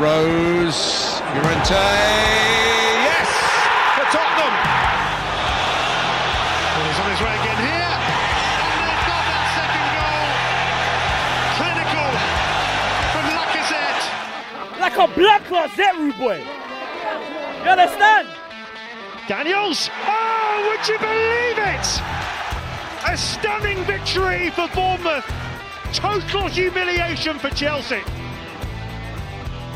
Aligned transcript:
Rose, 0.00 1.20
Llorente, 1.36 1.76
yes, 3.04 3.28
for 3.96 4.06
Tottenham. 4.08 4.54
Well, 6.72 6.86
he's 6.88 7.00
on 7.00 7.10
his 7.10 7.20
way 7.20 7.34
again 7.36 7.60
here. 7.60 7.92
And 8.64 8.80
they've 8.80 9.04
got 9.04 9.24
that 9.28 9.44
second 9.60 9.88
goal. 10.00 10.24
Clinical 11.60 12.12
from 13.12 13.24
Lacazette. 13.36 14.04
Like 14.80 14.96
a 14.96 15.06
black 15.12 15.44
closet, 15.44 15.92
rude 15.98 16.16
boy. 16.16 16.40
You 17.62 17.68
understand? 17.68 18.28
Daniels. 19.28 19.90
Oh, 20.06 20.64
would 20.70 20.88
you 20.88 20.98
believe 20.98 21.58
it? 21.58 21.86
A 23.06 23.16
stunning 23.18 23.84
victory 23.84 24.48
for 24.48 24.66
Bournemouth. 24.74 25.30
Total 25.92 26.48
humiliation 26.48 27.38
for 27.38 27.50
Chelsea. 27.50 28.00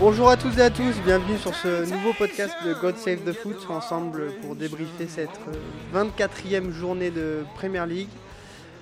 Bonjour 0.00 0.28
à 0.28 0.36
tous 0.36 0.58
et 0.58 0.62
à 0.62 0.70
tous, 0.70 1.00
bienvenue 1.04 1.38
sur 1.38 1.54
ce 1.54 1.88
nouveau 1.88 2.12
podcast 2.18 2.52
de 2.66 2.74
God 2.74 2.96
Save 2.96 3.20
the 3.20 3.32
Foot, 3.32 3.70
ensemble 3.70 4.32
pour 4.42 4.56
débriefer 4.56 5.06
cette 5.06 5.30
24e 5.94 6.72
journée 6.72 7.12
de 7.12 7.44
Premier 7.54 7.86
League. 7.86 8.08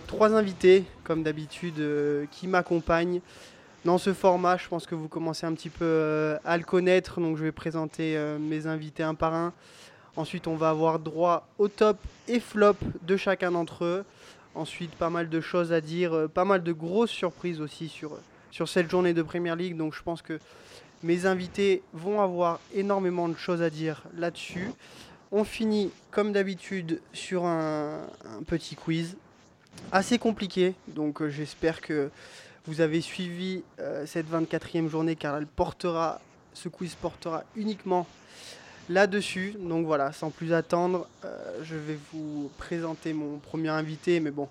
Trois 0.06 0.34
invités, 0.34 0.84
comme 1.04 1.22
d'habitude, 1.22 1.78
euh, 1.80 2.24
qui 2.30 2.48
m'accompagnent 2.48 3.20
dans 3.84 3.98
ce 3.98 4.14
format. 4.14 4.56
Je 4.56 4.66
pense 4.68 4.86
que 4.86 4.94
vous 4.94 5.08
commencez 5.08 5.44
un 5.44 5.52
petit 5.52 5.68
peu 5.68 5.84
euh, 5.84 6.38
à 6.46 6.56
le 6.56 6.64
connaître, 6.64 7.20
donc 7.20 7.36
je 7.36 7.44
vais 7.44 7.52
présenter 7.52 8.16
euh, 8.16 8.38
mes 8.38 8.66
invités 8.66 9.02
un 9.02 9.14
par 9.14 9.34
un. 9.34 9.52
Ensuite, 10.16 10.46
on 10.46 10.56
va 10.56 10.70
avoir 10.70 10.98
droit 10.98 11.46
au 11.58 11.68
top 11.68 11.98
et 12.26 12.40
flop 12.40 12.76
de 13.02 13.18
chacun 13.18 13.52
d'entre 13.52 13.84
eux. 13.84 14.04
Ensuite, 14.54 14.92
pas 14.92 15.10
mal 15.10 15.28
de 15.28 15.40
choses 15.42 15.74
à 15.74 15.82
dire, 15.82 16.26
pas 16.32 16.46
mal 16.46 16.62
de 16.62 16.72
grosses 16.72 17.10
surprises 17.10 17.60
aussi 17.60 17.88
sur, 17.88 18.18
sur 18.50 18.66
cette 18.66 18.90
journée 18.90 19.12
de 19.12 19.22
Premier 19.22 19.54
League. 19.56 19.76
Donc 19.76 19.94
je 19.94 20.02
pense 20.02 20.22
que 20.22 20.38
mes 21.02 21.26
invités 21.26 21.82
vont 21.92 22.20
avoir 22.20 22.60
énormément 22.74 23.28
de 23.28 23.36
choses 23.36 23.62
à 23.62 23.70
dire 23.70 24.04
là-dessus. 24.16 24.70
On 25.32 25.44
finit 25.44 25.90
comme 26.10 26.32
d'habitude 26.32 27.00
sur 27.12 27.44
un, 27.44 28.00
petit 28.46 28.76
quiz 28.76 29.16
assez 29.90 30.18
compliqué. 30.18 30.74
Donc 30.88 31.22
euh, 31.22 31.30
j'espère 31.30 31.80
que 31.80 32.10
vous 32.66 32.80
avez 32.80 33.00
suivi 33.00 33.62
euh, 33.80 34.06
cette 34.06 34.30
24e 34.30 34.88
journée 34.88 35.16
car 35.16 35.36
elle 35.36 35.46
portera, 35.46 36.20
ce 36.54 36.68
quiz 36.68 36.94
portera 36.94 37.44
uniquement 37.56 38.06
là-dessus. 38.88 39.56
Donc 39.58 39.86
voilà, 39.86 40.12
sans 40.12 40.30
plus 40.30 40.52
attendre, 40.52 41.08
euh, 41.24 41.60
je 41.62 41.76
vais 41.76 41.98
vous 42.12 42.50
présenter 42.58 43.12
mon 43.12 43.38
premier 43.38 43.70
invité. 43.70 44.20
Mais 44.20 44.30
bon, 44.30 44.48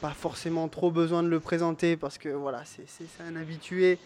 pas 0.00 0.10
forcément 0.10 0.68
trop 0.68 0.90
besoin 0.90 1.22
de 1.22 1.28
le 1.28 1.38
présenter 1.38 1.96
parce 1.96 2.18
que 2.18 2.30
voilà, 2.30 2.62
c'est 2.64 3.08
un 3.22 3.36
habitué 3.36 3.98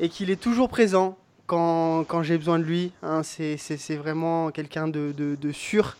et 0.00 0.08
qu'il 0.08 0.30
est 0.30 0.40
toujours 0.40 0.68
présent 0.68 1.16
quand, 1.46 2.04
quand 2.04 2.22
j'ai 2.22 2.38
besoin 2.38 2.58
de 2.58 2.64
lui. 2.64 2.92
Hein, 3.02 3.22
c'est 3.22 3.96
vraiment 3.96 4.50
quelqu'un 4.50 4.88
de, 4.88 5.12
de, 5.16 5.34
de, 5.34 5.52
sûr 5.52 5.96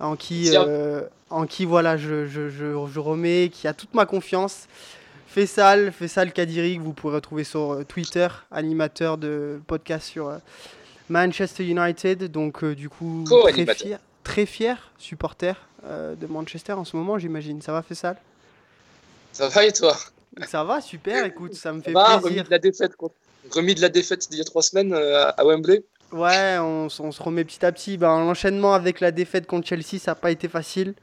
en 0.00 0.16
qui, 0.16 0.50
euh, 0.56 1.02
en 1.30 1.46
qui 1.46 1.64
voilà, 1.64 1.96
je, 1.96 2.26
je, 2.26 2.50
je, 2.50 2.86
je, 2.86 2.98
remets, 2.98 3.50
qui 3.52 3.68
a 3.68 3.72
toute 3.72 3.94
ma 3.94 4.06
confiance. 4.06 4.66
Fessal, 5.28 5.92
Fessal 5.92 6.32
Kadiri, 6.32 6.76
que 6.76 6.82
vous 6.82 6.92
pourrez 6.92 7.14
retrouver 7.14 7.44
sur 7.44 7.82
Twitter, 7.88 8.28
animateur 8.50 9.16
de 9.16 9.60
podcast 9.66 10.06
sur 10.06 10.28
euh, 10.28 10.38
Manchester 11.08 11.64
United. 11.64 12.30
Donc, 12.30 12.62
euh, 12.62 12.74
du 12.74 12.88
coup, 12.90 13.24
très 13.48 13.74
fier, 13.74 13.98
très 14.24 14.46
fier 14.46 14.90
supporter 14.98 15.54
euh, 15.86 16.14
de 16.14 16.26
Manchester 16.26 16.72
en 16.72 16.84
ce 16.84 16.96
moment, 16.96 17.18
j'imagine. 17.18 17.62
Ça 17.62 17.72
va, 17.72 17.82
Fessal 17.82 18.16
Ça 19.32 19.48
va 19.48 19.64
et 19.64 19.72
toi? 19.72 19.96
Ça 20.46 20.64
va, 20.64 20.80
super, 20.80 21.24
écoute, 21.26 21.54
ça 21.54 21.72
me 21.72 21.82
fait 21.82 21.92
va, 21.92 22.18
plaisir. 22.18 22.44
La 22.48 22.58
défaite. 22.58 22.92
Remis 23.50 23.74
de 23.74 23.80
la 23.80 23.88
défaite 23.88 24.28
d'il 24.30 24.38
y 24.38 24.42
a 24.42 24.44
trois 24.44 24.62
semaines 24.62 24.92
euh, 24.92 25.30
à 25.36 25.44
Wembley. 25.44 25.84
Ouais, 26.12 26.58
on, 26.58 26.88
on, 26.98 27.12
se 27.12 27.22
remet 27.22 27.44
petit 27.44 27.64
à 27.64 27.72
petit. 27.72 27.96
Ben, 27.96 28.18
L'enchaînement 28.20 28.74
avec 28.74 29.00
la 29.00 29.10
défaite 29.12 29.46
contre 29.46 29.66
Chelsea, 29.66 29.98
ça 29.98 30.10
n'a 30.10 30.14
pas 30.14 30.30
été 30.30 30.46
facile. 30.46 30.94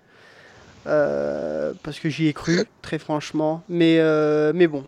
Euh, 0.87 1.73
parce 1.83 1.99
que 1.99 2.09
j'y 2.09 2.27
ai 2.27 2.33
cru, 2.33 2.65
très 2.81 2.99
franchement. 2.99 3.63
Mais, 3.69 3.97
euh, 3.99 4.51
mais 4.55 4.67
bon, 4.67 4.85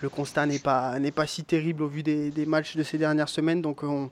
le 0.00 0.08
constat 0.08 0.46
n'est 0.46 0.58
pas, 0.58 0.94
pas 1.14 1.26
si 1.26 1.44
terrible 1.44 1.82
au 1.82 1.88
vu 1.88 2.02
des, 2.02 2.30
des, 2.30 2.46
matchs 2.46 2.76
de 2.76 2.82
ces 2.82 2.98
dernières 2.98 3.28
semaines. 3.28 3.62
Donc 3.62 3.82
on, 3.82 4.10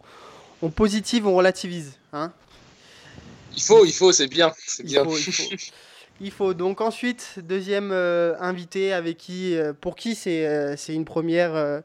on 0.61 0.71
positive, 0.71 1.27
on 1.27 1.35
relativise. 1.35 1.95
Hein 2.13 2.33
il 3.57 3.63
faut, 3.63 3.85
il 3.85 3.93
faut, 3.93 4.13
c'est 4.13 4.29
bien. 4.29 4.53
Il 4.79 4.85
bien. 4.85 5.05
faut, 5.05 5.17
il, 5.17 5.33
faut. 5.33 5.57
il 6.21 6.31
faut. 6.31 6.55
Donc 6.55 6.81
ensuite, 6.81 7.35
deuxième 7.39 7.91
euh, 7.91 8.35
invité 8.39 8.93
avec 8.93 9.17
qui, 9.17 9.57
pour 9.81 9.97
qui 9.97 10.15
c'est 10.15 10.77
une 10.89 11.05
première 11.05 11.83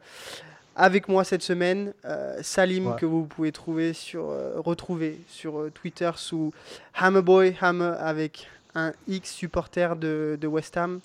avec 0.77 1.09
moi 1.09 1.23
cette 1.23 1.41
semaine, 1.41 1.91
euh, 2.05 2.37
Salim, 2.41 2.87
ouais. 2.87 2.95
que 2.97 3.05
vous 3.05 3.23
pouvez 3.25 3.51
trouver 3.51 3.91
sur, 3.93 4.29
euh, 4.29 4.53
retrouver 4.57 5.19
sur 5.27 5.65
Twitter 5.73 6.11
sous 6.15 6.53
Hammerboy, 6.97 7.55
Hammer 7.59 7.93
avec 7.99 8.47
un 8.75 8.93
X 9.07 9.31
supporter 9.31 9.95
de, 9.95 10.37
de 10.39 10.47
West 10.47 10.77
Ham. 10.77 10.99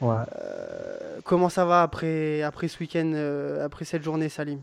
Ouais. 0.00 0.16
comment 1.24 1.48
ça 1.48 1.64
va 1.64 1.82
après, 1.82 2.42
après 2.42 2.68
ce 2.68 2.78
week-end, 2.78 3.12
euh, 3.14 3.64
après 3.64 3.84
cette 3.84 4.02
journée, 4.02 4.28
Salim? 4.28 4.60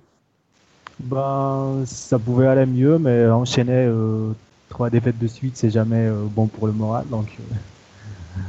Ben, 0.99 1.83
ça 1.85 2.17
pouvait 2.17 2.47
aller 2.47 2.65
mieux, 2.65 2.97
mais 2.97 3.27
enchaîner 3.27 3.85
euh, 3.87 4.31
trois 4.69 4.89
défaites 4.89 5.19
de 5.19 5.27
suite, 5.27 5.55
c'est 5.55 5.69
jamais 5.69 6.07
euh, 6.07 6.23
bon 6.29 6.47
pour 6.47 6.65
le 6.67 6.73
moral. 6.73 7.05
Donc, 7.09 7.27
euh, 7.39 8.41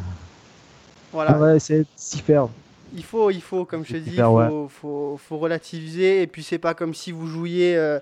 voilà. 1.13 1.37
on 1.37 1.39
va 1.39 1.57
essayer 1.57 1.81
de 1.81 1.87
s'y 1.97 2.21
faire. 2.21 2.49
Il 2.95 3.05
faut, 3.05 3.31
il 3.31 3.43
faut, 3.43 3.65
comme 3.65 3.85
je 3.85 3.93
te 3.93 3.99
dis, 3.99 4.13
il 4.15 4.23
faut, 4.23 4.29
ouais. 4.29 4.67
faut, 4.69 5.21
faut, 5.23 5.39
relativiser. 5.39 6.23
Et 6.23 6.27
puis, 6.27 6.43
c'est 6.43 6.59
pas 6.59 6.75
comme 6.75 6.95
si 6.95 7.13
vous 7.13 7.27
jouiez 7.27 7.77
euh, 7.77 7.99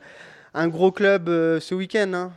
un 0.54 0.68
gros 0.68 0.92
club 0.92 1.28
euh, 1.28 1.60
ce 1.60 1.74
week-end. 1.74 2.12
Hein. 2.14 2.32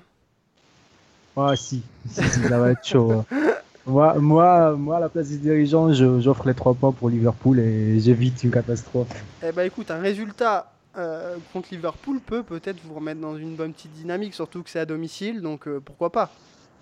Ouais, 1.35 1.55
si. 1.55 1.83
si, 2.09 2.23
si 2.23 2.39
ça 2.41 2.59
va 2.59 2.71
être 2.71 2.85
chaud. 2.85 3.23
moi, 3.85 4.15
moi, 4.15 4.75
moi, 4.75 4.97
à 4.97 4.99
la 4.99 5.09
place 5.09 5.29
des 5.29 5.37
dirigeants, 5.37 5.93
j'offre 5.93 6.47
les 6.47 6.53
trois 6.53 6.73
points 6.73 6.91
pour 6.91 7.09
Liverpool 7.09 7.59
et 7.59 7.99
j'évite 7.99 8.43
une 8.43 8.51
catastrophe. 8.51 9.09
Eh 9.43 9.51
ben, 9.51 9.63
écoute, 9.63 9.91
un 9.91 9.99
résultat 9.99 10.71
euh, 10.97 11.37
contre 11.53 11.69
Liverpool 11.71 12.19
peut 12.19 12.43
peut-être 12.43 12.79
vous 12.83 12.95
remettre 12.95 13.21
dans 13.21 13.37
une 13.37 13.55
bonne 13.55 13.73
petite 13.73 13.93
dynamique, 13.93 14.33
surtout 14.33 14.63
que 14.63 14.69
c'est 14.69 14.79
à 14.79 14.85
domicile, 14.85 15.41
donc 15.41 15.69
pourquoi 15.85 16.11
pas 16.11 16.31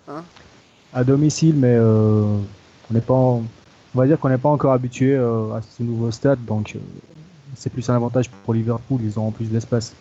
hein 0.08 0.24
À 0.94 1.04
domicile, 1.04 1.54
mais 1.56 1.78
on 1.78 2.94
n'est 2.94 3.00
pas. 3.00 3.14
En... 3.14 3.44
On 3.94 3.98
va 3.98 4.06
dire 4.06 4.18
qu'on 4.18 4.28
n'est 4.28 4.38
pas 4.38 4.48
encore 4.48 4.72
habitué 4.72 5.14
euh, 5.14 5.52
à 5.54 5.62
ce 5.62 5.82
nouveau 5.82 6.10
stade, 6.10 6.44
donc 6.44 6.74
euh, 6.76 6.78
c'est 7.56 7.70
plus 7.70 7.88
un 7.90 7.96
avantage 7.96 8.28
pour 8.30 8.54
Liverpool, 8.54 9.00
ils 9.02 9.18
auront 9.18 9.30
plus 9.30 9.46
d'espace. 9.46 9.94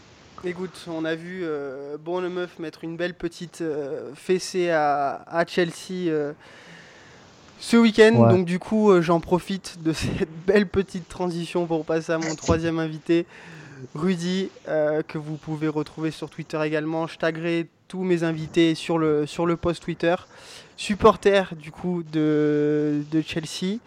Écoute, 0.43 0.85
on 0.87 1.03
a 1.03 1.15
vu 1.15 1.41
euh, 1.43 1.97
Bournemouth 1.97 2.59
mettre 2.59 2.83
une 2.83 2.95
belle 2.95 3.15
petite 3.15 3.61
euh, 3.61 4.11
fessée 4.13 4.69
à, 4.69 5.23
à 5.25 5.45
Chelsea 5.47 6.09
euh, 6.09 6.33
ce 7.59 7.75
week-end, 7.75 8.13
ouais. 8.13 8.29
donc 8.29 8.45
du 8.45 8.59
coup 8.59 9.01
j'en 9.01 9.19
profite 9.19 9.81
de 9.81 9.93
cette 9.93 10.29
belle 10.45 10.67
petite 10.67 11.09
transition 11.09 11.65
pour 11.65 11.85
passer 11.85 12.11
à 12.11 12.19
mon 12.19 12.35
troisième 12.35 12.77
invité, 12.77 13.25
Rudy, 13.95 14.49
que 14.65 15.17
vous 15.17 15.37
pouvez 15.37 15.67
retrouver 15.67 16.11
sur 16.11 16.29
Twitter 16.29 16.59
également. 16.63 17.07
Je 17.07 17.17
taguerai 17.17 17.67
tous 17.87 18.03
mes 18.03 18.23
invités 18.23 18.75
sur 18.75 18.97
le, 18.97 19.25
sur 19.25 19.45
le 19.45 19.55
post 19.55 19.81
Twitter. 19.83 20.15
Supporter 20.75 21.55
du 21.55 21.71
coup 21.71 22.03
de, 22.11 23.03
de 23.11 23.21
Chelsea. 23.21 23.79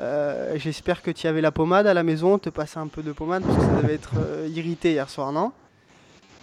Euh, 0.00 0.54
J'espère 0.56 1.02
que 1.02 1.10
tu 1.10 1.26
avais 1.26 1.40
la 1.40 1.50
pommade 1.50 1.86
à 1.86 1.94
la 1.94 2.02
maison, 2.02 2.38
te 2.38 2.48
passer 2.48 2.78
un 2.78 2.86
peu 2.86 3.02
de 3.02 3.12
pommade 3.12 3.42
parce 3.42 3.58
que 3.58 3.64
ça 3.64 3.82
devait 3.82 3.94
être 3.94 4.12
euh, 4.18 4.48
irrité 4.50 4.92
hier 4.92 5.10
soir, 5.10 5.32
non? 5.32 5.52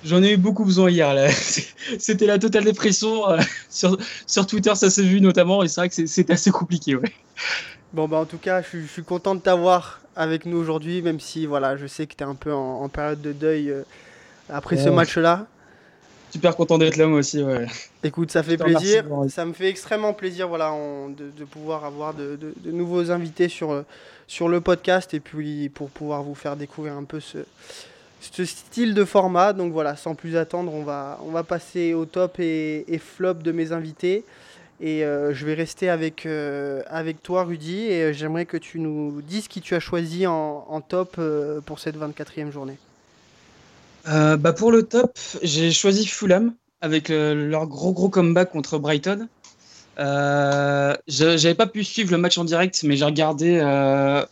J'en 0.03 0.22
ai 0.22 0.34
eu 0.34 0.38
beaucoup 0.38 0.63
besoin 0.63 0.91
hier. 0.91 1.12
C'était 2.00 2.28
la 2.28 2.38
totale 2.38 2.66
dépression. 2.66 3.28
Euh, 3.28 3.39
sur, 3.69 3.97
sur 4.28 4.45
Twitter, 4.45 4.75
ça 4.75 4.91
s'est 4.91 5.01
vu 5.01 5.22
notamment, 5.22 5.63
et 5.63 5.68
c'est 5.68 5.81
vrai 5.81 5.89
que 5.89 6.06
c'est 6.06 6.29
assez 6.29 6.51
compliqué. 6.51 6.95
Ouais. 6.95 7.12
Bon, 7.94 8.07
bah 8.07 8.18
en 8.18 8.25
tout 8.25 8.38
cas, 8.38 8.62
je, 8.62 8.79
je 8.81 8.85
suis 8.85 9.03
content 9.03 9.34
de 9.34 9.39
t'avoir 9.39 10.01
avec 10.16 10.45
nous 10.45 10.57
aujourd'hui, 10.57 11.01
même 11.01 11.19
si 11.19 11.47
voilà, 11.47 11.78
je 11.78 11.88
sais 11.88 12.06
que 12.06 12.13
tu 12.13 12.24
es 12.24 12.28
un 12.28 12.35
peu 12.35 12.53
en, 12.53 12.81
en, 12.83 12.89
période 12.89 13.21
de 13.21 13.31
deuil 13.31 13.74
après 14.50 14.75
ouais. 14.75 14.83
ce 14.83 14.89
match-là. 14.89 15.48
Super 16.38 16.56
content 16.56 16.78
d'être 16.78 16.98
là, 16.98 17.07
moi 17.07 17.18
aussi. 17.19 17.42
Ouais. 17.42 17.66
Écoute, 18.04 18.30
ça 18.30 18.44
fait 18.44 18.57
plaisir. 18.57 19.06
Remercie, 19.10 19.34
ça 19.34 19.44
me 19.44 19.54
fait 19.54 19.69
extrêmement 19.69 20.13
plaisir 20.13 20.48
voilà, 20.48 20.72
on, 20.72 21.10
de, 21.10 21.31
de, 21.36 21.45
pouvoir 21.45 21.84
avoir 21.84 22.13
de, 22.13 22.36
de, 22.36 22.54
de, 22.56 22.72
nouveaux 22.72 23.10
invités 23.10 23.50
sur, 23.50 23.84
sur 24.28 24.48
le 24.48 24.62
podcast 24.62 25.16
et 25.16 25.19
puis 25.19 25.69
pour 25.69 25.89
pouvoir 25.89 26.22
vous 26.22 26.36
faire 26.36 26.56
découvrir 26.56 26.94
un 26.94 27.06
peu 27.06 27.19
ce, 27.19 27.39
ce 28.19 28.45
style 28.45 28.94
de 28.94 29.04
format. 29.04 29.54
Donc 29.54 29.74
voilà, 29.74 29.95
sans 29.95 30.13
plus 30.13 30.38
attendre, 30.38 30.72
on 30.75 30.84
va, 30.84 31.19
on 31.25 31.31
va 31.31 31.42
passer 31.42 31.95
au 31.95 32.06
top 32.06 32.39
et, 32.39 32.86
et 32.88 33.00
flop 33.00 33.36
de 33.36 33.51
mes 33.51 33.72
invités. 33.72 34.24
Et 34.80 35.04
euh, 35.04 35.34
je 35.34 35.45
vais 35.45 35.56
rester 35.56 35.89
avec, 35.89 36.28
euh, 36.28 36.84
avec 36.88 37.24
toi, 37.24 37.44
Rudy, 37.45 37.88
et 37.88 38.13
j'aimerais 38.13 38.45
que 38.45 38.57
tu 38.57 38.80
nous 38.80 39.24
dises 39.24 39.48
qui 39.48 39.60
tu 39.60 39.74
as 39.74 39.80
choisi 39.80 40.28
en, 40.28 40.66
en 40.69 40.81
top 40.81 41.16
euh, 41.18 41.62
pour 41.62 41.80
cette 41.80 41.98
24e 41.98 42.51
journée. 42.51 42.78
Bah 44.07 44.54
pour 44.54 44.71
le 44.71 44.83
top, 44.83 45.18
j'ai 45.44 45.71
choisi 45.71 46.07
Fulham 46.07 46.54
avec 46.81 47.09
leur 47.09 47.68
gros 47.68 47.92
gros 47.92 48.09
comeback 48.09 48.51
contre 48.51 48.77
Brighton. 48.77 49.27
J'avais 49.98 51.56
pas 51.56 51.68
pu 51.68 51.83
suivre 51.83 52.12
le 52.12 52.18
match 52.18 52.38
en 52.38 52.45
direct, 52.45 52.81
mais 52.83 52.95
j'ai 52.98 53.06
regardé, 53.06 53.59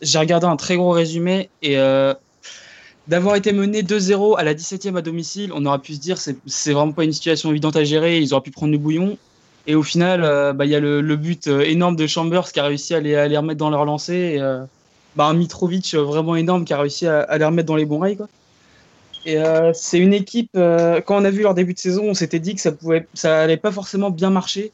j'ai 0.02 0.18
regardé 0.18 0.46
un 0.46 0.56
très 0.56 0.76
gros 0.76 0.90
résumé 0.90 1.50
et 1.62 1.76
d'avoir 3.08 3.36
été 3.36 3.52
mené 3.52 3.82
2-0 3.82 4.38
à 4.38 4.42
la 4.42 4.54
17e 4.54 4.96
à 4.96 5.02
domicile, 5.02 5.52
on 5.54 5.64
aurait 5.66 5.78
pu 5.78 5.94
se 5.94 6.00
dire 6.00 6.18
c'est 6.18 6.72
vraiment 6.72 6.92
pas 6.92 7.04
une 7.04 7.12
situation 7.12 7.50
évidente 7.50 7.76
à 7.76 7.84
gérer, 7.84 8.18
ils 8.18 8.34
auraient 8.34 8.42
pu 8.42 8.50
prendre 8.50 8.72
le 8.72 8.78
bouillon. 8.78 9.16
Et 9.68 9.74
au 9.74 9.82
final, 9.82 10.22
euh, 10.22 10.52
bah, 10.52 10.64
il 10.64 10.70
y 10.70 10.76
a 10.76 10.80
le, 10.80 11.16
but 11.16 11.48
euh, 11.48 11.62
énorme 11.62 11.96
de 11.96 12.06
Chambers 12.06 12.52
qui 12.52 12.60
a 12.60 12.64
réussi 12.64 12.94
à 12.94 13.00
les, 13.00 13.36
remettre 13.36 13.58
dans 13.58 13.70
leur 13.70 13.84
lancée. 13.84 14.34
Et, 14.34 14.40
euh, 14.40 14.64
bah, 15.16 15.24
un 15.26 15.34
Mitrovic 15.34 15.94
euh, 15.94 16.02
vraiment 16.02 16.36
énorme 16.36 16.64
qui 16.64 16.72
a 16.72 16.78
réussi 16.78 17.06
à, 17.06 17.20
à 17.22 17.38
les 17.38 17.44
remettre 17.44 17.66
dans 17.66 17.74
les 17.74 17.84
bons 17.84 17.98
rails. 17.98 18.16
Quoi. 18.16 18.28
Et 19.26 19.38
euh, 19.38 19.72
c'est 19.74 19.98
une 19.98 20.14
équipe, 20.14 20.50
euh, 20.56 21.00
quand 21.00 21.20
on 21.20 21.24
a 21.24 21.30
vu 21.30 21.42
leur 21.42 21.54
début 21.54 21.74
de 21.74 21.78
saison, 21.80 22.04
on 22.04 22.14
s'était 22.14 22.38
dit 22.38 22.54
que 22.54 22.60
ça 22.60 22.70
pouvait, 22.70 23.08
ça 23.12 23.40
allait 23.40 23.56
pas 23.56 23.72
forcément 23.72 24.10
bien 24.10 24.30
marcher, 24.30 24.70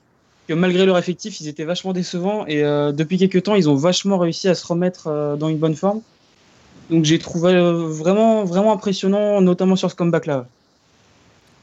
que 0.47 0.53
malgré 0.53 0.85
leur 0.85 0.99
effectif, 0.99 1.41
ils 1.41 1.49
étaient 1.49 1.65
vachement 1.65 1.95
décevants. 1.95 2.45
Et 2.47 2.63
euh, 2.63 2.93
depuis 2.93 3.17
quelques 3.17 3.45
temps, 3.45 3.55
ils 3.55 3.71
ont 3.71 3.75
vachement 3.75 4.19
réussi 4.19 4.49
à 4.49 4.55
se 4.55 4.67
remettre 4.67 5.37
dans 5.39 5.49
une 5.49 5.57
bonne 5.57 5.75
forme. 5.75 6.03
Donc 6.91 7.07
j'ai 7.07 7.19
trouvé 7.19 7.55
vraiment, 7.55 8.45
vraiment 8.45 8.73
impressionnant, 8.73 9.41
notamment 9.41 9.75
sur 9.75 9.91
ce 9.91 9.97
comeback-là. 9.97 10.47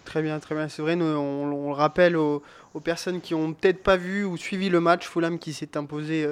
Très 0.05 0.23
bien, 0.23 0.39
très 0.39 0.55
bien. 0.55 0.67
C'est 0.67 0.81
vrai, 0.81 0.95
on, 0.99 1.45
le 1.47 1.71
rappelle 1.71 2.17
aux, 2.17 2.41
aux 2.73 2.79
personnes 2.79 3.21
qui 3.21 3.35
ont 3.35 3.53
peut-être 3.53 3.83
pas 3.83 3.97
vu 3.97 4.23
ou 4.23 4.35
suivi 4.35 4.69
le 4.69 4.79
match, 4.79 5.07
Fulham 5.07 5.37
qui 5.37 5.53
s'est 5.53 5.77
imposé 5.77 6.25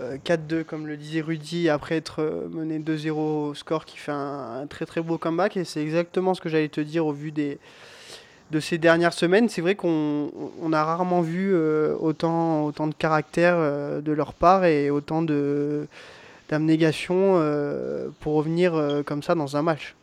4-2, 0.00 0.64
comme 0.64 0.86
le 0.86 0.96
disait 0.96 1.20
Rudy, 1.20 1.68
après 1.68 1.96
être 1.96 2.20
euh, 2.20 2.48
mené 2.50 2.78
2-0 2.78 3.10
au 3.12 3.54
score, 3.54 3.84
qui 3.84 3.96
fait 3.96 4.12
un, 4.12 4.66
très 4.68 4.86
très 4.86 5.00
beau 5.00 5.18
comeback. 5.18 5.56
Et 5.56 5.64
c'est 5.64 5.82
exactement 5.82 6.34
ce 6.34 6.40
que 6.40 6.48
j'allais 6.48 6.68
te 6.68 6.80
dire 6.80 7.06
au 7.06 7.12
vu 7.12 7.30
des, 7.30 7.58
de 8.50 8.60
ces 8.60 8.78
dernières 8.78 9.12
semaines. 9.12 9.48
C'est 9.48 9.60
vrai 9.60 9.74
qu'on 9.74 10.30
on 10.60 10.72
a 10.72 10.84
rarement 10.84 11.20
vu 11.20 11.52
euh, 11.54 11.94
autant, 12.00 12.64
autant 12.64 12.86
de 12.86 12.94
caractère 12.94 13.54
euh, 13.56 14.00
de 14.00 14.12
leur 14.12 14.34
part 14.34 14.64
et 14.64 14.90
autant 14.90 15.22
de 15.22 15.86
d'abnégation 16.48 17.34
euh, 17.36 18.08
pour 18.20 18.34
revenir 18.34 18.74
euh, 18.74 19.02
comme 19.02 19.22
ça 19.22 19.34
dans 19.34 19.56
un 19.56 19.62
match. 19.62 19.94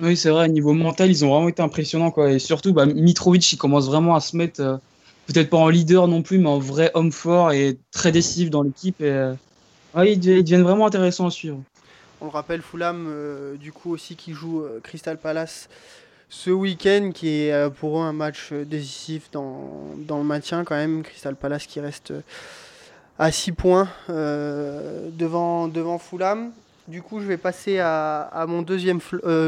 Oui, 0.00 0.16
c'est 0.16 0.30
vrai, 0.30 0.48
niveau 0.48 0.74
mental, 0.74 1.10
ils 1.10 1.24
ont 1.24 1.30
vraiment 1.30 1.48
été 1.48 1.60
impressionnants. 1.60 2.12
Quoi. 2.12 2.32
Et 2.32 2.38
surtout, 2.38 2.72
bah, 2.72 2.86
Mitrovic, 2.86 3.52
il 3.52 3.56
commence 3.56 3.86
vraiment 3.86 4.14
à 4.14 4.20
se 4.20 4.36
mettre, 4.36 4.60
euh, 4.60 4.76
peut-être 5.28 5.50
pas 5.50 5.58
en 5.58 5.68
leader 5.68 6.08
non 6.08 6.22
plus, 6.22 6.38
mais 6.38 6.48
en 6.48 6.58
vrai 6.58 6.90
homme 6.94 7.12
fort 7.12 7.52
et 7.52 7.78
très 7.92 8.10
décisif 8.10 8.50
dans 8.50 8.62
l'équipe. 8.62 9.00
Et, 9.00 9.10
euh, 9.10 9.34
ils, 10.04 10.18
deviennent- 10.18 10.62
vraiment 10.62 10.86
intéressants 10.86 11.26
à 11.26 11.30
suivre. 11.30 11.60
On 12.20 12.24
le 12.24 12.30
rappelle, 12.30 12.62
Fulham, 12.62 13.06
euh, 13.08 13.54
du 13.56 13.70
coup 13.70 13.92
aussi 13.92 14.16
qui 14.16 14.32
joue 14.32 14.62
euh, 14.62 14.80
Crystal 14.82 15.18
Palace 15.18 15.68
ce 16.30 16.50
week-end, 16.50 17.10
qui 17.14 17.28
est 17.28 17.70
pour 17.76 17.98
eux 18.00 18.02
un 18.02 18.12
match 18.12 18.52
décisif 18.52 19.30
dans, 19.32 19.70
dans 19.96 20.18
le 20.18 20.24
maintien 20.24 20.64
quand 20.64 20.74
même. 20.74 21.02
Crystal 21.02 21.34
Palace 21.34 21.66
qui 21.66 21.80
reste 21.80 22.12
à 23.18 23.32
6 23.32 23.52
points 23.52 23.88
devant, 24.08 25.68
devant 25.68 25.98
Fulham. 25.98 26.50
Du 26.86 27.00
coup, 27.00 27.20
je 27.20 27.24
vais 27.24 27.38
passer 27.38 27.78
à, 27.78 28.20
à 28.20 28.44
mon 28.46 28.60
deuxième 28.60 29.00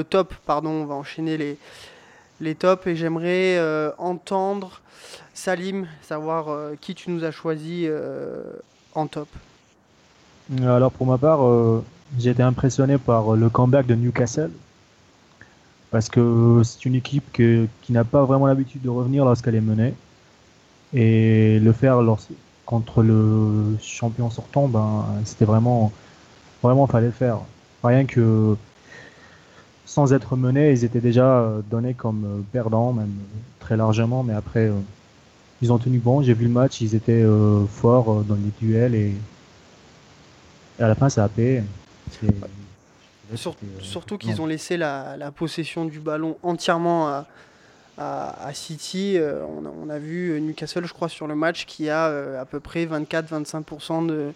top. 0.08 0.32
Pardon, 0.46 0.70
on 0.70 0.84
va 0.86 0.94
enchaîner 0.94 1.36
les, 1.36 1.58
les 2.40 2.54
tops 2.54 2.86
et 2.86 2.96
j'aimerais 2.96 3.56
euh, 3.58 3.90
entendre 3.98 4.80
Salim, 5.34 5.86
savoir 6.02 6.48
euh, 6.48 6.74
qui 6.80 6.94
tu 6.94 7.10
nous 7.10 7.24
as 7.24 7.30
choisi 7.30 7.84
euh, 7.86 8.42
en 8.94 9.06
top. 9.06 9.28
Alors 10.62 10.90
pour 10.90 11.06
ma 11.06 11.16
part, 11.16 11.40
j'ai 12.18 12.30
été 12.30 12.42
impressionné 12.42 12.98
par 12.98 13.36
le 13.36 13.48
comeback 13.48 13.86
de 13.86 13.94
Newcastle. 13.94 14.50
Parce 15.92 16.08
que 16.08 16.62
c'est 16.64 16.84
une 16.84 16.94
équipe 16.94 17.32
qui 17.32 17.92
n'a 17.92 18.04
pas 18.04 18.24
vraiment 18.24 18.46
l'habitude 18.46 18.82
de 18.82 18.88
revenir 18.88 19.24
lorsqu'elle 19.24 19.54
est 19.54 19.60
menée. 19.60 19.94
Et 20.92 21.60
le 21.60 21.72
faire 21.72 22.00
contre 22.66 23.02
le 23.02 23.76
champion 23.80 24.28
sortant, 24.30 24.66
ben, 24.66 25.04
c'était 25.24 25.44
vraiment, 25.44 25.92
vraiment 26.62 26.88
fallait 26.88 27.06
le 27.06 27.12
faire. 27.12 27.38
Rien 27.84 28.06
que 28.06 28.56
sans 29.90 30.12
être 30.12 30.36
mené, 30.36 30.70
ils 30.70 30.84
étaient 30.84 31.00
déjà 31.00 31.40
euh, 31.40 31.62
donnés 31.68 31.94
comme 31.94 32.24
euh, 32.24 32.40
perdants, 32.52 32.92
même 32.92 33.06
euh, 33.08 33.38
très 33.58 33.76
largement. 33.76 34.22
Mais 34.22 34.34
après, 34.34 34.70
ils 35.62 35.72
ont 35.72 35.78
tenu 35.78 35.98
bon. 35.98 36.22
J'ai 36.22 36.32
vu 36.32 36.44
le 36.44 36.52
match, 36.52 36.80
ils 36.80 36.94
étaient 36.94 37.24
forts 37.68 38.22
dans 38.22 38.36
les 38.36 38.52
duels 38.64 38.94
et, 38.94 39.12
et 40.78 40.82
à 40.82 40.86
la 40.86 40.94
fin, 40.94 41.08
ça 41.08 41.24
a 41.24 41.28
payé. 41.28 41.64
Surtout 43.80 44.16
qu'ils 44.16 44.40
ont 44.40 44.46
laissé 44.46 44.76
la, 44.76 45.16
la 45.16 45.32
possession 45.32 45.84
du 45.84 45.98
ballon 45.98 46.36
entièrement 46.44 47.08
à, 47.08 47.26
à- 47.98 48.46
à 48.46 48.54
City. 48.54 49.18
On, 49.20 49.66
a, 49.66 49.70
on 49.86 49.90
a 49.90 49.98
vu 49.98 50.40
Newcastle, 50.40 50.84
je 50.86 50.92
crois, 50.92 51.08
sur 51.08 51.26
le 51.26 51.34
match, 51.34 51.66
qui 51.66 51.90
a 51.90 52.40
à 52.40 52.44
peu 52.44 52.60
près 52.60 52.86
24-25% 52.86 54.06
de, 54.06 54.32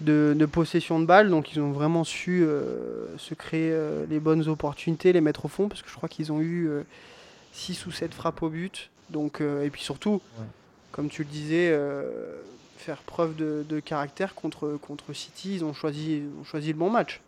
de, 0.00 0.34
de 0.36 0.46
possession 0.46 1.00
de 1.00 1.06
balle. 1.06 1.30
Donc 1.30 1.52
ils 1.52 1.60
ont 1.60 1.72
vraiment 1.72 2.04
su 2.04 2.42
euh, 2.44 3.06
se 3.18 3.34
créer 3.34 3.70
euh, 3.72 4.04
les 4.10 4.20
bonnes 4.20 4.48
opportunités, 4.48 5.12
les 5.12 5.20
mettre 5.20 5.44
au 5.44 5.48
fond, 5.48 5.68
parce 5.68 5.82
que 5.82 5.88
je 5.90 5.94
crois 5.94 6.08
qu'ils 6.08 6.32
ont 6.32 6.40
eu 6.40 6.68
6 7.52 7.86
ou 7.86 7.90
7 7.90 8.12
frappes 8.14 8.42
au 8.42 8.48
but. 8.48 8.90
Donc, 9.10 9.40
euh, 9.40 9.64
et 9.64 9.70
puis 9.70 9.82
surtout, 9.82 10.20
Ouais. 10.38 10.44
comme 10.92 11.08
tu 11.08 11.22
le 11.22 11.28
disais, 11.28 11.70
euh, 11.70 12.02
faire 12.76 12.98
preuve 12.98 13.36
de, 13.36 13.64
de 13.68 13.80
caractère 13.80 14.34
contre, 14.34 14.78
contre 14.82 15.12
City. 15.12 15.54
Ils 15.56 15.64
ont 15.64 15.72
choisi, 15.72 16.18
ils 16.18 16.40
ont 16.40 16.44
choisi 16.44 16.68
le 16.68 16.78
bon 16.78 16.90
match. 16.90 17.20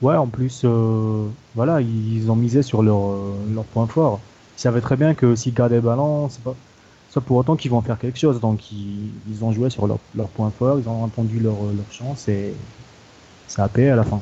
Ouais, 0.00 0.14
en 0.16 0.28
plus, 0.28 0.62
euh, 0.64 1.26
voilà, 1.54 1.80
ils 1.82 2.30
ont 2.30 2.36
misé 2.36 2.62
sur 2.62 2.82
leur, 2.82 3.10
euh, 3.10 3.34
leur 3.54 3.64
point 3.64 3.86
fort. 3.86 4.20
Ils 4.56 4.60
savaient 4.62 4.80
très 4.80 4.96
bien 4.96 5.14
que 5.14 5.34
s'ils 5.36 5.52
gardaient 5.52 5.74
le 5.76 5.80
ballon, 5.82 6.28
c'est 6.30 6.42
pas, 6.42 6.54
pas 7.12 7.20
pour 7.20 7.36
autant 7.38 7.56
qu'ils 7.56 7.70
vont 7.70 7.82
faire 7.82 7.98
quelque 7.98 8.18
chose. 8.18 8.40
Donc, 8.40 8.70
ils, 8.72 9.10
ont 9.42 9.52
joué 9.52 9.70
sur 9.70 9.86
leur, 9.86 9.98
leur 10.14 10.28
point 10.28 10.50
fort, 10.50 10.78
ils 10.78 10.88
ont 10.88 11.02
entendu 11.02 11.40
leur, 11.40 11.56
chance 11.90 12.28
et 12.28 12.54
ça 13.48 13.64
a 13.64 13.68
payé 13.68 13.90
à 13.90 13.96
la 13.96 14.04
fin. 14.04 14.20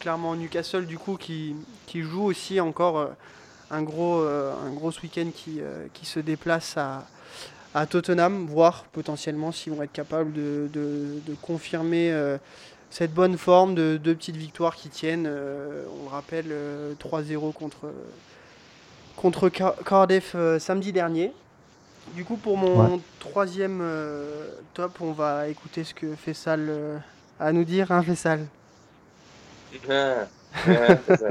clairement 0.00 0.34
Newcastle 0.34 0.86
du 0.86 0.98
coup 0.98 1.16
qui, 1.16 1.54
joue 1.94 2.24
aussi 2.24 2.58
encore 2.60 2.98
euh, 2.98 3.06
un 3.70 3.82
gros 3.82 4.20
euh, 4.20 4.52
un 4.66 4.72
gros 4.72 4.90
week-end 5.02 5.28
qui, 5.34 5.60
euh, 5.60 5.86
qui 5.92 6.06
se 6.06 6.18
déplace 6.18 6.76
à, 6.76 7.06
à 7.74 7.86
Tottenham 7.86 8.46
voir 8.46 8.84
potentiellement 8.92 9.52
s'ils 9.52 9.72
vont 9.72 9.82
être 9.82 9.92
capables 9.92 10.32
de, 10.32 10.68
de- 10.72 11.20
de 11.26 11.34
confirmer 11.42 12.10
cette 12.90 13.14
bonne 13.14 13.38
forme 13.38 13.74
de 13.76 13.96
deux 14.02 14.14
petites 14.16 14.36
victoires 14.36 14.74
qui 14.74 14.88
tiennent 14.88 15.26
on 15.28 16.04
le 16.04 16.10
rappelle 16.10 16.46
euh, 16.50 16.94
3-0 16.94 17.52
contre 17.52 17.86
contre 19.20 19.50
Car- 19.50 19.76
Cardiff 19.84 20.32
euh, 20.34 20.58
samedi 20.58 20.92
dernier 20.92 21.32
du 22.14 22.24
coup 22.24 22.36
pour 22.36 22.56
mon 22.56 23.00
troisième 23.18 23.80
euh, 23.82 24.48
top 24.74 25.00
on 25.00 25.12
va 25.12 25.48
écouter 25.48 25.84
ce 25.84 25.92
que 25.92 26.14
Fessal 26.14 26.66
euh, 26.68 26.96
a 27.38 27.46
à 27.46 27.52
nous 27.52 27.64
dire 27.64 27.92
hein 27.92 28.02
Fessal 28.02 28.46
Ah, 30.66 30.96
c'est 31.06 31.16
ça. 31.16 31.28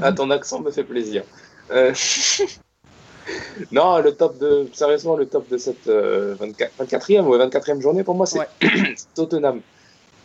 Ah, 0.00 0.12
ton 0.12 0.30
accent 0.30 0.60
me 0.60 0.70
fait 0.70 0.84
plaisir. 0.84 1.24
Euh, 1.70 1.92
non, 3.72 3.98
le 3.98 4.14
top 4.14 4.38
de. 4.38 4.68
Sérieusement, 4.72 5.16
le 5.16 5.26
top 5.26 5.48
de 5.48 5.58
cette 5.58 5.88
euh, 5.88 6.36
24, 6.38 6.72
24e 6.80 7.22
ou 7.22 7.36
24e 7.36 7.80
journée, 7.80 8.04
pour 8.04 8.14
moi, 8.14 8.26
c'est 8.26 8.38
Ouais. 8.38 8.48
Tottenham. 9.14 9.60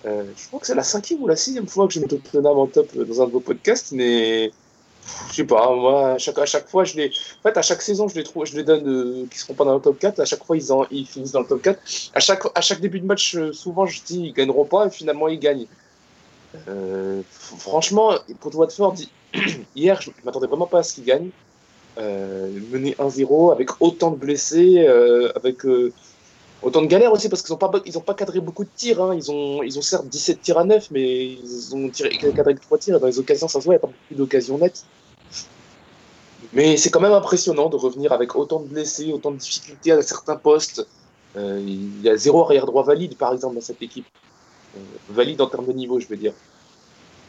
Euh, 0.06 0.24
je 0.38 0.48
crois 0.48 0.60
que 0.60 0.68
c'est 0.68 0.76
la 0.76 0.84
cinquième 0.84 1.22
ou 1.24 1.28
la 1.28 1.36
sixième 1.36 1.68
fois 1.68 1.88
que 1.88 1.94
je 1.94 2.00
mets 2.00 2.08
Tottenham 2.08 2.58
en 2.58 2.68
top 2.68 2.96
dans 2.96 3.22
un 3.22 3.26
de 3.28 3.32
vos 3.32 3.40
podcasts, 3.40 3.92
mais 3.92 4.52
je 5.30 5.36
sais 5.36 5.44
pas, 5.44 5.74
moi, 5.76 6.14
à 6.14 6.18
chaque, 6.18 6.38
à 6.40 6.46
chaque 6.46 6.68
fois, 6.68 6.84
je 6.84 6.96
les. 6.96 7.08
En 7.08 7.44
fait, 7.44 7.58
à 7.58 7.62
chaque 7.62 7.82
saison, 7.82 8.08
je 8.08 8.16
les 8.16 8.24
trouve, 8.24 8.46
je 8.46 8.56
les 8.56 8.64
donne 8.64 8.88
euh, 8.88 9.26
qui 9.30 9.38
seront 9.38 9.54
pas 9.54 9.66
dans 9.66 9.76
le 9.76 9.82
top 9.82 10.00
4. 10.00 10.20
À 10.20 10.26
chaque 10.26 10.44
fois, 10.44 10.58
ils, 10.58 10.72
en, 10.72 10.86
ils 10.92 11.06
finissent 11.06 11.32
dans 11.32 11.42
le 11.42 11.48
top 11.48 11.62
4. 11.62 11.80
À 12.14 12.20
chaque, 12.20 12.44
à 12.56 12.62
chaque 12.62 12.80
début 12.82 13.00
de 13.00 13.06
match, 13.06 13.36
euh, 13.36 13.54
souvent, 13.54 13.86
je 13.86 14.02
dis 14.04 14.20
ils 14.28 14.34
gagneront 14.34 14.66
pas 14.66 14.88
et 14.88 14.90
finalement, 14.90 15.28
ils 15.28 15.40
gagnent. 15.40 15.68
Euh, 16.68 17.22
franchement, 17.32 18.16
contre 18.40 18.58
Watford, 18.58 18.96
hier, 19.76 20.02
je 20.02 20.10
m'attendais 20.24 20.48
vraiment 20.48 20.68
pas 20.68 20.80
à 20.80 20.84
ce 20.84 20.96
qu'ils 20.96 21.06
gagnent. 21.06 21.30
Euh, 21.98 22.50
mener 22.72 22.96
1-0 22.98 23.52
avec 23.52 23.82
autant 23.82 24.12
de 24.12 24.16
blessés, 24.16 24.86
euh, 24.88 25.32
avec 25.36 25.66
euh, 25.66 25.92
autant 26.62 26.82
de 26.82 26.88
galères 26.88 27.12
aussi 27.12 27.28
parce 27.30 27.42
qu'ils 27.42 27.52
n'ont 27.52 27.58
pas, 27.58 27.70
pas 27.70 28.14
cadré 28.14 28.40
beaucoup 28.40 28.64
de 28.64 28.70
tirs. 28.76 29.02
hein. 29.02 29.14
Ils, 29.16 29.30
ont, 29.32 29.64
ils 29.64 29.78
ont 29.78 29.82
certes 29.82 30.08
17 30.08 30.42
tirs 30.42 30.58
à 30.60 30.64
9, 30.64 30.92
mais 30.92 31.34
ils 31.34 31.76
ont 31.76 31.90
cadré 31.90 32.56
que 32.56 32.62
3 32.62 32.78
tirs. 32.78 32.96
Et 32.98 33.00
dans 33.00 33.08
les 33.08 33.20
occasions, 33.20 33.48
ça 33.48 33.60
se 33.60 33.66
voit, 33.66 33.74
il 33.74 33.78
n'y 33.78 33.84
a 33.84 33.88
pas 33.88 33.88
beaucoup 33.88 34.16
d'occasions 34.16 34.58
nettes. 34.58 34.86
Mais 36.54 36.78
c'est 36.78 36.90
quand 36.90 37.00
même 37.00 37.14
impressionnant 37.14 37.70
de 37.70 37.76
revenir 37.76 38.12
avec 38.12 38.36
autant 38.36 38.60
de 38.60 38.68
blessés, 38.68 39.12
autant 39.14 39.32
de 39.32 39.38
difficultés 39.38 39.92
à 39.92 40.02
certains 40.02 40.36
postes. 40.36 40.86
Euh, 41.38 41.62
il 41.64 42.02
y 42.02 42.10
a 42.10 42.18
zéro 42.18 42.44
arrière 42.44 42.66
droit 42.66 42.84
valide, 42.84 43.16
par 43.16 43.34
exemple, 43.34 43.56
dans 43.56 43.62
cette 43.62 43.82
équipe. 43.82 44.08
Euh, 44.76 44.80
valide 45.10 45.42
en 45.42 45.48
termes 45.48 45.68
de 45.68 45.74
niveau, 45.74 46.00
je 46.00 46.08
veux 46.08 46.18
dire. 46.18 46.34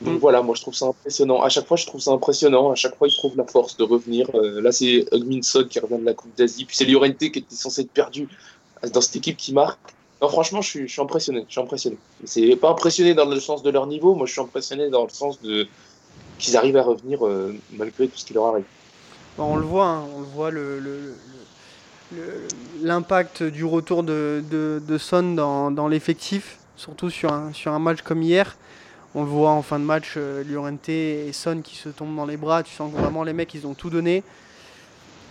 Donc 0.01 0.15
Mm. 0.15 0.19
voilà, 0.19 0.43
moi 0.43 0.55
je 0.55 0.63
trouve 0.63 0.75
ça 0.75 0.87
impressionnant. 0.87 1.43
À 1.43 1.51
chaque 1.51 1.67
fois, 1.67 1.77
je 1.77 1.87
trouve 1.87 2.01
ça 2.01 2.11
impressionnant. 2.13 2.71
À 2.71 2.75
chaque 2.75 2.97
fois, 2.97 3.09
ils 3.09 3.15
trouvent 3.15 3.37
la 3.37 3.45
force 3.45 3.77
de 3.77 3.85
revenir. 3.85 4.31
Euh, 4.35 4.61
là, 4.63 4.73
c'est 4.73 5.07
Hugminson 5.13 5.65
qui 5.69 5.79
revient 5.79 5.99
de 5.99 6.07
la 6.07 6.15
Coupe 6.15 6.35
d'Asie. 6.37 6.65
Puis 6.65 6.77
c'est 6.77 6.87
Llorente 6.87 7.19
qui 7.19 7.27
était 7.27 7.55
censé 7.55 7.83
être 7.83 7.91
perdu 7.91 8.29
dans 8.93 9.01
cette 9.03 9.17
équipe 9.17 9.37
qui 9.37 9.53
marque. 9.53 9.79
Non, 10.23 10.29
franchement, 10.29 10.63
je 10.63 10.69
suis, 10.69 10.89
je 10.89 10.93
suis 10.93 11.03
impressionné. 11.03 11.45
Je 11.49 11.53
suis 11.53 11.61
impressionné. 11.61 11.99
C'est 12.25 12.57
pas 12.57 12.71
impressionné 12.71 13.15
dans 13.15 13.27
le 13.27 13.41
sens 13.41 13.63
de 13.63 13.71
leur 13.71 13.87
niveau. 13.87 14.15
Moi, 14.15 14.27
je 14.27 14.33
suis 14.33 14.41
impressionné 14.41 14.89
dans 14.89 15.05
le 15.05 15.11
sens 15.11 15.41
de 15.43 15.67
qu'ils 16.39 16.57
arrivent 16.57 16.77
à 16.77 16.83
revenir 16.83 17.27
euh, 17.27 17.55
malgré 17.73 18.09
tout 18.09 18.17
ce 18.17 18.25
qui 18.25 18.33
leur 18.33 18.47
arrive. 18.47 18.65
On 19.41 19.57
le 19.57 19.65
voit, 19.65 19.87
hein, 19.87 20.05
on 20.17 20.21
le 20.21 20.27
voit 20.27 20.51
le, 20.51 21.15
l'impact 22.83 23.43
du 23.43 23.65
retour 23.65 24.03
de, 24.03 24.43
de, 24.51 24.99
Son 24.99 25.35
dans, 25.35 25.71
dans 25.71 25.89
l'effectif. 25.89 26.59
surtout 26.77 27.11
sur 27.11 27.33
un, 27.33 27.53
sur 27.53 27.73
un 27.73 27.79
match 27.79 28.03
comme 28.03 28.23
hier. 28.23 28.57
On 29.15 29.23
le 29.23 29.29
voit 29.29 29.51
en 29.51 29.63
fin 29.63 29.79
de 29.81 29.85
match, 29.85 30.15
euh, 30.17 30.45
Llorente 30.45 30.89
et 30.89 31.33
Son 31.33 31.63
qui 31.63 31.75
se 31.75 31.89
tombent 31.89 32.15
dans 32.15 32.27
les 32.27 32.37
bras. 32.37 32.63
Tu 32.63 32.73
sens 32.73 32.93
que 32.93 32.99
vraiment 32.99 33.25
les 33.25 33.33
mecs, 33.33 33.53
ils 33.55 33.67
ont 33.67 33.75
tout 33.75 33.91
donné. 33.91 34.23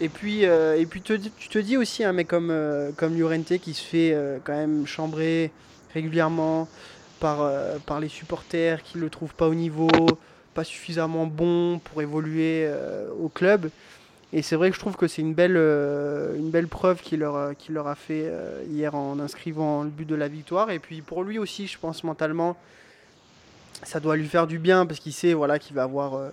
Et 0.02 0.08
puis, 0.08 0.46
euh, 0.46 0.80
et 0.80 0.86
puis 0.86 1.02
tu 1.02 1.20
te 1.20 1.60
dis 1.60 1.76
aussi 1.76 2.06
un 2.06 2.14
mec 2.14 2.28
comme, 2.28 2.52
euh, 2.52 2.92
comme 2.96 3.18
Llorente 3.20 3.58
qui 3.58 3.74
se 3.74 3.84
fait 3.84 4.14
euh, 4.14 4.38
quand 4.44 4.54
même 4.56 4.88
chambrer 4.88 5.52
régulièrement 5.94 6.70
par, 7.20 7.52
par 7.86 8.00
les 8.00 8.08
supporters 8.08 8.82
qui 8.82 8.98
le 8.98 9.10
trouvent 9.10 9.34
pas 9.34 9.50
au 9.50 9.56
niveau, 9.56 9.90
pas 10.54 10.64
suffisamment 10.64 11.26
bon 11.26 11.80
pour 11.80 12.02
évoluer 12.02 12.72
au 13.20 13.28
club. 13.28 13.72
Et 14.32 14.44
c'est 14.44 14.56
vrai 14.56 14.70
que 14.70 14.76
je 14.76 14.80
trouve 14.80 14.96
que 14.96 15.08
c'est 15.08 15.24
une 15.24 15.34
belle, 15.34 15.58
euh, 15.58 16.36
une 16.38 16.52
belle 16.52 16.68
preuve 16.68 17.02
qu'il 17.02 17.20
leur, 17.22 17.36
a- 17.36 17.56
qu'il 17.56 17.74
leur 17.74 17.88
a 17.88 17.96
fait 17.96 18.26
euh, 18.28 18.64
hier 18.70 18.94
en 18.94 19.20
inscrivant 19.20 19.84
le 19.84 19.90
but 19.90 20.06
de 20.06 20.14
la 20.16 20.28
victoire. 20.28 20.70
Et 20.70 20.78
puis 20.78 21.02
pour 21.02 21.24
lui 21.24 21.40
aussi, 21.40 21.66
je 21.66 21.80
pense 21.80 22.04
mentalement, 22.04 22.56
ça 23.84 24.00
doit 24.00 24.16
lui 24.16 24.28
faire 24.28 24.46
du 24.46 24.60
bien 24.60 24.86
parce 24.86 25.00
qu'il 25.00 25.14
sait 25.14 25.34
voilà, 25.34 25.58
qu'il 25.58 25.76
va 25.76 25.82
avoir, 25.84 26.14
euh, 26.14 26.30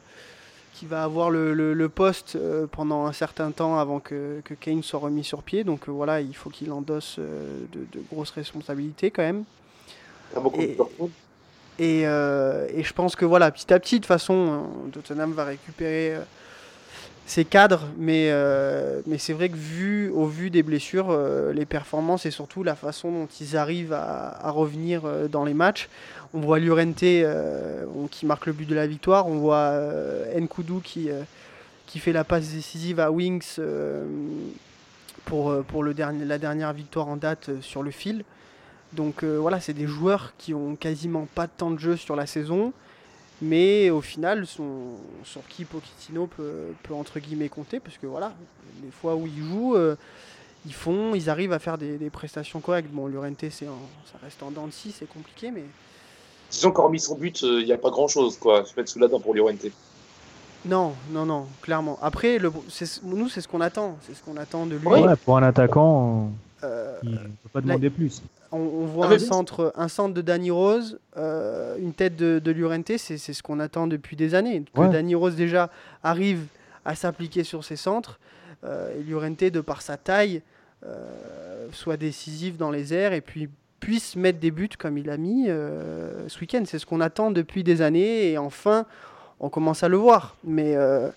va 0.83 1.05
avoir 1.05 1.31
le, 1.31 1.55
le- 1.55 1.73
le 1.73 1.89
poste 1.89 2.37
euh, 2.37 2.67
pendant 2.71 3.07
un 3.07 3.13
certain 3.15 3.51
temps 3.51 3.79
avant 3.79 3.99
que, 3.99 4.43
que 4.45 4.53
Kane 4.53 4.83
soit 4.83 5.01
remis 5.01 5.25
sur 5.25 5.43
pied. 5.43 5.65
Donc 5.65 5.89
voilà, 5.89 6.21
il 6.21 6.37
faut 6.37 6.51
qu'il 6.51 6.73
endosse 6.73 7.19
de, 7.19 7.79
de 7.81 8.05
grosses 8.13 8.33
responsabilités 8.33 9.11
quand 9.11 9.23
même. 9.23 9.45
Et-. 10.59 10.77
Et, 11.79 12.01
et 12.03 12.83
je 12.83 12.93
pense 12.95 13.17
que 13.17 13.25
voilà, 13.25 13.51
petit 13.51 13.73
à 13.73 13.79
petit, 13.81 13.97
de 13.97 14.01
toute 14.01 14.07
façon, 14.07 14.65
Tottenham 14.93 15.33
va 15.33 15.45
récupérer 15.45 16.17
cadres, 17.45 17.89
mais, 17.99 18.29
euh, 18.31 19.01
mais 19.07 19.19
c'est 19.19 19.33
vrai 19.33 19.49
que 19.49 19.57
vu, 19.57 20.11
au 20.11 20.27
vu 20.27 20.49
des 20.49 20.63
blessures, 20.63 21.11
euh, 21.11 21.53
les 21.53 21.67
performances 21.67 22.25
et 22.25 22.31
surtout 22.31 22.63
la 22.63 22.77
façon 22.77 23.11
dont 23.11 23.29
ils 23.41 23.57
arrivent 23.57 23.93
à, 23.93 24.51
revenir 24.51 25.03
euh, 25.05 25.27
dans 25.27 25.45
les 25.45 25.53
matchs, 25.53 25.89
on 26.35 26.41
voit 26.41 26.61
on- 27.27 28.07
qui 28.07 28.27
marque 28.27 28.47
le 28.47 28.53
but 28.53 28.69
de 28.69 28.77
la 28.77 28.87
victoire, 28.87 29.27
on 29.27 29.39
voit 29.39 29.73
Nkudu 30.37 30.81
qui, 30.83 31.11
fait 31.99 32.13
la 32.13 32.23
passe 32.23 32.49
décisive 32.51 33.01
à 33.01 33.11
Wings 33.11 33.57
pour, 35.25 35.53
la 35.83 36.39
dernière 36.39 36.73
victoire 36.73 37.09
en 37.09 37.17
date 37.17 37.51
sur 37.61 37.83
le 37.83 37.91
fil. 37.91 38.23
Donc 38.93 39.25
voilà, 39.25 39.61
c'est 39.61 39.73
des 39.73 39.87
joueurs 39.87 40.35
qui 40.39 40.55
ont 40.55 40.77
quasiment 40.77 41.27
pas 41.35 41.47
de 41.47 41.53
temps 41.57 41.71
de 41.71 41.79
jeu 41.81 41.97
sur 41.97 42.15
la 42.15 42.27
saison, 42.27 42.73
mais 43.43 43.91
au 43.91 44.01
final, 44.01 44.47
sont, 44.47 44.95
sur 45.25 45.47
qui 45.49 45.65
Pochettino 45.65 46.27
peut, 46.27 46.73
peut 46.83 46.95
entre 46.95 47.19
guillemets 47.21 47.49
compter, 47.49 47.81
parce 47.81 47.97
que 47.99 48.07
voilà, 48.07 48.33
les 48.83 48.91
fois 48.91 49.15
où 49.17 49.27
ils 49.27 49.45
jouent, 49.45 49.77
euh, 49.77 49.97
ils 50.67 50.75
font, 50.75 51.15
ils 51.15 51.29
arrivent 51.31 51.53
à 51.53 51.59
faire 51.59 51.79
des, 51.79 51.97
des 51.99 52.11
prestations 52.11 52.61
correctes. 52.61 52.91
Bon, 52.91 53.07
en- 53.67 54.11
ça 54.11 54.19
reste 54.23 54.43
en 54.43 54.51
dents 54.51 54.67
de 54.67 54.73
scie, 54.73 54.93
c'est 54.97 55.09
compliqué, 55.09 55.51
mais 55.51 55.65
S'ils 56.49 56.67
ont 56.67 56.71
encore 56.71 56.91
mis 56.91 57.01
son 57.01 57.17
but, 57.17 57.43
il 57.43 57.65
n'y 57.65 57.73
a 57.73 57.79
pas 57.79 57.91
grand 57.91 58.07
chose, 58.09 58.39
quoi. 58.39 58.65
Se 58.65 58.75
mettre 58.77 58.89
sous 58.91 58.99
la 59.01 59.09
dent 59.09 59.19
pour 59.21 59.35
Llorente. 59.35 59.67
non, 60.65 60.95
non, 61.11 61.27
non, 61.27 61.47
clairement. 61.61 61.99
Après, 62.03 62.39
le, 62.39 62.53
c'est- 62.69 63.03
nous, 63.03 63.29
c'est 63.29 63.41
ce 63.41 63.49
qu'on 63.49 63.61
attend, 63.61 63.99
c'est 64.03 64.15
ce 64.15 64.23
qu'on 64.23 64.37
attend 64.37 64.65
de 64.67 64.77
lui. 64.77 64.87
Ouais, 64.87 65.17
pour 65.25 65.37
un 65.37 65.43
attaquant, 65.43 66.31
Euh, 66.65 66.97
il 67.03 67.11
ne 67.11 67.17
peut 67.19 67.49
pas 67.53 67.61
demander 67.61 67.91
plus. 67.91 68.23
On, 68.53 68.59
on 68.59 68.87
voit 68.87 69.07
Ah, 69.07 69.13
un 69.15 69.17
bien 69.17 69.27
centre, 69.27 69.73
un 69.77 69.89
centre 69.89 70.15
de 70.15 70.23
Danny 70.23 70.51
Rose, 70.51 70.99
euh, 71.17 71.77
une 71.79 71.93
tête 71.93 72.17
de, 72.17 72.39
de 72.39 72.51
Llorente, 72.53 72.93
c'est 72.97 73.19
ce 73.19 73.43
qu'on 73.43 73.61
attend 73.61 73.87
depuis 73.87 74.17
des 74.17 74.35
années. 74.35 74.65
Que 74.75 74.81
Ouais. 74.81 74.89
Danny 74.89 75.15
Rose 75.15 75.35
déjà 75.37 75.71
arrive 76.03 76.45
à 76.85 76.95
s'appliquer 76.95 77.43
sur 77.45 77.65
ses 77.65 77.77
centres, 77.77 78.19
euh, 78.65 78.95
et 78.99 79.03
Llorente, 79.11 79.45
de 79.45 79.61
par 79.61 79.83
sa 79.83 79.97
taille, 79.97 80.43
euh, 80.85 81.67
soit 81.73 81.97
décisif 81.97 82.57
dans 82.57 82.71
les 82.71 82.95
airs 82.95 83.13
et 83.13 83.21
puis 83.21 83.49
puisse 83.81 84.17
mettre 84.17 84.39
des 84.39 84.51
buts 84.51 84.69
comme 84.79 84.97
il 84.99 85.11
a 85.11 85.17
mis 85.17 85.47
euh, 85.49 86.29
ce 86.29 86.39
week-end. 86.41 86.63
C'est 86.67 86.79
ce 86.79 86.87
qu'on 86.87 87.01
attend 87.01 87.31
depuis 87.31 87.65
des 87.65 87.83
années 87.83 88.31
et 88.31 88.39
enfin 88.39 88.87
on 89.41 89.49
commence 89.49 89.83
à 89.83 89.89
le 89.89 89.97
voir. 89.97 90.37
Mais 90.45 90.77
euh, 90.77 91.09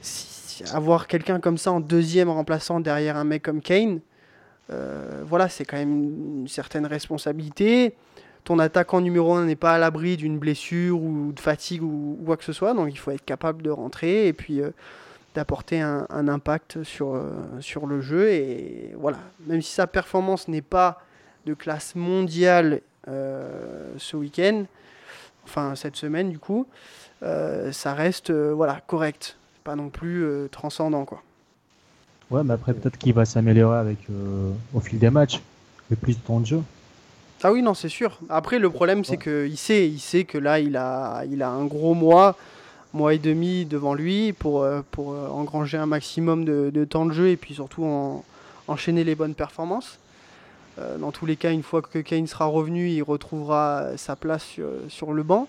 si- 0.00 0.64
avoir 0.74 1.06
quelqu'un 1.06 1.38
comme 1.40 1.58
ça 1.58 1.72
en 1.72 1.80
deuxième 1.80 2.28
remplaçant 2.28 2.80
derrière 2.80 3.16
un 3.16 3.24
mec 3.24 3.42
comme 3.42 3.60
Kane, 3.60 4.00
euh, 4.70 5.22
voilà, 5.26 5.48
c'est 5.48 5.64
quand 5.64 5.76
même 5.76 6.40
une 6.40 6.48
certaine 6.48 6.86
responsabilité. 6.86 7.94
Ton 8.44 8.58
attaquant 8.58 9.00
numéro 9.00 9.34
1 9.34 9.46
n'est 9.46 9.56
pas 9.56 9.74
à 9.74 9.78
l'abri 9.78 10.16
d'une 10.16 10.38
blessure 10.38 11.00
ou 11.02 11.32
de 11.32 11.40
fatigue 11.40 11.82
ou, 11.82 12.18
quoi 12.24 12.36
que 12.36 12.44
ce 12.44 12.52
soit, 12.52 12.74
donc 12.74 12.88
il 12.90 12.98
faut 12.98 13.10
être 13.10 13.24
capable 13.24 13.62
de 13.62 13.70
rentrer 13.70 14.28
et 14.28 14.32
puis 14.32 14.60
euh, 14.60 14.70
d'apporter 15.34 15.80
un, 15.80 16.06
impact 16.10 16.82
sur, 16.82 17.14
euh, 17.14 17.32
sur 17.60 17.86
le 17.86 18.00
jeu. 18.00 18.30
Et 18.30 18.94
voilà, 18.96 19.18
même 19.46 19.62
si 19.62 19.72
sa 19.72 19.86
performance 19.86 20.48
n'est 20.48 20.62
pas 20.62 21.02
de 21.46 21.54
classe 21.54 21.94
mondiale 21.94 22.82
ce 23.06 24.16
week-end, 24.18 24.66
enfin 25.44 25.74
cette 25.76 25.96
semaine 25.96 26.28
du 26.28 26.38
coup, 26.38 26.66
ça 27.22 27.94
reste 27.94 28.30
voilà, 28.30 28.82
correct, 28.86 29.38
pas 29.64 29.76
non 29.76 29.88
plus 29.88 30.26
transcendant 30.50 31.06
quoi. 31.06 31.22
Ouais, 32.30 32.42
mais 32.44 32.54
après, 32.54 32.74
peut-être 32.74 32.98
qu'il 32.98 33.14
va 33.14 33.24
s'améliorer 33.24 33.78
avec 33.78 33.98
euh, 34.10 34.50
au 34.74 34.80
fil 34.80 34.98
des 34.98 35.10
matchs, 35.10 35.40
le 35.90 35.96
plus 35.96 36.14
de 36.16 36.20
temps 36.22 36.40
de 36.40 36.46
jeu. 36.46 36.62
Ah 37.42 37.52
oui, 37.52 37.62
non, 37.62 37.72
c'est 37.74 37.88
sûr. 37.88 38.18
Après, 38.28 38.58
le 38.58 38.68
problème, 38.68 39.04
c'est 39.04 39.16
qu'il 39.16 39.56
sait, 39.56 39.88
il 39.88 40.00
sait 40.00 40.24
que 40.24 40.36
là, 40.38 40.58
il 40.58 40.76
a, 40.76 41.22
il 41.30 41.42
a 41.42 41.48
un 41.50 41.64
gros 41.64 41.94
mois, 41.94 42.36
mois 42.92 43.14
et 43.14 43.18
demi 43.18 43.64
devant 43.64 43.94
lui 43.94 44.32
pour, 44.32 44.62
euh, 44.62 44.82
pour 44.90 45.12
euh, 45.12 45.28
engranger 45.28 45.78
un 45.78 45.86
maximum 45.86 46.44
de, 46.44 46.70
de 46.74 46.84
temps 46.84 47.06
de 47.06 47.12
jeu 47.12 47.28
et 47.28 47.36
puis 47.36 47.54
surtout 47.54 47.84
en- 47.84 48.24
enchaîner 48.66 49.04
les 49.04 49.14
bonnes 49.14 49.34
performances. 49.34 49.98
Dans 51.00 51.10
tous 51.10 51.26
les 51.26 51.34
cas, 51.34 51.50
une 51.50 51.64
fois 51.64 51.82
que 51.82 51.98
Kane 51.98 52.28
sera 52.28 52.44
revenu, 52.44 52.88
il 52.88 53.02
retrouvera 53.02 53.96
sa 53.96 54.14
place 54.14 54.44
sur, 54.44 54.68
sur 54.88 55.12
le 55.12 55.24
banc. 55.24 55.48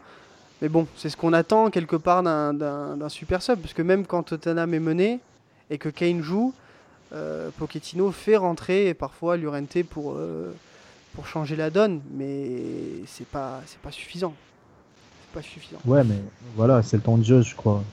Mais 0.60 0.70
bon, 0.70 0.88
c'est 0.98 1.10
ce 1.12 1.18
qu'on 1.18 1.34
attend 1.34 1.70
quelque 1.70 1.96
part 1.98 2.24
d'un 2.24 3.10
super 3.10 3.44
sub, 3.44 3.60
parce 3.60 3.76
que 3.76 3.84
même 3.84 4.08
quand 4.08 4.24
Tottenham 4.24 4.74
est 4.74 4.80
mené 4.80 5.20
et 5.70 5.78
que 5.78 5.90
Kane 5.90 6.24
joue, 6.24 6.52
euh, 7.14 7.50
Pochettino 7.58 8.12
fait 8.12 8.38
rentrer 8.38 8.94
parfois 8.94 9.38
Llorente 9.38 9.84
pour, 9.90 10.16
euh, 10.18 10.54
pour 11.16 11.28
changer 11.28 11.56
la 11.56 11.70
donne, 11.70 12.02
mais 12.14 12.48
c'est 13.08 13.28
pas 13.28 13.62
c'est 13.66 13.80
pas 13.80 13.92
suffisant. 13.92 14.34
C'est 15.22 15.34
pas 15.40 15.42
suffisant. 15.42 15.80
Ouais, 15.86 16.04
mais 16.04 16.20
voilà, 16.56 16.82
c'est 16.84 16.98
le 16.98 17.04
temps 17.04 17.18
de 17.18 17.24
jeu, 17.24 17.42
je 17.42 17.56
crois. 17.56 17.84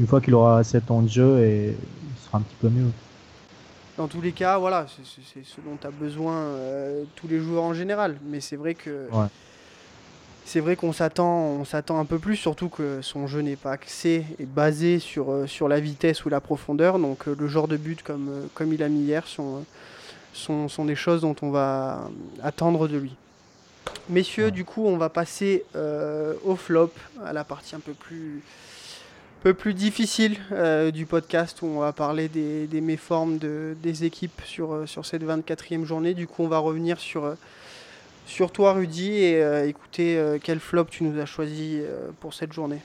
Une 0.00 0.06
fois 0.06 0.20
qu'il 0.20 0.34
aura 0.34 0.58
assez 0.58 0.80
de 0.80 0.84
temps 0.86 1.02
de 1.02 1.08
jeu, 1.08 1.38
et 1.44 1.68
il 1.70 2.24
sera 2.26 2.38
un 2.38 2.40
petit 2.42 2.56
peu 2.60 2.68
mieux. 2.68 2.90
Dans 3.98 4.08
tous 4.08 4.20
les 4.22 4.32
cas, 4.32 4.56
voilà, 4.58 4.86
c'est- 4.88 5.44
ce 5.44 5.60
dont 5.60 5.76
tu 5.80 5.86
as 5.86 5.90
besoin 5.90 6.34
euh, 6.34 7.04
tous 7.14 7.28
les 7.28 7.38
joueurs 7.40 7.62
en 7.64 7.74
général. 7.74 8.16
Mais 8.26 8.40
c'est 8.40 8.56
vrai 8.56 8.74
que 8.74 9.08
Ouais. 9.12 9.26
C'est 10.44 10.60
vrai 10.60 10.76
qu'on 10.76 10.92
s'attend 10.92 11.52
on 11.62 11.64
s'attend 11.64 11.98
un 11.98 12.04
peu 12.04 12.18
plus, 12.18 12.36
surtout 12.36 12.68
que 12.68 13.00
son 13.02 13.26
jeu 13.26 13.40
n'est 13.40 13.56
pas 13.56 13.72
axé 13.72 14.24
et 14.38 14.44
basé 14.44 14.98
sur, 14.98 15.30
euh, 15.30 15.46
sur 15.46 15.68
la 15.68 15.80
vitesse 15.80 16.24
ou 16.24 16.28
la 16.28 16.40
profondeur. 16.40 16.98
Donc 16.98 17.28
euh, 17.28 17.36
le 17.38 17.48
genre 17.48 17.68
de 17.68 17.76
but 17.76 18.02
comme, 18.02 18.28
euh, 18.28 18.46
comme 18.54 18.72
il 18.72 18.82
a 18.82 18.88
mis 18.88 19.00
hier 19.00 19.26
sont, 19.26 19.64
sont, 20.32 20.68
sont 20.68 20.84
des 20.84 20.96
choses 20.96 21.20
dont 21.22 21.36
on 21.42 21.50
va 21.50 22.10
attendre 22.42 22.88
de 22.88 22.98
lui. 22.98 23.14
Messieurs, 24.08 24.50
du 24.50 24.64
coup, 24.64 24.84
on 24.86 24.96
va 24.96 25.08
passer 25.08 25.64
au 26.44 26.56
flop, 26.56 26.92
à 27.24 27.32
la 27.32 27.44
partie 27.44 27.76
un 27.76 27.80
peu 27.80 27.92
plus, 27.92 28.42
peu 29.42 29.54
plus 29.54 29.74
difficile 29.74 30.38
du 30.92 31.06
podcast 31.06 31.62
où 31.62 31.66
on 31.66 31.80
va 31.80 31.92
parler 31.92 32.28
des, 32.28 32.66
des 32.66 32.80
méformes 32.80 33.38
de, 33.38 33.76
des 33.80 34.04
équipes 34.04 34.40
sur, 34.44 34.88
sur 34.88 35.06
cette 35.06 35.22
24e 35.22 35.84
journée. 35.84 36.14
Du 36.14 36.26
coup, 36.26 36.42
on 36.42 36.48
va 36.48 36.58
revenir 36.58 36.98
sur, 36.98 37.36
sur 38.26 38.50
toi, 38.50 38.72
Rudy, 38.74 39.12
et 39.12 39.42
euh, 39.42 39.68
écouter 39.68 40.16
euh, 40.16 40.38
quel 40.42 40.60
flop 40.60 40.86
tu 40.90 41.04
nous 41.04 41.20
as 41.20 41.26
choisi 41.26 41.78
euh, 41.80 42.08
pour 42.20 42.34
cette 42.34 42.52
journée. 42.52 42.78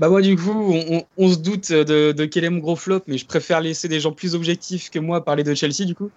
Bah 0.00 0.08
moi 0.08 0.20
du 0.20 0.34
coup, 0.34 0.74
on, 1.16 1.28
se 1.28 1.38
doute 1.38 1.70
de, 1.70 2.24
quel 2.24 2.42
est 2.42 2.50
mon 2.50 2.58
gros 2.58 2.74
flop, 2.74 3.02
mais 3.06 3.18
je 3.18 3.26
préfère 3.26 3.60
laisser 3.60 3.86
des 3.86 4.00
gens 4.00 4.10
plus 4.10 4.34
objectifs 4.34 4.90
que 4.90 4.98
moi 4.98 5.24
parler 5.24 5.44
de 5.44 5.54
Chelsea 5.54 5.84
du 5.84 5.94
coup. 5.94 6.10